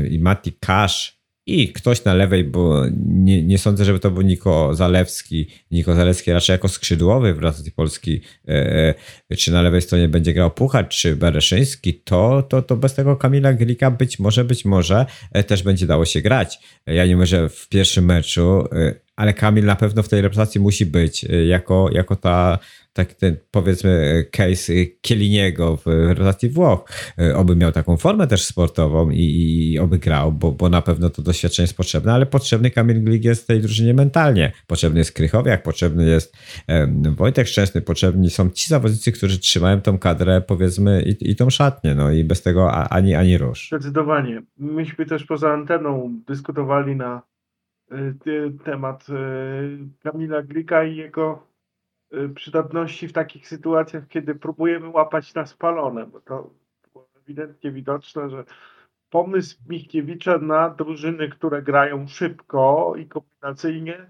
i 0.09 0.19
Mati 0.19 0.53
Kasz 0.59 1.18
i 1.49 1.73
ktoś 1.73 2.03
na 2.03 2.13
lewej, 2.13 2.43
bo 2.43 2.83
nie, 3.05 3.43
nie 3.43 3.57
sądzę, 3.57 3.85
żeby 3.85 3.99
to 3.99 4.11
był 4.11 4.21
Niko 4.21 4.75
Zalewski. 4.75 5.47
Niko 5.71 5.95
Zalewski 5.95 6.31
raczej 6.31 6.53
jako 6.53 6.67
skrzydłowy 6.67 7.33
w 7.33 7.39
Racji 7.39 7.71
Polski, 7.71 8.21
e, 8.47 8.95
e, 9.29 9.35
czy 9.35 9.51
na 9.51 9.61
lewej 9.61 9.81
stronie 9.81 10.09
będzie 10.09 10.33
grał 10.33 10.51
Puchacz, 10.51 10.97
czy 10.97 11.15
Bereszyński, 11.15 11.93
to, 11.93 12.43
to, 12.43 12.61
to 12.61 12.77
bez 12.77 12.93
tego 12.93 13.15
Kamila 13.15 13.53
Glika 13.53 13.91
być 13.91 14.19
może, 14.19 14.43
być 14.43 14.65
może 14.65 15.05
e, 15.31 15.43
też 15.43 15.63
będzie 15.63 15.87
dało 15.87 16.05
się 16.05 16.21
grać. 16.21 16.59
Ja 16.85 17.05
nie 17.05 17.15
mówię, 17.15 17.49
w 17.49 17.69
pierwszym 17.69 18.05
meczu, 18.05 18.63
ale 19.15 19.33
Kamil 19.33 19.65
na 19.65 19.75
pewno 19.75 20.03
w 20.03 20.09
tej 20.09 20.21
reprezentacji 20.21 20.61
musi 20.61 20.85
być, 20.85 21.25
jako, 21.47 21.89
jako 21.91 22.15
ta 22.15 22.59
tak 22.99 23.13
ten 23.13 23.37
powiedzmy 23.51 24.25
case 24.31 24.73
Kieliniego 25.01 25.77
w 25.77 25.85
relacji 25.87 26.49
Włoch. 26.49 26.85
E, 27.19 27.35
oby 27.35 27.55
miał 27.55 27.71
taką 27.71 27.97
formę 27.97 28.27
też 28.27 28.43
sportową 28.43 29.09
i, 29.09 29.23
i 29.73 29.79
oby 29.79 29.99
grał, 29.99 30.31
bo, 30.31 30.51
bo 30.51 30.69
na 30.69 30.81
pewno 30.81 31.09
to 31.09 31.21
doświadczenie 31.21 31.63
jest 31.63 31.77
potrzebne, 31.77 32.13
ale 32.13 32.25
potrzebny 32.25 32.71
Kamil 32.71 33.03
Glik 33.03 33.23
jest 33.23 33.47
tej 33.47 33.61
drużynie 33.61 33.93
mentalnie. 33.93 34.51
Potrzebny 34.67 34.99
jest 34.99 35.11
Krychowiak, 35.11 35.63
potrzebny 35.63 36.05
jest 36.05 36.37
Wojtek 37.17 37.47
Szczęsny, 37.47 37.81
potrzebni 37.81 38.29
są 38.29 38.49
ci 38.49 38.69
zawodnicy, 38.69 39.11
którzy 39.11 39.39
trzymają 39.39 39.81
tą 39.81 39.97
kadrę 39.97 40.41
powiedzmy 40.41 41.01
i, 41.01 41.31
i 41.31 41.35
tą 41.35 41.49
szatnię, 41.49 41.95
no 41.95 42.11
i 42.11 42.23
bez 42.23 42.41
tego 42.41 42.71
ani, 42.71 43.15
ani 43.15 43.37
rusz. 43.37 43.67
Zdecydowanie. 43.67 44.41
Myśmy 44.57 45.05
też 45.05 45.23
poza 45.23 45.53
anteną 45.53 46.19
dyskutowali 46.27 46.95
na 46.95 47.21
y, 47.91 48.53
temat 48.65 49.07
y, 49.09 49.13
Kamila 50.03 50.41
Glika 50.41 50.83
i 50.83 50.95
jego 50.95 51.48
przydatności 52.35 53.07
w 53.07 53.13
takich 53.13 53.47
sytuacjach, 53.47 54.07
kiedy 54.07 54.35
próbujemy 54.35 54.89
łapać 54.89 55.33
na 55.33 55.45
spalone, 55.45 56.05
bo 56.05 56.21
to 56.21 56.49
było 56.91 57.09
ewidentnie 57.15 57.71
widoczne, 57.71 58.29
że 58.29 58.43
pomysł 59.09 59.57
Michniewicza 59.69 60.37
na 60.37 60.69
drużyny, 60.69 61.29
które 61.29 61.61
grają 61.61 62.07
szybko 62.07 62.93
i 62.97 63.05
kombinacyjnie, 63.05 64.09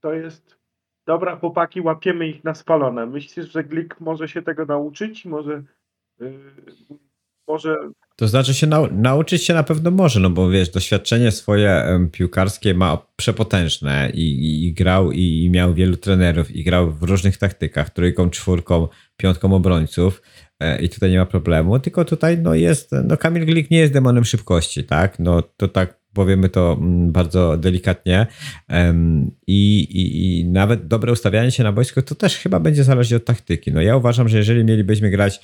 to 0.00 0.12
jest 0.12 0.58
dobra 1.06 1.36
chłopaki, 1.36 1.80
łapiemy 1.80 2.28
ich 2.28 2.44
na 2.44 2.54
spalone. 2.54 3.06
Myślisz, 3.06 3.52
że 3.52 3.64
Glik 3.64 4.00
może 4.00 4.28
się 4.28 4.42
tego 4.42 4.66
nauczyć? 4.66 5.24
Może, 5.24 5.62
yy, 6.18 6.40
może 7.48 7.90
to 8.20 8.28
znaczy 8.28 8.54
się 8.54 8.66
nau 8.66 8.88
nauczyć 8.92 9.44
się 9.44 9.54
na 9.54 9.62
pewno 9.62 9.90
może, 9.90 10.20
no 10.20 10.30
bo 10.30 10.50
wiesz, 10.50 10.68
doświadczenie 10.68 11.30
swoje 11.30 12.00
piłkarskie 12.12 12.74
ma 12.74 12.98
przepotężne 13.16 14.10
i, 14.14 14.66
i, 14.66 14.72
grał 14.72 15.12
i, 15.12 15.44
i, 15.44 15.50
miał 15.50 15.74
wielu 15.74 15.96
trenerów 15.96 16.50
i 16.50 16.64
grał 16.64 16.92
w 16.92 17.02
różnych 17.02 17.36
taktykach, 17.36 17.90
trójką, 17.90 18.30
czwórką, 18.30 18.88
piątką 19.16 19.54
obrońców 19.54 20.22
e, 20.60 20.82
i 20.82 20.88
tutaj 20.88 21.10
nie 21.10 21.18
ma 21.18 21.26
problemu, 21.26 21.78
tylko 21.78 22.04
tutaj 22.04 22.38
no 22.38 22.54
jest, 22.54 22.90
no 23.04 23.16
Kamil 23.16 23.46
Glik 23.46 23.70
nie 23.70 23.78
jest 23.78 23.92
demonem 23.92 24.24
szybkości, 24.24 24.84
tak, 24.84 25.18
no 25.18 25.42
to 25.56 25.68
tak 25.68 25.99
powiemy 26.12 26.48
to 26.48 26.76
mm, 26.80 27.12
bardzo 27.12 27.56
delikatnie. 27.56 28.26
I, 29.46 29.80
i, 29.80 30.38
I, 30.40 30.44
nawet 30.44 30.86
dobre 30.86 31.12
ustawianie 31.12 31.50
się 31.50 31.62
na 31.62 31.72
boisku 31.72 32.02
to 32.02 32.14
też 32.14 32.36
chyba 32.36 32.60
będzie 32.60 32.84
zależeć 32.84 33.12
od 33.12 33.24
taktyki. 33.24 33.72
No 33.72 33.80
ja 33.80 33.96
uważam, 33.96 34.28
że 34.28 34.38
jeżeli 34.38 34.64
mielibyśmy 34.64 35.10
grać 35.10 35.40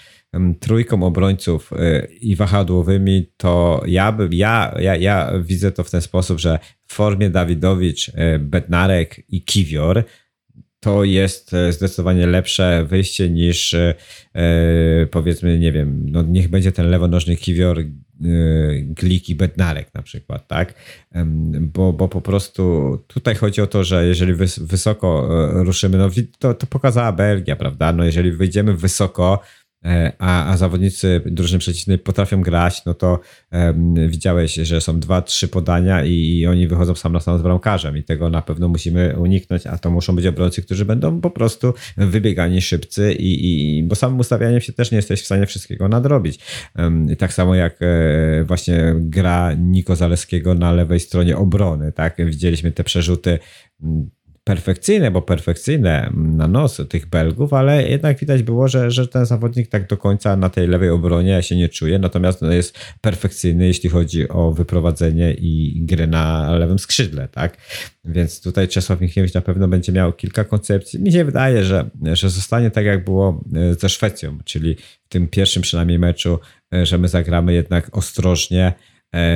trójką 0.60 1.02
obrońców 1.02 1.72
y, 1.72 2.08
i 2.20 2.36
wahadłowymi, 2.36 3.26
to 3.36 3.82
ja, 3.86 4.12
by, 4.12 4.28
ja, 4.32 4.74
ja, 4.80 4.96
ja 4.96 5.32
widzę 5.40 5.72
to 5.72 5.84
w 5.84 5.90
ten 5.90 6.00
sposób, 6.00 6.38
że 6.38 6.58
w 6.86 6.94
formie 6.94 7.30
Dawidowicz, 7.30 8.08
y, 8.08 8.38
Bednarek 8.38 9.22
i 9.28 9.44
Kiwior 9.44 10.04
to 10.86 11.04
jest 11.04 11.54
e, 11.54 11.72
zdecydowanie 11.72 12.26
lepsze 12.26 12.86
wyjście 12.88 13.30
niż 13.30 13.74
e, 13.74 13.94
e, 14.34 15.06
powiedzmy, 15.06 15.58
nie 15.58 15.72
wiem, 15.72 16.10
no 16.10 16.22
niech 16.22 16.48
będzie 16.48 16.72
ten 16.72 16.90
lewonożny 16.90 17.36
kiwior 17.36 17.82
Glik 18.80 19.28
i 19.28 19.34
Bednarek 19.34 19.94
na 19.94 20.02
przykład, 20.02 20.48
tak? 20.48 20.74
Bo, 21.60 21.92
bo 21.92 22.08
po 22.08 22.20
prostu 22.20 22.98
tutaj 23.06 23.34
chodzi 23.34 23.60
o 23.60 23.66
to, 23.66 23.84
że 23.84 24.06
jeżeli 24.06 24.32
wysoko 24.60 25.28
ruszymy, 25.52 25.98
no 25.98 26.10
to, 26.38 26.54
to 26.54 26.66
pokazała 26.66 27.12
Belgia, 27.12 27.56
prawda? 27.56 27.92
No 27.92 28.04
jeżeli 28.04 28.32
wyjdziemy 28.32 28.76
wysoko, 28.76 29.40
a, 30.18 30.52
a 30.52 30.56
zawodnicy 30.56 31.20
drużyny 31.26 31.58
przeciwnej 31.58 31.98
potrafią 31.98 32.42
grać, 32.42 32.84
no 32.84 32.94
to 32.94 33.20
um, 33.52 34.08
widziałeś, 34.08 34.54
że 34.54 34.80
są 34.80 35.00
dwa, 35.00 35.22
trzy 35.22 35.48
podania 35.48 36.04
i, 36.04 36.12
i, 36.12 36.46
oni 36.46 36.68
wychodzą 36.68 36.94
sam 36.94 37.12
na 37.12 37.20
sam 37.20 37.38
z 37.38 37.42
bramkarzem 37.42 37.96
i 37.96 38.02
tego 38.02 38.30
na 38.30 38.42
pewno 38.42 38.68
musimy 38.68 39.18
uniknąć, 39.18 39.66
a 39.66 39.78
to 39.78 39.90
muszą 39.90 40.16
być 40.16 40.26
obrońcy, 40.26 40.62
którzy 40.62 40.84
będą 40.84 41.20
po 41.20 41.30
prostu 41.30 41.74
wybiegani 41.96 42.62
szybcy 42.62 43.12
i, 43.12 43.78
i 43.78 43.82
bo 43.82 43.94
samym 43.94 44.18
ustawianiem 44.18 44.60
się 44.60 44.72
też 44.72 44.90
nie 44.90 44.96
jesteś 44.96 45.22
w 45.22 45.26
stanie 45.26 45.46
wszystkiego 45.46 45.88
nadrobić. 45.88 46.38
Um, 46.78 47.16
tak 47.16 47.32
samo 47.32 47.54
jak 47.54 47.76
e, 47.82 48.44
właśnie 48.44 48.94
gra 48.96 49.52
Niko 49.54 49.96
Zaleskiego 49.96 50.54
na 50.54 50.72
lewej 50.72 51.00
stronie 51.00 51.36
obrony, 51.36 51.92
tak? 51.92 52.16
Widzieliśmy 52.26 52.72
te 52.72 52.84
przerzuty 52.84 53.38
perfekcyjne, 54.46 55.10
bo 55.10 55.22
perfekcyjne 55.22 56.10
na 56.14 56.48
nos 56.48 56.80
tych 56.88 57.06
Belgów, 57.06 57.52
ale 57.52 57.88
jednak 57.88 58.18
widać 58.18 58.42
było, 58.42 58.68
że, 58.68 58.90
że 58.90 59.08
ten 59.08 59.26
zawodnik 59.26 59.68
tak 59.68 59.88
do 59.88 59.96
końca 59.96 60.36
na 60.36 60.50
tej 60.50 60.68
lewej 60.68 60.90
obronie 60.90 61.42
się 61.42 61.56
nie 61.56 61.68
czuje, 61.68 61.98
natomiast 61.98 62.42
jest 62.42 62.78
perfekcyjny, 63.00 63.66
jeśli 63.66 63.90
chodzi 63.90 64.28
o 64.28 64.52
wyprowadzenie 64.52 65.34
i 65.34 65.82
grę 65.86 66.06
na 66.06 66.56
lewym 66.56 66.78
skrzydle, 66.78 67.28
tak? 67.28 67.56
Więc 68.04 68.42
tutaj 68.42 68.68
Czesław 68.68 69.00
Michniewicz 69.00 69.34
na 69.34 69.40
pewno 69.40 69.68
będzie 69.68 69.92
miał 69.92 70.12
kilka 70.12 70.44
koncepcji. 70.44 71.00
Mi 71.00 71.12
się 71.12 71.24
wydaje, 71.24 71.64
że, 71.64 71.90
że 72.12 72.30
zostanie 72.30 72.70
tak, 72.70 72.84
jak 72.84 73.04
było 73.04 73.44
e, 73.54 73.74
ze 73.74 73.88
Szwecją, 73.88 74.38
czyli 74.44 74.76
w 75.04 75.08
tym 75.08 75.28
pierwszym 75.28 75.62
przynajmniej 75.62 75.98
meczu, 75.98 76.38
e, 76.74 76.86
że 76.86 76.98
my 76.98 77.08
zagramy 77.08 77.52
jednak 77.52 77.96
ostrożnie, 77.96 78.72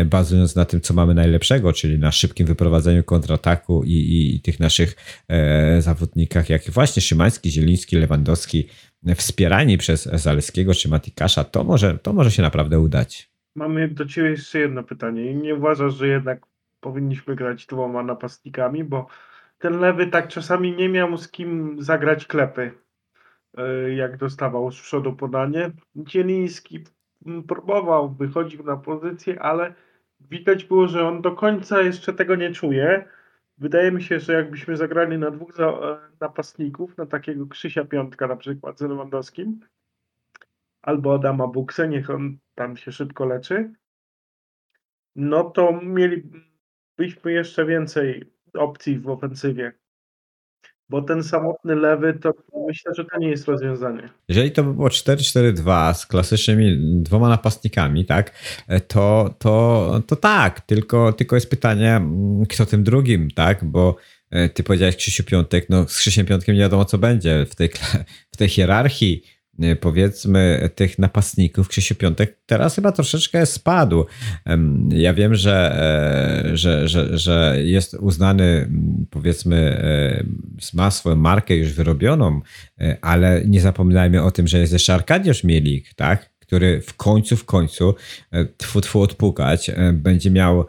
bazując 0.06 0.56
na 0.56 0.64
tym, 0.64 0.80
co 0.80 0.94
mamy 0.94 1.14
najlepszego, 1.14 1.72
czyli 1.72 1.98
na 1.98 2.12
szybkim 2.12 2.46
wyprowadzeniu 2.46 3.04
kontrataku 3.04 3.84
i, 3.84 3.92
i, 3.92 4.36
i 4.36 4.40
tych 4.40 4.60
naszych 4.60 4.96
e, 5.28 5.82
zawodnikach, 5.82 6.50
jak 6.50 6.62
właśnie 6.70 7.02
Szymański, 7.02 7.50
Zieliński, 7.50 7.96
Lewandowski, 7.96 8.68
wspierani 9.14 9.78
przez 9.78 10.04
Zaleskiego 10.04 10.74
czy 10.74 10.88
Matikasza, 10.88 11.44
to 11.44 11.64
może, 11.64 11.98
to 11.98 12.12
może 12.12 12.30
się 12.30 12.42
naprawdę 12.42 12.80
udać. 12.80 13.30
Mamy 13.56 13.88
do 13.88 14.06
Ciebie 14.06 14.30
jeszcze 14.30 14.58
jedno 14.58 14.82
pytanie. 14.82 15.34
Nie 15.34 15.54
uważasz, 15.54 15.94
że 15.94 16.08
jednak 16.08 16.46
powinniśmy 16.80 17.36
grać 17.36 17.66
dwoma 17.66 18.02
napastnikami, 18.02 18.84
bo 18.84 19.06
ten 19.58 19.78
lewy 19.78 20.06
tak 20.06 20.28
czasami 20.28 20.72
nie 20.72 20.88
miał 20.88 21.16
z 21.16 21.28
kim 21.28 21.76
zagrać 21.82 22.26
klepy, 22.26 22.72
e, 23.56 23.94
jak 23.94 24.16
dostawał 24.16 24.72
z 24.72 24.80
przodu 24.80 25.12
podanie. 25.12 25.70
Zieliński 26.08 26.84
próbował, 27.48 28.10
wychodził 28.10 28.64
na 28.64 28.76
pozycję, 28.76 29.42
ale 29.42 29.74
widać 30.20 30.64
było, 30.64 30.88
że 30.88 31.08
on 31.08 31.22
do 31.22 31.32
końca 31.32 31.82
jeszcze 31.82 32.12
tego 32.12 32.36
nie 32.36 32.52
czuje. 32.52 33.08
Wydaje 33.58 33.92
mi 33.92 34.02
się, 34.02 34.20
że 34.20 34.32
jakbyśmy 34.32 34.76
zagrali 34.76 35.18
na 35.18 35.30
dwóch 35.30 35.60
e, 35.60 35.72
napastników, 36.20 36.96
na 36.96 37.06
takiego 37.06 37.46
Krzysia 37.46 37.84
Piątka 37.84 38.26
na 38.26 38.36
przykład 38.36 38.78
z 38.78 38.82
Lewandowskim, 38.82 39.60
albo 40.82 41.14
Adama 41.14 41.46
Bukse, 41.46 41.88
niech 41.88 42.10
on 42.10 42.38
tam 42.54 42.76
się 42.76 42.92
szybko 42.92 43.24
leczy, 43.24 43.72
no 45.16 45.44
to 45.44 45.80
mielibyśmy 45.82 47.32
jeszcze 47.32 47.66
więcej 47.66 48.32
opcji 48.54 48.98
w 48.98 49.08
ofensywie. 49.08 49.72
Bo 50.90 51.02
ten 51.02 51.22
samotny 51.22 51.74
lewy, 51.74 52.18
to 52.22 52.34
myślę, 52.66 52.92
że 52.96 53.04
to 53.04 53.18
nie 53.18 53.28
jest 53.28 53.48
rozwiązanie. 53.48 54.08
Jeżeli 54.28 54.50
to 54.50 54.64
by 54.64 54.74
było 54.74 54.88
4-4-2 54.88 55.94
z 55.94 56.06
klasycznymi 56.06 56.78
dwoma 57.02 57.28
napastnikami, 57.28 58.04
tak, 58.04 58.32
to, 58.88 59.34
to, 59.38 60.02
to 60.06 60.16
tak, 60.16 60.60
tylko, 60.60 61.12
tylko 61.12 61.36
jest 61.36 61.50
pytanie, 61.50 61.96
mm, 61.96 62.46
kto 62.46 62.66
tym 62.66 62.84
drugim, 62.84 63.30
tak, 63.30 63.64
bo 63.64 63.96
e, 64.30 64.48
ty 64.48 64.62
powiedziałeś 64.62 64.96
Krzysiu 64.96 65.24
Piątek, 65.24 65.66
no 65.68 65.88
z 65.88 65.98
Krzysiem 65.98 66.26
Piątkiem 66.26 66.54
nie 66.54 66.60
wiadomo 66.60 66.84
co 66.84 66.98
będzie 66.98 67.46
w 67.50 67.54
tej, 67.54 67.68
w 68.32 68.36
tej 68.36 68.48
hierarchii 68.48 69.22
powiedzmy 69.80 70.70
tych 70.74 70.98
napastników 70.98 71.68
Krzysiu 71.68 71.94
Piątek 71.94 72.36
teraz 72.46 72.74
chyba 72.74 72.92
troszeczkę 72.92 73.46
spadł. 73.46 74.06
Ja 74.88 75.14
wiem, 75.14 75.34
że, 75.34 75.76
e, 76.50 76.56
że, 76.56 76.88
że, 76.88 77.18
że 77.18 77.56
jest 77.58 77.94
uznany 77.94 78.70
powiedzmy 79.10 79.56
e, 79.56 80.24
ma 80.74 80.90
swoją 80.90 81.16
markę 81.16 81.56
już 81.56 81.72
wyrobioną, 81.72 82.40
e, 82.80 82.98
ale 83.00 83.42
nie 83.46 83.60
zapominajmy 83.60 84.22
o 84.22 84.30
tym, 84.30 84.48
że 84.48 84.58
jest 84.58 84.72
jeszcze 84.72 84.94
Arkadiusz 84.94 85.44
Mielik, 85.44 85.94
tak? 85.94 86.30
który 86.38 86.80
w 86.80 86.94
końcu, 86.94 87.36
w 87.36 87.44
końcu 87.44 87.94
tfu, 88.56 88.80
tfu 88.80 89.02
odpukać 89.02 89.70
będzie 89.92 90.30
miał 90.30 90.64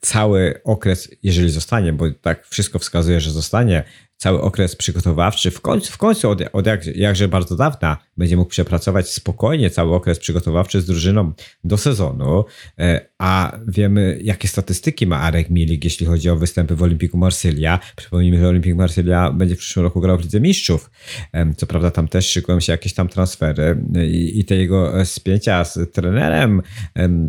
cały 0.00 0.60
okres, 0.64 1.10
jeżeli 1.22 1.50
zostanie, 1.50 1.92
bo 1.92 2.10
tak 2.10 2.46
wszystko 2.46 2.78
wskazuje, 2.78 3.20
że 3.20 3.30
zostanie 3.30 3.84
cały 4.18 4.42
okres 4.42 4.76
przygotowawczy, 4.76 5.50
w 5.50 5.60
końcu, 5.60 5.92
w 5.92 5.98
końcu 5.98 6.30
od, 6.30 6.42
od 6.52 6.66
jak, 6.66 6.86
jakże 6.86 7.28
bardzo 7.28 7.56
dawna 7.56 7.96
będzie 8.16 8.36
mógł 8.36 8.50
przepracować 8.50 9.10
spokojnie 9.10 9.70
cały 9.70 9.94
okres 9.94 10.18
przygotowawczy 10.18 10.80
z 10.80 10.86
drużyną 10.86 11.32
do 11.64 11.76
sezonu, 11.76 12.44
e, 12.78 13.08
a 13.18 13.58
wiemy 13.68 14.18
jakie 14.22 14.48
statystyki 14.48 15.06
ma 15.06 15.20
Arek 15.20 15.50
Milik, 15.50 15.84
jeśli 15.84 16.06
chodzi 16.06 16.30
o 16.30 16.36
występy 16.36 16.76
w 16.76 16.82
Olimpiku 16.82 17.18
Marsylia. 17.18 17.78
Przypomnijmy, 17.96 18.38
że 18.38 18.48
Olimpik 18.48 18.74
Marsylia 18.74 19.32
będzie 19.32 19.56
w 19.56 19.58
przyszłym 19.58 19.84
roku 19.84 20.00
grał 20.00 20.18
w 20.18 20.22
Lidze 20.22 20.40
Mistrzów. 20.40 20.90
Co 21.56 21.66
prawda 21.66 21.90
tam 21.90 22.08
też 22.08 22.30
szykują 22.30 22.60
się 22.60 22.72
jakieś 22.72 22.94
tam 22.94 23.08
transfery 23.08 23.84
i, 24.06 24.40
i 24.40 24.44
te 24.44 24.56
jego 24.56 25.04
spięcia 25.04 25.64
z 25.64 25.92
trenerem 25.92 26.62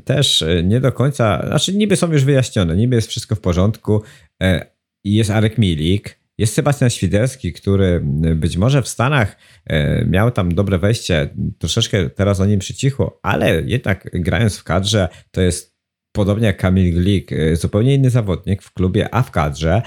też 0.06 0.44
nie 0.64 0.80
do 0.80 0.92
końca, 0.92 1.48
znaczy 1.48 1.74
niby 1.74 1.96
są 1.96 2.12
już 2.12 2.24
wyjaśnione, 2.24 2.76
niby 2.76 2.96
jest 2.96 3.08
wszystko 3.08 3.36
w 3.36 3.40
porządku 3.40 4.02
e, 4.44 4.66
jest 5.04 5.30
Arek 5.30 5.58
Milik, 5.58 6.19
jest 6.40 6.54
Sebastian 6.54 6.90
Świderski, 6.90 7.54
który 7.54 8.02
być 8.36 8.58
może 8.58 8.82
w 8.82 8.88
Stanach 8.88 9.38
e, 9.66 10.06
miał 10.06 10.32
tam 10.32 10.56
dobre 10.56 10.78
wejście, 10.78 11.30
troszeczkę 11.58 12.10
teraz 12.10 12.40
o 12.40 12.46
nim 12.46 12.60
przycichło, 12.60 13.20
ale 13.24 13.62
jednak 13.62 14.10
grając 14.14 14.58
w 14.58 14.64
kadrze 14.64 15.10
to 15.32 15.42
jest 15.42 15.76
podobnie 16.12 16.48
jak 16.48 16.58
Kamil 16.58 16.94
Glik, 16.94 17.32
e, 17.32 17.56
zupełnie 17.56 17.96
inny 17.96 18.10
zawodnik 18.10 18.62
w 18.62 18.74
klubie, 18.74 19.14
a 19.16 19.24
w 19.24 19.32
kadrze. 19.32 19.82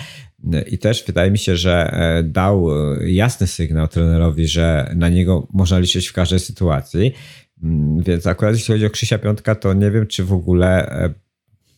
I 0.66 0.78
też 0.78 1.04
wydaje 1.06 1.30
mi 1.30 1.38
się, 1.38 1.56
że 1.56 1.90
e, 1.92 2.22
dał 2.22 2.68
jasny 3.06 3.46
sygnał 3.46 3.88
trenerowi, 3.88 4.46
że 4.46 4.92
na 4.96 5.08
niego 5.08 5.48
można 5.52 5.78
liczyć 5.78 6.08
w 6.08 6.12
każdej 6.12 6.40
sytuacji. 6.40 7.12
Mm, 7.62 8.02
więc 8.02 8.26
akurat 8.26 8.54
jeśli 8.54 8.74
chodzi 8.74 8.86
o 8.86 8.90
Krzysia 8.90 9.18
Piątka, 9.18 9.54
to 9.54 9.72
nie 9.74 9.90
wiem, 9.90 10.06
czy 10.06 10.24
w 10.24 10.32
ogóle 10.32 10.88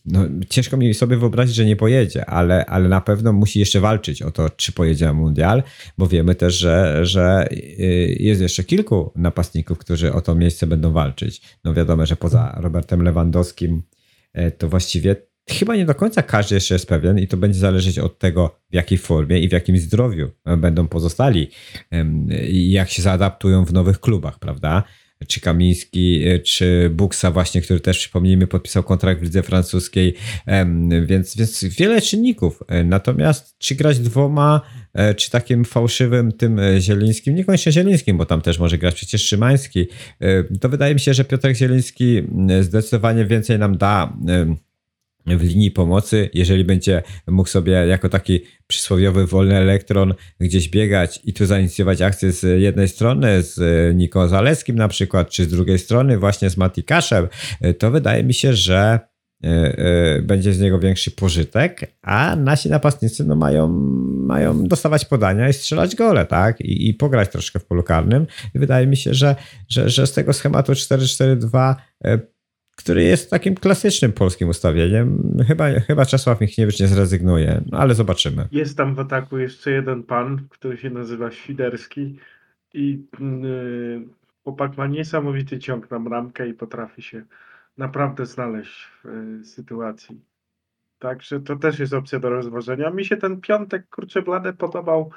no, 0.05 0.25
ciężko 0.49 0.77
mi 0.77 0.93
sobie 0.93 1.17
wyobrazić, 1.17 1.55
że 1.55 1.65
nie 1.65 1.75
pojedzie, 1.75 2.25
ale, 2.25 2.65
ale 2.65 2.89
na 2.89 3.01
pewno 3.01 3.33
musi 3.33 3.59
jeszcze 3.59 3.79
walczyć 3.79 4.21
o 4.21 4.31
to, 4.31 4.49
czy 4.49 4.71
pojedzie 4.71 5.05
na 5.05 5.13
mundial, 5.13 5.63
bo 5.97 6.07
wiemy 6.07 6.35
też, 6.35 6.53
że, 6.57 7.05
że 7.05 7.47
y, 7.51 8.17
jest 8.19 8.41
jeszcze 8.41 8.63
kilku 8.63 9.11
napastników, 9.15 9.77
którzy 9.77 10.13
o 10.13 10.21
to 10.21 10.35
miejsce 10.35 10.67
będą 10.67 10.91
walczyć. 10.91 11.41
No 11.63 11.73
wiadomo, 11.73 12.05
że 12.05 12.15
poza 12.15 12.55
Robertem 12.61 13.01
Lewandowskim 13.01 13.83
e, 14.33 14.51
to 14.51 14.69
właściwie 14.69 15.15
chyba 15.49 15.75
nie 15.75 15.85
do 15.85 15.95
końca 15.95 16.23
każdy 16.23 16.55
jeszcze 16.55 16.75
jest 16.75 16.87
pewien 16.87 17.19
i 17.19 17.27
to 17.27 17.37
będzie 17.37 17.59
zależeć 17.59 17.99
od 17.99 18.19
tego, 18.19 18.59
w 18.71 18.75
jakiej 18.75 18.97
formie 18.97 19.39
i 19.39 19.49
w 19.49 19.51
jakim 19.51 19.77
zdrowiu 19.77 20.31
będą 20.57 20.87
pozostali 20.87 21.49
i 22.49 22.71
jak 22.71 22.89
się 22.89 23.01
zaadaptują 23.01 23.65
w 23.65 23.73
nowych 23.73 23.99
klubach, 23.99 24.39
prawda? 24.39 24.83
Czy 25.27 25.41
Kamiński, 25.41 26.27
e, 26.27 26.39
czy 26.39 26.89
Buksa 26.93 27.31
właśnie, 27.31 27.61
który 27.61 27.79
też 27.79 27.97
przypomnijmy 27.97 28.47
podpisał 28.47 28.83
kontrakt 28.83 29.21
w 29.21 29.23
lidze 29.23 29.43
francuskiej, 29.43 30.13
więc, 31.05 31.35
więc 31.37 31.63
wiele 31.63 32.01
czynników. 32.01 32.63
E, 32.67 32.83
natomiast 32.83 33.57
czy 33.57 33.75
grać 33.75 33.99
dwoma, 33.99 34.61
e, 34.93 35.13
czy 35.13 35.31
takim 35.31 35.65
fałszywym 35.65 36.31
tym 36.31 36.59
Zielińskim, 36.79 37.35
niekoniecznie 37.35 37.71
Zielińskim, 37.71 38.17
bo 38.17 38.25
tam 38.25 38.41
też 38.41 38.59
może 38.59 38.77
grać 38.77 38.95
przecież 38.95 39.27
Szymański, 39.27 39.87
to 40.61 40.69
wydaje 40.69 40.93
mi 40.93 40.99
się, 40.99 41.13
że 41.13 41.25
Piotr 41.25 41.55
Zieliński 41.55 42.21
zdecydowanie 42.61 43.25
więcej 43.25 43.59
nam 43.59 43.77
da 43.77 44.17
w 45.27 45.43
linii 45.43 45.71
pomocy, 45.71 46.29
jeżeli 46.33 46.65
będzie 46.65 47.03
mógł 47.27 47.49
sobie 47.49 47.71
jako 47.71 48.09
taki 48.09 48.39
przysłowiowy 48.67 49.27
wolny 49.27 49.55
elektron 49.55 50.13
gdzieś 50.39 50.69
biegać 50.69 51.19
i 51.23 51.33
tu 51.33 51.45
zainicjować 51.45 52.01
akcję 52.01 52.31
z 52.31 52.61
jednej 52.61 52.87
strony 52.87 53.41
z 53.41 53.59
Niko 53.95 54.27
Zaleskim 54.27 54.75
na 54.75 54.87
przykład, 54.87 55.29
czy 55.29 55.43
z 55.43 55.47
drugiej 55.47 55.79
strony 55.79 56.17
właśnie 56.17 56.49
z 56.49 56.57
Matikaszem, 56.57 57.27
to 57.79 57.91
wydaje 57.91 58.23
mi 58.23 58.33
się, 58.33 58.53
że 58.53 58.99
e, 59.43 59.47
e, 59.47 60.21
będzie 60.21 60.53
z 60.53 60.59
niego 60.59 60.79
większy 60.79 61.11
pożytek, 61.11 61.95
a 62.01 62.35
nasi 62.35 62.69
napastnicy 62.69 63.23
no 63.23 63.35
mają, 63.35 63.67
mają 64.25 64.63
dostawać 64.63 65.05
podania 65.05 65.49
i 65.49 65.53
strzelać 65.53 65.95
gole, 65.95 66.25
tak? 66.25 66.61
I, 66.61 66.89
i 66.89 66.93
pograć 66.93 67.29
troszkę 67.29 67.59
w 67.59 67.65
polu 67.65 67.83
karnym. 67.83 68.27
Wydaje 68.55 68.87
mi 68.87 68.97
się, 68.97 69.13
że, 69.13 69.35
że, 69.69 69.89
że 69.89 70.07
z 70.07 70.13
tego 70.13 70.33
schematu 70.33 70.71
4-4-2 70.71 71.75
który 72.85 73.03
jest 73.03 73.29
takim 73.29 73.55
klasycznym 73.55 74.13
polskim 74.13 74.49
ustawieniem. 74.49 75.37
Chyba, 75.47 75.79
chyba 75.79 76.05
Czesław 76.05 76.41
Michniewicz 76.41 76.79
nie 76.79 76.87
zrezygnuje, 76.87 77.61
no 77.71 77.77
ale 77.77 77.93
zobaczymy. 77.93 78.47
Jest 78.51 78.77
tam 78.77 78.95
w 78.95 78.99
ataku 78.99 79.37
jeszcze 79.37 79.71
jeden 79.71 80.03
pan, 80.03 80.47
który 80.49 80.77
się 80.77 80.89
nazywa 80.89 81.31
Świderski 81.31 82.19
i 82.73 83.01
yy, 83.19 84.07
chłopak 84.43 84.77
ma 84.77 84.87
niesamowity 84.87 85.59
ciąg 85.59 85.91
na 85.91 85.99
bramkę 85.99 86.47
i 86.47 86.53
potrafi 86.53 87.01
się 87.01 87.23
naprawdę 87.77 88.25
znaleźć 88.25 88.87
w 89.03 89.05
y, 89.41 89.45
sytuacji. 89.45 90.21
Także 90.99 91.39
to 91.39 91.55
też 91.55 91.79
jest 91.79 91.93
opcja 91.93 92.19
do 92.19 92.29
rozważenia. 92.29 92.89
Mi 92.89 93.05
się 93.05 93.17
ten 93.17 93.41
piątek, 93.41 93.89
kurczę 93.89 94.21
blade, 94.21 94.53
podobał 94.53 95.11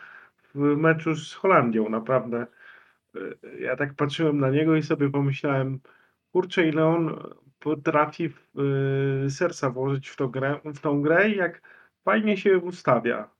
w 0.54 0.58
meczu 0.58 1.14
z 1.14 1.34
Holandią, 1.34 1.88
naprawdę. 1.88 2.46
Y, 3.16 3.36
ja 3.60 3.76
tak 3.76 3.94
patrzyłem 3.94 4.40
na 4.40 4.50
niego 4.50 4.76
i 4.76 4.82
sobie 4.82 5.10
pomyślałem, 5.10 5.80
kurczę, 6.32 6.68
ile 6.68 6.86
on 6.86 7.16
potrafi 7.76 8.24
y, 9.26 9.30
serca 9.30 9.70
włożyć 9.70 10.08
w, 10.08 10.16
to 10.16 10.28
grę, 10.28 10.60
w 10.64 10.80
tą 10.80 11.02
grę 11.02 11.30
i 11.30 11.36
jak 11.36 11.62
fajnie 12.04 12.36
się 12.36 12.58
ustawia. 12.58 13.38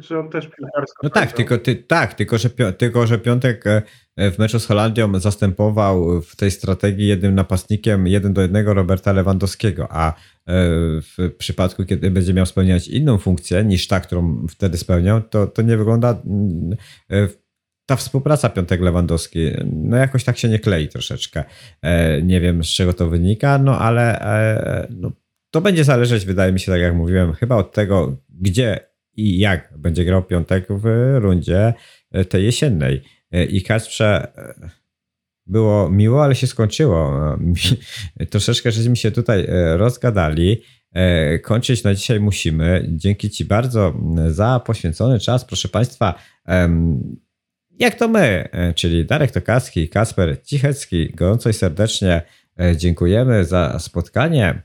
Że 0.00 0.18
on 0.18 0.30
też 0.30 0.46
piłkarsko. 0.46 1.00
No 1.02 1.10
tak, 1.10 1.32
tylko, 1.32 1.58
ty, 1.58 1.76
tak 1.76 2.14
tylko, 2.14 2.38
że, 2.38 2.50
tylko, 2.50 3.06
że 3.06 3.18
Piątek 3.18 3.64
e, 3.66 4.30
w 4.30 4.38
meczu 4.38 4.58
z 4.58 4.66
Holandią 4.66 5.20
zastępował 5.20 6.20
w 6.22 6.36
tej 6.36 6.50
strategii 6.50 7.06
jednym 7.06 7.34
napastnikiem 7.34 8.06
jeden 8.06 8.32
do 8.32 8.42
jednego 8.42 8.74
Roberta 8.74 9.12
Lewandowskiego, 9.12 9.88
a 9.90 10.10
e, 10.10 10.14
w 11.00 11.34
przypadku, 11.38 11.84
kiedy 11.84 12.10
będzie 12.10 12.34
miał 12.34 12.46
spełniać 12.46 12.88
inną 12.88 13.18
funkcję 13.18 13.64
niż 13.64 13.88
ta, 13.88 14.00
którą 14.00 14.46
wtedy 14.50 14.78
spełniał, 14.78 15.20
to, 15.22 15.46
to 15.46 15.62
nie 15.62 15.76
wygląda 15.76 16.22
e, 17.10 17.28
ta 17.90 17.96
współpraca 17.96 18.48
Piątek 18.48 18.80
Lewandowski, 18.80 19.50
no 19.72 19.96
jakoś 19.96 20.24
tak 20.24 20.38
się 20.38 20.48
nie 20.48 20.58
klei 20.58 20.88
troszeczkę. 20.88 21.44
E, 21.82 22.22
nie 22.22 22.40
wiem 22.40 22.64
z 22.64 22.68
czego 22.68 22.92
to 22.92 23.08
wynika, 23.08 23.58
no 23.58 23.78
ale 23.78 24.20
e, 24.20 24.86
no, 24.90 25.12
to 25.50 25.60
będzie 25.60 25.84
zależeć, 25.84 26.24
wydaje 26.24 26.52
mi 26.52 26.60
się, 26.60 26.72
tak 26.72 26.80
jak 26.80 26.94
mówiłem, 26.94 27.32
chyba 27.32 27.56
od 27.56 27.72
tego, 27.72 28.16
gdzie 28.28 28.80
i 29.16 29.38
jak 29.38 29.74
będzie 29.78 30.04
grał 30.04 30.22
Piątek 30.22 30.66
w 30.70 31.14
rundzie 31.18 31.74
e, 32.12 32.24
tej 32.24 32.44
jesiennej. 32.44 33.02
I 33.48 33.62
Kacprze 33.62 34.32
było 35.46 35.90
miło, 35.90 36.24
ale 36.24 36.34
się 36.34 36.46
skończyło. 36.46 37.20
Troszeczkę 38.30 38.72
żeśmy 38.72 38.96
się 38.96 39.10
tutaj 39.10 39.46
rozgadali. 39.76 40.62
Kończyć 41.42 41.84
na 41.84 41.94
dzisiaj 41.94 42.20
musimy. 42.20 42.86
Dzięki 42.88 43.30
Ci 43.30 43.44
bardzo 43.44 43.94
za 44.28 44.60
poświęcony 44.66 45.18
czas. 45.18 45.44
Proszę 45.44 45.68
Państwa, 45.68 46.14
jak 47.80 47.94
to 47.94 48.08
my, 48.08 48.48
e, 48.52 48.74
czyli 48.74 49.04
Darek 49.04 49.30
Tokarski, 49.30 49.88
Kasper 49.88 50.42
Cichecki, 50.42 51.10
gorąco 51.14 51.50
i 51.50 51.52
serdecznie 51.52 52.22
e, 52.60 52.76
dziękujemy 52.76 53.44
za 53.44 53.78
spotkanie. 53.78 54.62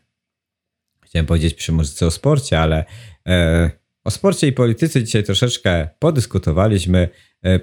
Chciałem 1.05 1.25
powiedzieć 1.25 1.53
przy 1.53 1.71
muzyce 1.71 2.05
o 2.05 2.11
sporcie, 2.11 2.59
ale 2.59 2.85
e, 3.27 3.71
o 4.03 4.11
sporcie 4.11 4.47
i 4.47 4.51
polityce 4.51 5.03
dzisiaj 5.03 5.23
troszeczkę 5.23 5.87
podyskutowaliśmy. 5.99 7.09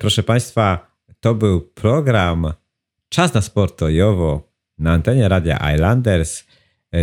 Proszę 0.01 0.23
Państwa, 0.23 0.97
to 1.21 1.35
był 1.35 1.61
program 1.61 2.53
Czas 3.09 3.35
na 3.35 3.43
sport 3.43 3.79
to 3.79 3.89
Jowo 3.89 4.53
na 4.79 4.93
antenie 4.93 5.29
Radia 5.29 5.73
Islanders. 5.75 6.45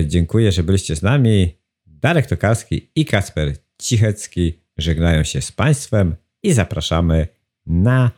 Dziękuję, 0.06 0.52
że 0.52 0.64
byliście 0.64 0.95
z 0.95 1.02
nami. 1.02 1.58
Darek 1.88 2.26
Tokarski 2.26 2.91
i 2.95 3.06
Kasper 3.06 3.54
Cichecki 3.82 4.60
żegnają 4.78 5.24
się 5.24 5.41
z 5.41 5.52
Państwem 5.52 6.16
i 6.43 6.54
zapraszamy 6.54 7.28
na 7.66 8.12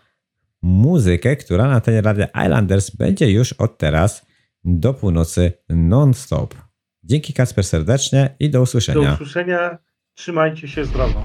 muzykę, 0.62 1.36
która 1.36 1.68
na 1.68 1.74
antenie 1.74 2.02
Radia 2.02 2.26
Islanders 2.26 2.90
będzie 2.90 3.32
już 3.32 3.54
od 3.54 3.78
teraz 3.78 4.26
do 4.64 4.94
północy 4.94 5.52
non-stop. 5.70 6.56
Dzięki 7.04 7.34
Kasper 7.34 7.64
serdecznie 7.64 8.36
i 8.40 8.50
do 8.50 8.60
Do 8.60 8.64
usłyszenia. 8.64 9.14
usłyszenia. 9.14 9.78
Trzymajcie 10.14 10.68
się 10.68 10.86
zdrowo. 10.86 11.24